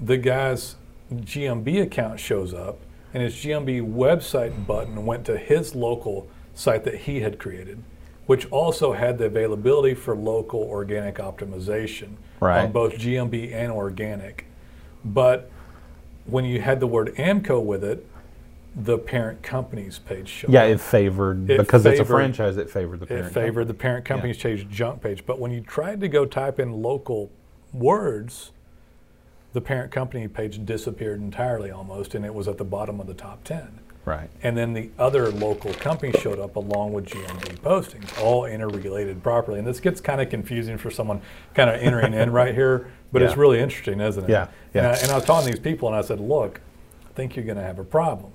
the 0.01 0.17
guy's 0.17 0.77
GMB 1.13 1.83
account 1.83 2.19
shows 2.19 2.55
up, 2.55 2.79
and 3.15 3.23
his 3.23 3.35
GMB 3.35 3.93
website 3.93 4.67
button 4.67 5.05
went 5.05 5.25
to 5.27 5.37
his 5.37 5.75
local 5.75 6.29
site 6.55 6.85
that 6.85 6.95
he 7.01 7.21
had 7.21 7.39
created, 7.39 7.83
which 8.27 8.51
also 8.51 8.93
had 8.93 9.19
the 9.19 9.27
availability 9.27 9.95
for 9.95 10.17
local 10.17 10.61
organic 10.61 11.17
optimization 11.17 12.17
Right. 12.41 12.65
on 12.65 12.73
both 12.73 12.95
GMB 12.97 13.53
and 13.53 13.71
organic. 13.71 14.47
But 15.05 15.51
when 16.27 16.45
you 16.45 16.61
had 16.61 16.81
the 16.81 16.87
word 16.87 17.15
AAMCO 17.17 17.63
with 17.63 17.85
it, 17.85 18.07
the 18.75 18.97
parent 18.99 19.43
company's 19.43 19.99
page 19.99 20.29
showed 20.29 20.51
Yeah, 20.51 20.65
it 20.65 20.81
favored 20.81 21.51
It 21.51 21.59
because 21.59 21.85
it's 21.85 22.01
a 22.01 22.05
franchise. 22.05 22.57
It 22.57 22.71
favored 22.71 23.01
the 23.01 23.07
parent. 23.07 23.27
It 23.27 23.31
favored 23.31 23.69
the 23.69 23.75
parent 23.75 24.05
company's 24.05 24.39
page 24.39 24.69
junk 24.71 25.03
page. 25.03 25.27
But 25.27 25.39
when 25.39 25.51
you 25.51 25.61
tried 25.61 26.01
to 26.01 26.09
go 26.09 26.25
type 26.25 26.59
in 26.59 26.83
local 26.83 27.31
words, 27.73 28.53
the 29.53 29.61
parent 29.61 29.93
company 29.93 30.29
page 30.29 30.65
disappeared 30.65 31.21
entirely 31.21 31.71
almost, 31.71 32.15
and 32.15 32.25
it 32.25 32.35
was 32.35 32.49
at 32.49 32.59
the 32.59 32.65
bottom 32.65 33.01
of 33.01 33.07
the 33.07 33.15
top 33.15 33.45
10. 33.45 33.81
Right. 34.05 34.31
And 34.43 34.57
then 34.57 34.73
the 34.73 34.91
other 34.99 35.31
local 35.31 35.73
companies 35.75 36.17
showed 36.21 36.41
up 36.41 36.57
along 36.57 36.93
with 36.93 37.07
GMB 37.07 37.59
postings, 37.61 38.21
all 38.21 38.45
interrelated 38.47 39.23
properly. 39.23 39.59
And 39.61 39.67
this 39.69 39.79
gets 39.79 40.01
kind 40.01 40.21
of 40.21 40.29
confusing 40.29 40.77
for 40.77 40.91
someone 40.91 41.21
kind 41.55 41.71
of 41.71 41.77
entering 41.81 42.13
in 42.13 42.33
right 42.33 42.55
here, 42.55 42.91
but 43.13 43.23
it's 43.23 43.37
really 43.37 43.61
interesting, 43.61 44.01
isn't 44.01 44.25
it? 44.25 44.31
Yeah, 44.31 44.43
And, 44.43 44.51
yeah. 44.75 44.91
I, 44.91 44.95
and 44.97 45.11
I 45.11 45.15
was 45.15 45.25
talking 45.25 45.47
to 45.47 45.53
these 45.53 45.63
people, 45.63 45.87
and 45.89 45.97
I 45.97 46.01
said, 46.01 46.19
"Look, 46.19 46.61
I 47.09 47.13
think 47.13 47.37
you're 47.37 47.45
going 47.45 47.59
to 47.59 47.63
have 47.63 47.79
a 47.79 47.85
problem." 47.85 48.33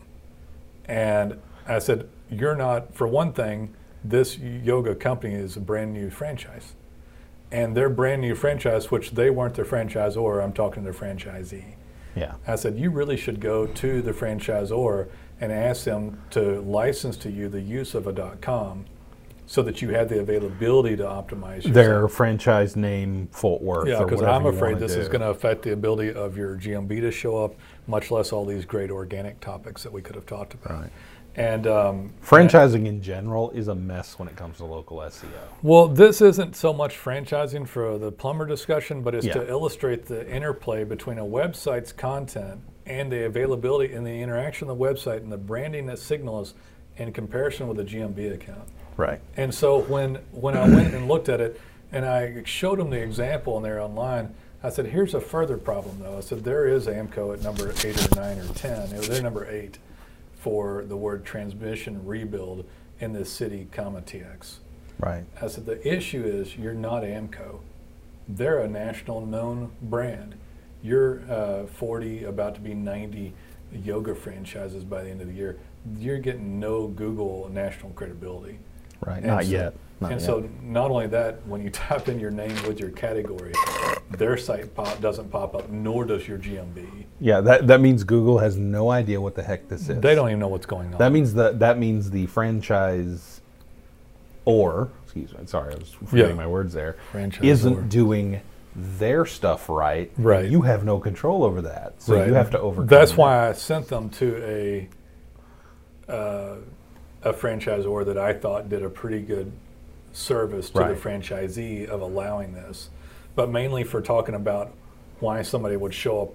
And 0.85 1.37
I 1.67 1.79
said, 1.79 2.07
"You're 2.29 2.55
not. 2.55 2.93
For 2.95 3.07
one 3.07 3.33
thing, 3.33 3.73
this 4.03 4.37
yoga 4.37 4.95
company 4.95 5.33
is 5.33 5.57
a 5.57 5.59
brand 5.59 5.91
new 5.93 6.09
franchise, 6.09 6.75
and 7.51 7.75
their 7.75 7.89
brand 7.89 8.21
new 8.21 8.35
franchise, 8.35 8.91
which 8.91 9.11
they 9.11 9.29
weren't 9.29 9.55
the 9.55 9.63
franchisor. 9.63 10.43
I'm 10.43 10.53
talking 10.53 10.83
to 10.83 10.91
the 10.91 10.97
franchisee." 10.97 11.75
Yeah. 12.15 12.33
I 12.47 12.55
said, 12.55 12.77
you 12.79 12.89
really 12.89 13.15
should 13.15 13.39
go 13.39 13.67
to 13.67 14.01
the 14.01 14.11
franchisor 14.11 15.07
and 15.39 15.51
ask 15.51 15.83
them 15.83 16.19
to 16.31 16.61
license 16.61 17.15
to 17.17 17.29
you 17.29 17.47
the 17.47 17.61
use 17.61 17.93
of 17.93 18.07
a 18.07 18.37
.com 18.41 18.85
so 19.45 19.61
that 19.61 19.81
you 19.81 19.89
have 19.89 20.09
the 20.09 20.19
availability 20.19 20.97
to 20.97 21.03
optimize 21.03 21.63
your 21.63 21.73
Their 21.73 22.07
franchise 22.09 22.75
name, 22.75 23.29
Fort 23.31 23.61
Worth. 23.61 23.87
yeah, 23.87 24.03
because 24.03 24.21
I'm 24.21 24.45
afraid 24.47 24.79
this 24.79 24.95
is 24.95 25.07
going 25.07 25.21
to 25.21 25.29
affect 25.29 25.61
the 25.61 25.71
ability 25.71 26.11
of 26.11 26.35
your 26.35 26.57
GMB 26.57 26.99
to 27.01 27.11
show 27.11 27.43
up, 27.45 27.55
much 27.85 28.11
less 28.11 28.33
all 28.33 28.45
these 28.45 28.65
great 28.65 28.91
organic 28.91 29.39
topics 29.39 29.83
that 29.83 29.93
we 29.93 30.01
could 30.01 30.15
have 30.15 30.25
talked 30.25 30.53
about. 30.55 30.81
Right. 30.81 30.89
And 31.37 31.67
um, 31.67 32.13
Franchising 32.25 32.87
in 32.87 32.99
general 32.99 33.51
is 33.51 33.67
a 33.67 33.75
mess 33.75 34.17
when 34.17 34.27
it 34.27 34.35
comes 34.35 34.57
to 34.57 34.65
local 34.65 34.97
SEO. 34.97 35.27
Well, 35.61 35.87
this 35.87 36.19
isn't 36.19 36.55
so 36.55 36.73
much 36.73 36.97
franchising 36.97 37.67
for 37.67 37.99
the 37.99 38.11
plumber 38.11 38.47
discussion, 38.47 39.03
but 39.03 39.13
it's 39.13 39.27
Yeah. 39.27 39.33
to 39.35 39.47
illustrate 39.47 40.07
the 40.07 40.27
interplay 40.27 40.83
between 40.83 41.19
a 41.19 41.23
website's 41.25 41.91
content 41.93 42.61
and 42.87 43.11
the 43.11 43.25
availability 43.25 43.93
and 43.93 44.05
the 44.05 44.19
interaction 44.21 44.67
of 44.67 44.77
the 44.77 44.83
website 44.83 45.17
and 45.17 45.31
the 45.31 45.37
branding 45.37 45.85
that 45.85 45.99
signals 45.99 46.55
in 46.97 47.13
comparison 47.13 47.67
with 47.67 47.79
a 47.79 47.83
GMB 47.83 48.33
account. 48.33 48.67
Right. 48.95 49.19
And 49.35 49.53
so 49.53 49.81
when 49.81 50.15
when 50.31 50.57
I 50.57 50.67
went 50.67 50.95
and 50.95 51.07
looked 51.07 51.29
at 51.29 51.39
it 51.39 51.61
and 51.91 52.03
I 52.03 52.41
showed 52.45 52.79
them 52.79 52.89
the 52.89 52.99
example 52.99 53.55
in 53.57 53.63
there 53.63 53.79
online, 53.79 54.33
I 54.63 54.69
said, 54.69 54.87
"Here's 54.87 55.13
a 55.13 55.21
further 55.21 55.57
problem, 55.57 55.99
though." 56.01 56.17
I 56.17 56.21
said, 56.21 56.43
"There 56.43 56.65
is 56.67 56.87
AAMCO 56.87 57.33
at 57.33 57.43
number 57.43 57.69
eight 57.83 58.11
or 58.11 58.19
nine 58.19 58.39
or 58.39 58.47
ten. 58.55 58.91
It 58.91 59.03
They're 59.03 59.21
number 59.21 59.47
eight 59.47 59.77
for 60.39 60.83
the 60.85 60.97
word 60.97 61.25
transmission 61.25 62.05
rebuild 62.05 62.65
in 62.99 63.13
this 63.13 63.31
city, 63.31 63.67
comma 63.71 64.01
TX." 64.01 64.57
Right. 64.99 65.25
I 65.41 65.47
said, 65.47 65.65
the 65.65 65.85
issue 65.87 66.23
is 66.23 66.57
you're 66.57 66.73
not 66.73 67.03
AAMCO. 67.03 67.59
They're 68.27 68.59
a 68.59 68.67
national 68.67 69.25
known 69.25 69.71
brand. 69.81 70.35
You're 70.81 71.21
uh, 71.31 71.65
40, 71.67 72.23
about 72.23 72.55
to 72.55 72.61
be 72.61 72.73
90 72.73 73.33
yoga 73.83 74.15
franchises 74.15 74.83
by 74.83 75.03
the 75.03 75.09
end 75.09 75.21
of 75.21 75.27
the 75.27 75.33
year. 75.33 75.57
You're 75.99 76.17
getting 76.19 76.59
no 76.59 76.87
Google 76.87 77.47
national 77.49 77.91
credibility. 77.91 78.57
Right. 79.05 79.17
And 79.17 79.27
Not 79.27 79.43
so- 79.43 79.51
yet. 79.51 79.73
Not 79.99 80.11
and 80.11 80.21
yet. 80.21 80.25
so, 80.27 80.47
not 80.61 80.91
only 80.91 81.07
that, 81.07 81.45
when 81.47 81.63
you 81.63 81.69
type 81.71 82.07
in 82.07 82.19
your 82.19 82.29
name 82.31 82.53
with 82.67 82.79
your 82.79 82.91
category, 82.91 83.53
their 84.11 84.37
site 84.37 84.73
pop, 84.75 85.01
doesn't 85.01 85.29
pop 85.31 85.55
up, 85.55 85.69
nor 85.69 86.05
does 86.05 86.27
your 86.27 86.37
GMB. 86.37 87.05
yeah, 87.19 87.41
that, 87.41 87.65
that 87.67 87.81
means 87.81 88.03
Google 88.03 88.37
has 88.37 88.57
no 88.57 88.91
idea 88.91 89.19
what 89.19 89.33
the 89.35 89.41
heck 89.43 89.67
this 89.67 89.89
is. 89.89 89.99
They 89.99 90.13
don't 90.13 90.27
even 90.29 90.39
know 90.39 90.47
what's 90.49 90.67
going 90.67 90.93
on. 90.93 90.99
That 90.99 91.11
means 91.11 91.33
the 91.33 91.51
that 91.53 91.79
means 91.79 92.11
the 92.11 92.27
franchise 92.27 93.41
or 94.45 94.89
excuse 95.03 95.33
me, 95.33 95.39
sorry, 95.47 95.73
I 95.73 95.77
was 95.77 95.91
forgetting 95.91 96.35
Yeah. 96.37 96.43
my 96.43 96.47
words 96.47 96.73
there. 96.73 96.95
Franchisor. 97.11 97.43
Isn't 97.43 97.89
doing 97.89 98.41
their 98.75 99.25
stuff 99.25 99.67
right. 99.67 100.11
Right. 100.17 100.47
You 100.49 100.61
have 100.61 100.85
no 100.85 100.99
control 100.99 101.43
over 101.43 101.61
that. 101.63 101.95
So 102.01 102.15
Right. 102.15 102.27
you 102.27 102.35
have 102.35 102.51
to 102.51 102.59
overcome 102.59 102.87
That's 102.87 103.11
that. 103.11 103.17
why 103.17 103.49
I 103.49 103.53
sent 103.53 103.87
them 103.87 104.09
to 104.11 104.37
a 104.45 106.11
uh, 106.11 106.55
a 107.23 107.33
franchisor 107.33 108.05
that 108.05 108.17
I 108.17 108.33
thought 108.33 108.69
did 108.69 108.83
a 108.83 108.89
pretty 108.89 109.21
good 109.21 109.51
service 110.13 110.69
to 110.71 110.79
Right. 110.79 110.95
the 110.95 111.09
franchisee 111.09 111.87
of 111.87 112.01
allowing 112.01 112.53
this, 112.53 112.89
but 113.35 113.49
mainly 113.49 113.83
for 113.83 114.01
talking 114.01 114.35
about 114.35 114.73
why 115.19 115.41
somebody 115.41 115.75
would 115.77 115.93
show 115.93 116.21
up 116.21 116.29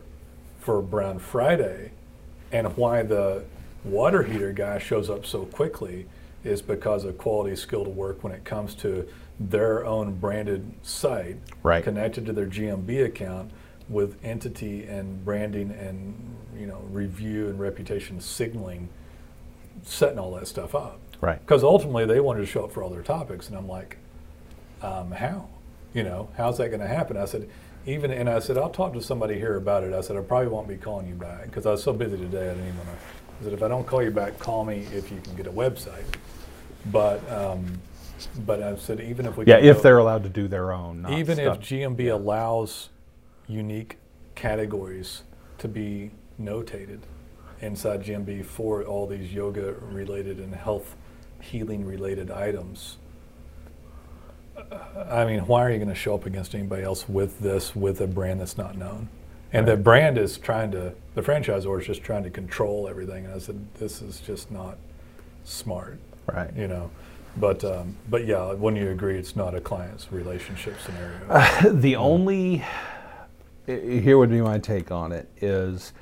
for 0.61 0.80
Brown 0.82 1.18
Friday, 1.18 1.90
and 2.52 2.76
why 2.76 3.02
the 3.02 3.44
water 3.85 4.22
heater 4.22 4.52
guy 4.52 4.78
shows 4.78 5.11
up 5.11 5.24
so 5.26 5.44
quickly 5.46 6.06
is 6.44 6.62
because 6.62 7.04
of 7.04 7.18
quality 7.18 7.56
skilled 7.56 7.88
work 7.88 8.22
when 8.22 8.32
it 8.32 8.44
comes 8.44 8.74
to 8.74 9.06
their 9.40 9.85
own 9.85 10.14
branded 10.16 10.72
site 10.82 11.37
Right. 11.62 11.82
connected 11.82 12.26
to 12.26 12.32
their 12.32 12.46
GMB 12.46 13.00
account 13.04 13.50
with 13.88 14.16
entity 14.24 14.85
and 14.85 15.24
branding 15.24 15.70
and 15.72 16.14
you 16.56 16.66
know 16.66 16.82
review 16.90 17.48
and 17.48 17.58
reputation 17.58 18.20
signaling, 18.20 18.88
setting 19.82 20.18
all 20.18 20.32
that 20.35 20.46
stuff 20.46 20.74
up. 20.74 20.98
Right. 21.22 21.40
Because 21.40 21.62
ultimately 21.62 22.04
they 22.04 22.20
wanted 22.20 22.40
to 22.40 22.46
show 22.46 22.64
up 22.64 22.72
for 22.72 22.82
all 22.82 22.90
their 22.90 23.02
topics, 23.02 23.48
and 23.48 23.56
I'm 23.56 23.68
like, 23.68 23.96
um, 24.82 25.12
how? 25.12 25.48
You 25.94 26.02
know, 26.02 26.28
how's 26.37 26.58
that 26.58 26.68
going 26.68 26.80
to 26.80 26.87
happen? 26.88 27.16
I 27.16 27.26
said, 27.26 27.48
even, 27.87 28.11
and 28.11 28.28
I 28.28 28.40
said, 28.40 28.58
I'll 28.58 28.70
talk 28.70 28.92
to 28.94 29.00
somebody 29.00 29.37
here 29.38 29.56
about 29.56 29.85
it. 29.85 29.94
I 29.94 30.00
said, 30.00 30.16
I 30.16 30.20
probably 30.20 30.48
won't 30.48 30.66
be 30.68 30.76
calling 30.76 31.06
you 31.08 31.14
back 31.14 31.44
because 31.44 31.64
I 31.64 31.70
was 31.70 31.82
so 31.82 31.92
busy 31.92 32.16
today. 32.16 32.50
I 32.50 32.54
didn't 32.54 32.64
even 32.68 32.76
want 32.78 32.88
to. 32.88 32.94
I 33.40 33.44
said, 33.44 33.52
if 33.52 33.62
I 33.62 33.68
don't 33.68 33.87
call 33.87 34.02
you 34.02 34.11
back, 34.11 34.38
call 34.40 34.64
me 34.64 34.87
if 34.92 35.12
you 35.12 35.20
can 35.20 35.37
get 35.37 35.46
a 35.46 35.52
website. 35.52 36.04
But, 36.90 37.28
um, 37.30 37.80
but 38.44 38.61
I 38.61 38.74
said, 38.76 39.00
even 39.00 39.24
if 39.26 39.37
we 39.37 39.44
Yeah, 39.46 39.58
if 39.58 39.76
go- 39.76 39.82
they're 39.82 39.98
allowed 39.98 40.24
to 40.24 40.28
do 40.28 40.48
their 40.48 40.72
own. 40.72 41.02
Not 41.02 41.12
even 41.12 41.37
stuff- 41.37 41.58
if 41.58 41.62
GMB 41.68 42.12
allows 42.12 42.88
unique 43.46 43.98
categories 44.35 45.22
to 45.58 45.68
be 45.68 46.11
notated 46.40 47.00
inside 47.61 48.02
GMB 48.02 48.44
for 48.44 48.82
all 48.82 49.06
these 49.06 49.32
yoga 49.32 49.74
related 49.92 50.38
and 50.38 50.52
health 50.54 50.96
healing 51.42 51.85
related 51.85 52.31
items, 52.31 52.96
uh, 54.57 54.78
I 55.11 55.24
mean, 55.24 55.40
why 55.40 55.64
are 55.64 55.70
you 55.70 55.76
going 55.78 55.88
to 55.88 55.94
show 55.94 56.14
up 56.14 56.26
against 56.26 56.55
anybody 56.55 56.83
else 56.83 57.09
with 57.09 57.40
this 57.40 57.74
with 57.76 58.00
a 58.00 58.07
brand 58.07 58.40
that's 58.40 58.57
not 58.57 58.76
known? 58.76 59.09
And 59.52 59.68
the 59.68 59.76
brand 59.76 60.16
is 60.16 60.38
trying 60.38 60.70
to, 60.70 60.94
the 61.14 61.20
franchisor 61.20 61.78
is 61.81 61.87
just 61.87 62.02
trying 62.02 62.22
to 62.22 62.31
control 62.31 62.88
everything. 62.88 63.26
And 63.26 63.35
I 63.35 63.38
said, 63.38 63.62
this 63.74 64.00
is 64.00 64.20
just 64.20 64.50
not 64.50 64.78
smart 65.44 65.98
Right. 66.26 66.55
you 66.57 66.68
know. 66.68 66.90
But 67.37 67.64
um, 67.64 67.96
but 68.11 68.26
yeah, 68.26 68.52
wouldn't 68.52 68.83
you 68.83 68.90
agree 68.90 69.16
it's 69.18 69.35
not 69.37 69.55
a 69.55 69.61
client's 69.61 70.12
relationship 70.12 70.74
scenario? 70.85 71.72
the 71.81 71.96
only 71.96 72.62
here 73.66 74.18
would 74.18 74.28
be 74.31 74.40
my 74.42 74.59
take 74.59 74.90
on 74.90 75.12
it 75.12 75.28
is 75.40 75.94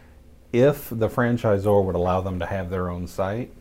if 0.53 0.91
the 0.91 1.09
franchisor 1.09 1.85
would 1.85 1.95
allow 1.95 2.21
them 2.21 2.41
to 2.41 2.47
have 2.47 2.69
their 2.69 2.91
own 2.91 3.07
site, 3.07 3.53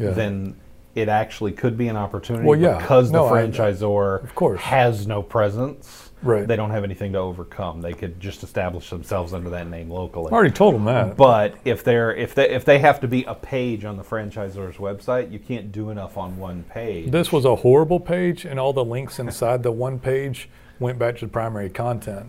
Yeah. 0.00 0.10
then 0.10 0.56
it 0.94 1.08
actually 1.08 1.52
could 1.52 1.76
be 1.78 1.88
an 1.88 1.96
opportunity 1.96 2.46
Well, 2.46 2.58
yeah. 2.58 2.76
because 2.78 3.10
No, 3.10 3.26
the 3.28 3.34
I- 3.34 3.42
franchisor 3.46 4.22
Of 4.22 4.34
course. 4.34 4.60
has 4.60 5.06
no 5.06 5.22
presence. 5.22 6.10
Right. 6.22 6.46
They 6.46 6.54
don't 6.54 6.70
have 6.70 6.84
anything 6.84 7.12
to 7.14 7.18
overcome. 7.18 7.80
They 7.80 7.94
could 7.94 8.20
just 8.20 8.44
establish 8.44 8.90
themselves 8.90 9.34
under 9.34 9.50
that 9.50 9.68
name 9.68 9.90
locally. 9.90 10.30
I 10.30 10.34
already 10.36 10.52
told 10.54 10.74
them 10.76 10.84
that. 10.84 11.16
But 11.16 11.54
if 11.64 11.82
they're 11.82 12.14
if 12.14 12.34
they 12.34 12.48
if 12.50 12.64
they 12.64 12.78
have 12.78 13.00
to 13.00 13.08
be 13.08 13.24
a 13.24 13.34
page 13.34 13.84
on 13.84 13.96
the 13.96 14.04
franchisor's 14.04 14.76
website, 14.76 15.32
you 15.32 15.40
can't 15.40 15.72
do 15.72 15.90
enough 15.90 16.16
on 16.16 16.36
one 16.38 16.62
page. 16.70 17.10
This 17.10 17.32
was 17.32 17.44
a 17.44 17.56
horrible 17.56 17.98
page, 17.98 18.44
and 18.44 18.60
all 18.60 18.72
the 18.72 18.84
links 18.84 19.18
inside 19.18 19.64
the 19.64 19.72
one 19.72 19.98
page 19.98 20.48
went 20.78 20.96
back 20.98 21.16
to 21.18 21.26
the 21.26 21.32
primary 21.32 21.70
content. 21.70 22.26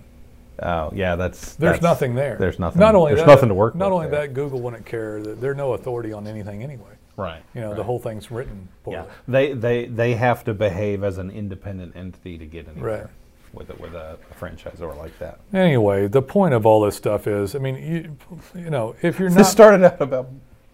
oh 0.63 0.89
yeah, 0.95 1.15
that's 1.15 1.53
There's 1.55 1.73
that's- 1.73 1.81
nothing 1.83 2.15
there. 2.15 2.37
There's 2.39 2.57
nothing. 2.57 2.79
Not 2.79 2.95
only 2.95 3.13
there's 3.13 3.25
that, 3.27 3.31
nothing 3.31 3.49
to 3.49 3.55
work 3.55 3.73
with. 3.75 3.79
Not 3.79 3.91
only 3.91 4.07
there. 4.07 4.21
that, 4.21 4.33
Google 4.33 4.59
wouldn't 4.61 4.85
care 4.87 5.21
that 5.21 5.39
they're 5.39 5.53
no 5.53 5.73
authority 5.73 6.13
on 6.13 6.25
anything 6.25 6.63
anyway. 6.63 6.89
Right. 7.15 7.43
You 7.53 7.61
know, 7.61 7.75
the 7.75 7.83
whole 7.83 7.99
thing's 7.99 8.31
written 8.31 8.67
poorly. 8.83 9.01
Yeah, 9.05 9.13
they, 9.27 9.53
they 9.53 9.85
they 9.85 10.13
have 10.15 10.43
to 10.45 10.53
behave 10.53 11.03
as 11.03 11.17
an 11.19 11.29
independent 11.29 11.95
entity 11.95 12.37
to 12.39 12.45
get 12.45 12.67
anywhere 12.67 13.01
Right. 13.01 13.07
with 13.53 13.69
a, 13.69 13.75
with 13.81 13.93
a, 13.93 14.17
a 14.31 14.33
franchisor 14.33 14.97
like 14.97 15.17
that. 15.19 15.39
Anyway, 15.53 16.07
the 16.07 16.21
point 16.23 16.53
of 16.55 16.65
all 16.65 16.81
this 16.81 16.95
stuff 16.95 17.27
is, 17.27 17.55
I 17.55 17.59
mean, 17.59 17.75
you, 17.75 18.17
you 18.59 18.69
know, 18.71 18.95
if 19.03 19.19
you're 19.19 19.29
This 19.29 19.35
not 19.35 19.41
This 19.43 19.51
started 19.51 19.83
out 19.83 20.01
about 20.01 20.29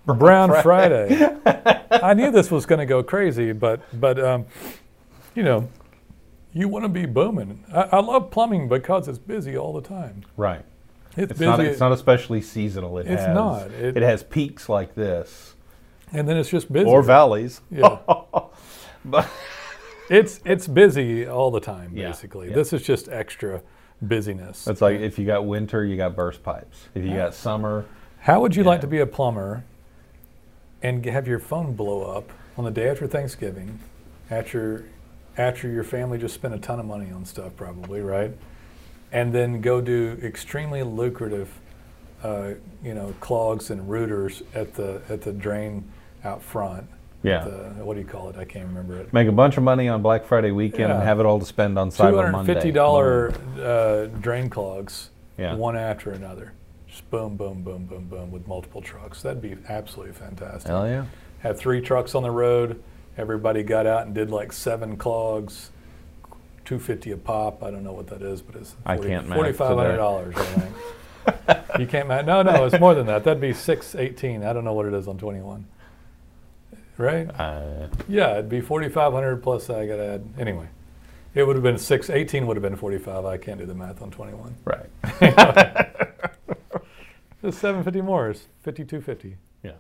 Brown 0.06 0.50
Friday. 0.64 1.28
I 1.92 2.14
knew 2.14 2.32
this 2.32 2.50
was 2.50 2.66
going 2.66 2.80
to 2.80 2.86
go 2.86 3.04
crazy, 3.04 3.52
but 3.52 3.82
but 4.00 4.18
um, 4.20 4.46
you 5.36 5.44
know, 5.44 5.68
you 6.54 6.68
want 6.70 6.84
to 6.86 6.90
be 6.90 7.06
booming. 7.06 7.64
I, 7.74 7.82
I 7.82 8.00
love 8.00 8.32
plumbing 8.32 8.70
because 8.70 9.08
it's 9.08 9.20
busy 9.20 9.58
all 9.58 9.74
the 9.74 9.82
time. 9.88 10.24
right. 10.38 10.64
It's, 11.18 11.32
It's 11.32 11.40
busy, 11.40 11.46
not 11.50 11.60
it's 11.60 11.80
not 11.80 11.92
especially 11.92 12.40
seasonal. 12.42 12.98
It 13.00 13.08
It's 13.08 13.22
has, 13.24 13.36
not. 13.36 13.72
It- 13.72 13.98
It, 13.98 14.04
has 14.04 14.24
peaks 14.24 14.70
like 14.70 14.96
this 14.96 15.56
and 16.12 16.28
then 16.28 16.38
it's 16.38 16.50
just 16.50 16.72
busy. 16.72 16.86
or 16.90 17.02
valleys. 17.02 17.62
Yeah. 17.72 18.00
But 19.06 19.30
it's 20.10 20.42
it's 20.44 20.68
busy 20.68 21.26
all 21.26 21.52
the 21.52 21.62
time. 21.62 21.92
Yeah, 21.96 22.08
Basically, 22.08 22.50
yeah. 22.50 22.56
this 22.56 22.74
is 22.74 22.82
just 22.82 23.08
extra 23.08 23.62
busyness. 24.02 24.68
it's 24.68 24.82
like 24.82 25.00
if 25.00 25.18
you 25.18 25.26
got 25.26 25.46
winter, 25.46 25.86
you 25.86 25.96
got 25.96 26.16
burst 26.18 26.44
pipes. 26.44 26.88
If 26.94 27.06
you 27.06 27.16
got 27.16 27.34
summer, 27.34 27.86
How 28.20 28.42
would 28.42 28.56
you 28.58 28.64
like 28.66 28.82
to 28.82 28.88
be 28.88 29.00
a 29.00 29.06
plumber 29.06 29.64
and 30.84 31.06
have 31.06 31.28
your 31.28 31.40
phone 31.40 31.74
blow 31.76 32.02
up 32.04 32.30
on 32.58 32.66
the 32.66 32.72
day 32.72 32.90
after 32.90 33.08
Thanksgiving, 33.08 33.80
after 34.30 34.86
after 35.38 35.70
your 35.70 35.86
family 35.86 36.18
just 36.18 36.34
spent 36.36 36.54
a 36.54 36.60
ton 36.60 36.80
of 36.82 36.86
money 36.86 37.10
on 37.12 37.24
stuff, 37.24 37.56
probably 37.56 38.02
right, 38.02 38.36
and 39.14 39.34
then 39.34 39.62
go 39.62 39.80
do 39.80 40.20
extremely 40.22 40.84
lucrative, 40.84 41.58
uh, 42.22 42.52
you 42.84 42.94
know, 42.94 43.16
clogs 43.22 43.70
and 43.72 43.90
rooters 43.90 44.44
at 44.54 44.74
the 44.74 45.02
at 45.08 45.22
the 45.22 45.32
drain 45.32 45.90
out 46.24 46.42
front. 46.42 46.88
Yeah. 47.24 47.44
The, 47.44 47.84
what 47.84 47.96
do 47.96 48.00
you 48.00 48.08
call 48.08 48.30
it? 48.30 48.38
I 48.38 48.46
can't 48.46 48.66
remember 48.68 48.98
it. 48.98 49.12
make 49.12 49.28
a 49.28 49.32
bunch 49.32 49.58
of 49.58 49.64
money 49.64 49.90
on 49.90 50.02
Black 50.02 50.26
Friday 50.26 50.52
weekend 50.52 50.92
and 50.92 51.04
have 51.04 51.20
it 51.20 51.26
all 51.26 51.40
to 51.40 51.46
spend 51.46 51.78
on 51.78 51.90
Cyber 51.90 52.32
Monday. 52.32 52.54
Fifty 52.54 52.72
dollar 52.72 53.34
uh, 53.62 54.06
drain 54.22 54.50
clogs, 54.50 55.10
Yeah. 55.38 55.56
one 55.56 55.76
after 55.76 56.12
another. 56.12 56.54
Just 56.88 57.10
boom, 57.12 57.36
boom, 57.36 57.62
boom, 57.62 57.86
boom, 57.86 58.06
boom, 58.06 58.32
with 58.32 58.48
multiple 58.48 58.82
trucks. 58.82 59.22
That'd 59.22 59.42
be 59.42 59.58
absolutely 59.68 60.14
fantastic. 60.14 60.68
Hell 60.70 60.88
yeah. 60.88 61.06
had 61.42 61.58
three 61.58 61.82
trucks 61.82 62.16
on 62.16 62.24
the 62.24 62.32
road. 62.32 62.82
Everybody 63.18 63.64
got 63.64 63.86
out 63.86 64.06
and 64.06 64.16
did 64.16 64.32
like 64.32 64.54
seven 64.54 64.96
clogs, 64.96 65.72
two 66.64 66.80
fifty 66.80 67.12
a 67.12 67.18
pop. 67.18 67.64
I 67.64 67.70
don't 67.70 67.84
know 67.84 67.92
what 67.94 68.08
that 68.08 68.22
is, 68.22 68.42
but 68.42 68.56
it's 68.56 68.76
I 68.86 68.96
can't 68.98 69.28
math 69.28 69.40
$4,500, 69.40 70.38
I 70.38 70.44
think. 70.46 71.80
you 71.80 71.86
can't 71.86 72.08
math? 72.08 72.26
No, 72.26 72.42
no, 72.44 72.66
it's 72.66 72.80
more 72.80 72.96
than 72.96 73.08
that. 73.08 73.26
That'd 73.26 73.42
be 73.42 73.52
six 73.54 73.94
eighteen. 73.94 74.44
I 74.44 74.54
don't 74.54 74.64
know 74.64 74.74
what 74.74 74.86
it 74.86 74.94
is 74.94 75.08
on 75.10 75.18
twenty 75.18 75.42
one. 75.42 75.66
Right? 77.00 77.28
Uh, 77.40 77.88
Yeah, 78.08 78.34
it'd 78.34 78.50
be 78.50 78.60
forty 78.62 78.90
five 78.90 79.14
hundred 79.14 79.42
plus. 79.42 79.70
I 79.70 79.88
got 79.88 79.96
to 79.96 80.06
add 80.06 80.24
anyway. 80.38 80.68
It 81.34 81.44
would 81.48 81.56
have 81.56 81.64
been 81.64 81.78
six, 81.78 82.10
18 82.10 82.46
Would 82.48 82.58
have 82.58 82.62
been 82.62 82.76
forty 82.76 82.98
five. 82.98 83.24
I 83.26 83.38
can't 83.38 83.58
do 83.58 83.66
the 83.66 83.74
math 83.74 84.02
on 84.02 84.12
twenty 84.12 84.34
one. 84.34 84.56
right. 84.66 84.86
Just 87.42 87.60
seven 87.60 87.84
fifty 87.84 88.02
more 88.02 88.30
is 88.32 88.48
fifty 88.64 88.84
two 88.84 89.00
fifty. 89.00 89.38
Yeah. 89.64 89.72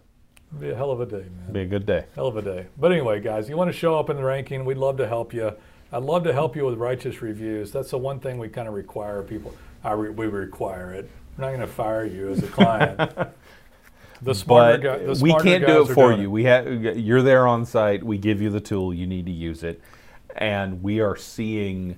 It'd 0.51 0.61
Be 0.61 0.69
a 0.69 0.75
hell 0.75 0.91
of 0.91 1.01
a 1.01 1.05
day, 1.05 1.25
man. 1.43 1.51
Be 1.51 1.61
a 1.61 1.65
good 1.65 1.85
day. 1.85 2.05
Hell 2.15 2.27
of 2.27 2.37
a 2.37 2.41
day. 2.41 2.67
But 2.77 2.91
anyway, 2.93 3.19
guys, 3.19 3.49
you 3.49 3.57
want 3.57 3.69
to 3.69 3.77
show 3.77 3.99
up 3.99 4.09
in 4.09 4.15
the 4.15 4.23
ranking, 4.23 4.63
we'd 4.63 4.77
love 4.77 4.95
to 4.97 5.07
help 5.07 5.33
you. 5.33 5.51
I'd 5.91 6.03
love 6.03 6.23
to 6.23 6.31
help 6.33 6.55
you 6.55 6.65
with 6.65 6.77
righteous 6.77 7.21
reviews. 7.21 7.71
That's 7.73 7.91
the 7.91 7.97
one 7.97 8.19
thing 8.21 8.37
we 8.37 8.47
kind 8.47 8.67
of 8.69 8.73
require 8.75 9.21
people. 9.23 9.53
I 9.83 9.91
re- 9.93 10.09
we 10.11 10.27
require 10.27 10.93
it. 10.93 11.09
We're 11.37 11.45
not 11.45 11.49
going 11.49 11.61
to 11.61 11.67
fire 11.67 12.05
you 12.05 12.29
as 12.29 12.43
a 12.43 12.47
client. 12.47 12.99
the 14.21 14.35
smarter 14.35 14.77
but 14.77 14.99
guy, 14.99 15.05
the 15.05 15.09
we 15.21 15.29
smarter 15.29 15.43
can't 15.43 15.65
guys 15.65 15.75
do 15.75 15.81
it 15.91 15.93
for 15.93 16.09
doing 16.09 16.21
you. 16.21 16.31
We 16.31 16.43
have 16.45 16.67
you're 16.97 17.21
there 17.21 17.47
on 17.47 17.65
site. 17.65 18.03
We 18.03 18.17
give 18.17 18.41
you 18.41 18.49
the 18.49 18.61
tool. 18.61 18.93
You 18.93 19.07
need 19.07 19.25
to 19.25 19.31
use 19.31 19.63
it, 19.63 19.81
and 20.35 20.83
we 20.83 20.99
are 20.99 21.15
seeing 21.15 21.97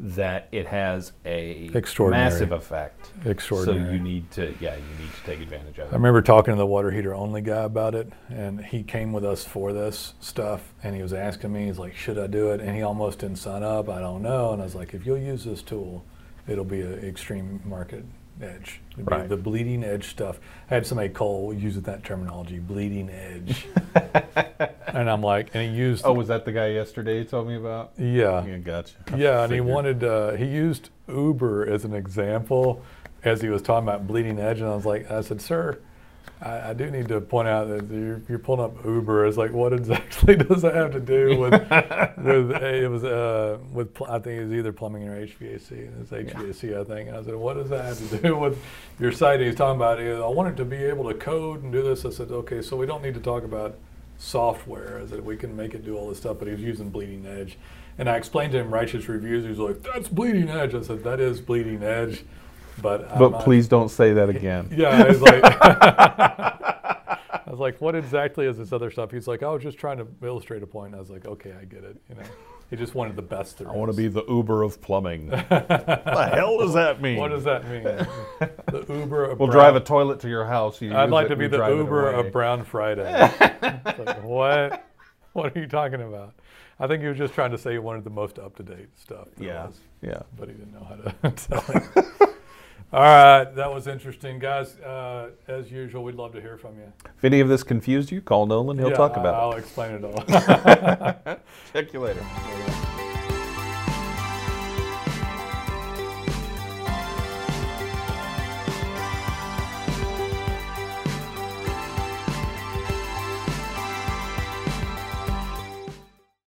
that 0.00 0.46
it 0.52 0.68
has 0.68 1.12
a 1.24 1.70
Extraordinary. 1.74 2.30
massive 2.30 2.52
effect. 2.52 3.10
Extraordinary. 3.24 3.84
So 3.88 3.92
you 3.92 3.98
need 3.98 4.30
to 4.30 4.54
yeah 4.60 4.76
you 4.76 4.82
need 5.00 5.12
to 5.12 5.22
take 5.26 5.40
advantage 5.40 5.78
of 5.78 5.88
it. 5.88 5.92
I 5.92 5.96
remember 5.96 6.22
talking 6.22 6.54
to 6.54 6.58
the 6.58 6.66
water 6.66 6.92
heater 6.92 7.14
only 7.14 7.40
guy 7.40 7.64
about 7.64 7.94
it, 7.96 8.12
and 8.28 8.64
he 8.64 8.84
came 8.84 9.12
with 9.12 9.24
us 9.24 9.44
for 9.44 9.72
this 9.72 10.14
stuff, 10.20 10.72
and 10.84 10.94
he 10.94 11.02
was 11.02 11.12
asking 11.12 11.52
me, 11.52 11.66
he's 11.66 11.78
like, 11.80 11.96
"Should 11.96 12.18
I 12.18 12.28
do 12.28 12.52
it?" 12.52 12.60
And 12.60 12.76
he 12.76 12.82
almost 12.82 13.18
didn't 13.18 13.38
sign 13.38 13.64
up. 13.64 13.88
I 13.88 13.98
don't 14.00 14.22
know, 14.22 14.52
and 14.52 14.62
I 14.62 14.64
was 14.64 14.76
like, 14.76 14.94
"If 14.94 15.04
you'll 15.04 15.18
use 15.18 15.44
this 15.44 15.62
tool, 15.62 16.04
it'll 16.46 16.64
be 16.64 16.80
an 16.80 17.00
extreme 17.04 17.60
market 17.64 18.04
edge. 18.42 18.80
Right. 18.96 19.28
The 19.28 19.36
bleeding 19.36 19.84
edge 19.84 20.08
stuff." 20.08 20.38
I 20.70 20.74
had 20.74 20.86
somebody 20.86 21.08
call 21.08 21.52
using 21.54 21.82
that 21.82 22.04
terminology, 22.04 22.58
bleeding 22.58 23.10
edge, 23.10 23.66
and 24.86 25.08
I'm 25.10 25.22
like, 25.22 25.54
and 25.54 25.70
he 25.70 25.76
used, 25.76 26.04
Oh, 26.04 26.12
was 26.12 26.28
that 26.28 26.44
the 26.44 26.52
guy 26.52 26.68
yesterday 26.68 27.18
you 27.18 27.24
told 27.24 27.48
me 27.48 27.56
about? 27.56 27.92
yeah, 27.98 28.44
Yeah, 28.44 28.56
gotcha. 28.58 28.94
Yeah, 29.16 29.44
and 29.44 29.52
he 29.52 29.60
wanted 29.60 30.04
uh, 30.04 30.32
he 30.32 30.44
used 30.46 30.90
Uber 31.08 31.66
as 31.68 31.84
an 31.84 31.94
example 31.94 32.82
as 33.24 33.40
he 33.40 33.48
was 33.48 33.62
talking 33.62 33.88
about 33.88 34.06
bleeding 34.06 34.38
edge, 34.38 34.60
and 34.60 34.68
I 34.68 34.74
was 34.74 34.86
like, 34.86 35.10
I 35.10 35.20
said, 35.22 35.40
sir, 35.40 35.78
I, 36.40 36.70
I 36.70 36.72
do 36.72 36.90
need 36.90 37.08
to 37.08 37.20
point 37.20 37.48
out 37.48 37.68
that 37.68 37.90
you're, 37.90 38.22
you're 38.28 38.38
pulling 38.38 38.60
up 38.60 38.84
Uber. 38.84 39.26
It's 39.26 39.36
like, 39.36 39.52
what 39.52 39.72
exactly 39.72 40.36
does 40.36 40.62
that 40.62 40.74
have 40.74 40.92
to 40.92 41.00
do 41.00 41.38
with 41.38 41.52
with 41.52 42.50
it 42.62 42.90
was 42.90 43.04
uh, 43.04 43.58
with 43.72 43.92
pl- 43.94 44.06
I 44.08 44.18
think 44.20 44.40
it 44.40 44.44
was 44.44 44.52
either 44.52 44.72
plumbing 44.72 45.08
or 45.08 45.16
HVAC. 45.26 45.70
and 45.70 46.00
It's 46.02 46.10
HVAC, 46.10 46.80
I 46.80 46.84
think. 46.84 47.08
And 47.08 47.16
I 47.16 47.22
said, 47.24 47.34
what 47.34 47.54
does 47.54 47.70
that 47.70 47.84
have 47.84 48.10
to 48.10 48.18
do 48.18 48.36
with 48.38 48.58
your 49.00 49.10
site? 49.12 49.40
He's 49.40 49.56
talking 49.56 49.76
about, 49.76 50.00
I 50.00 50.26
wanted 50.28 50.56
to 50.58 50.64
be 50.64 50.76
able 50.76 51.08
to 51.08 51.14
code 51.14 51.62
and 51.62 51.72
do 51.72 51.82
this. 51.82 52.04
I 52.04 52.10
said, 52.10 52.30
okay, 52.30 52.62
so 52.62 52.76
we 52.76 52.86
don't 52.86 53.02
need 53.02 53.14
to 53.14 53.20
talk 53.20 53.42
about 53.42 53.76
software. 54.18 55.00
I 55.02 55.08
said 55.08 55.24
we 55.24 55.36
can 55.36 55.56
make 55.56 55.74
it 55.74 55.84
do 55.84 55.96
all 55.96 56.08
this 56.08 56.18
stuff, 56.18 56.36
but 56.38 56.46
he 56.48 56.54
was 56.54 56.62
using 56.62 56.90
bleeding 56.90 57.26
edge. 57.26 57.56
And 57.98 58.08
I 58.08 58.16
explained 58.16 58.52
to 58.52 58.58
him 58.58 58.72
righteous 58.72 59.08
reviews. 59.08 59.44
He's 59.44 59.58
like, 59.58 59.82
that's 59.82 60.08
bleeding 60.08 60.48
edge. 60.48 60.74
I 60.74 60.82
said, 60.82 61.02
that 61.04 61.18
is 61.20 61.40
bleeding 61.40 61.82
edge. 61.82 62.24
But 62.82 63.10
I'm 63.12 63.18
But 63.18 63.30
not- 63.32 63.44
please 63.44 63.68
don't 63.74 63.88
say 63.90 64.12
that 64.14 64.28
again. 64.28 64.68
Yeah, 64.76 65.04
I 65.04 65.08
was 65.08 65.20
like, 65.22 65.42
I 67.46 67.50
was 67.50 67.58
like, 67.60 67.80
what 67.80 67.94
exactly 67.94 68.46
is 68.46 68.58
this 68.58 68.72
other 68.72 68.90
stuff? 68.90 69.10
He's 69.10 69.26
like, 69.26 69.42
I 69.42 69.50
was 69.50 69.62
just 69.62 69.78
trying 69.78 69.98
to 69.98 70.06
illustrate 70.22 70.62
a 70.62 70.66
point. 70.66 70.94
I 70.94 70.98
was 70.98 71.10
like, 71.10 71.26
okay, 71.26 71.54
I 71.60 71.64
get 71.64 71.82
it. 71.84 71.96
You 72.08 72.16
know, 72.16 72.22
he 72.70 72.76
just 72.76 72.94
wanted 72.94 73.16
the 73.16 73.22
best. 73.22 73.58
There 73.58 73.68
I 73.68 73.72
want 73.74 73.90
to 73.90 73.96
be 73.96 74.08
the 74.08 74.22
Uber 74.28 74.62
of 74.62 74.80
plumbing. 74.82 75.28
What 75.30 75.48
the 75.48 76.30
hell 76.34 76.58
does 76.58 76.74
that 76.74 77.00
mean? 77.00 77.16
What 77.18 77.28
does 77.30 77.44
that 77.44 77.66
mean? 77.68 77.84
the 77.84 78.84
Uber. 78.88 79.24
Of 79.30 79.38
We'll 79.38 79.48
brown- 79.48 79.72
drive 79.72 79.76
a 79.76 79.80
toilet 79.80 80.20
to 80.20 80.28
your 80.28 80.44
house. 80.44 80.80
You 80.82 80.94
I'd 80.94 81.08
like 81.10 81.26
it, 81.26 81.30
to 81.30 81.36
be 81.36 81.48
the 81.48 81.66
Uber 81.66 82.12
of 82.12 82.30
Brown 82.32 82.64
Friday. 82.64 83.10
Like, 83.10 84.22
what? 84.22 84.84
What 85.32 85.56
are 85.56 85.60
you 85.60 85.66
talking 85.66 86.02
about? 86.02 86.34
I 86.80 86.86
think 86.86 87.02
he 87.02 87.08
was 87.08 87.16
just 87.18 87.32
trying 87.34 87.50
to 87.52 87.58
say 87.58 87.72
he 87.72 87.78
wanted 87.78 88.04
the 88.04 88.10
most 88.10 88.38
up 88.38 88.54
to 88.56 88.62
date 88.62 88.88
stuff. 88.96 89.28
Yeah, 89.38 89.66
was, 89.66 89.78
yeah. 90.02 90.20
but 90.38 90.48
he 90.48 90.54
didn't 90.54 90.72
know 90.74 90.84
how 90.84 91.28
to 91.30 91.30
tell 91.34 91.64
it. 91.68 92.30
All 92.90 93.00
right, 93.02 93.44
that 93.54 93.70
was 93.70 93.86
interesting, 93.86 94.38
guys. 94.38 94.76
Uh, 94.80 95.30
as 95.46 95.70
usual, 95.70 96.04
we'd 96.04 96.14
love 96.14 96.32
to 96.32 96.40
hear 96.40 96.56
from 96.56 96.76
you. 96.76 96.90
If 97.18 97.22
any 97.24 97.40
of 97.40 97.48
this 97.48 97.62
confused 97.62 98.10
you, 98.10 98.22
call 98.22 98.46
Nolen. 98.46 98.78
He'll 98.78 98.88
Yeah, 98.90 98.96
talk 98.96 99.16
I- 99.16 99.20
about 99.20 99.34
I'll 99.34 99.52
it. 99.52 99.58
explain 99.58 99.92
it 99.92 100.04
all. 100.04 101.36
Check 101.74 101.92
you 101.92 102.00
later. 102.00 102.24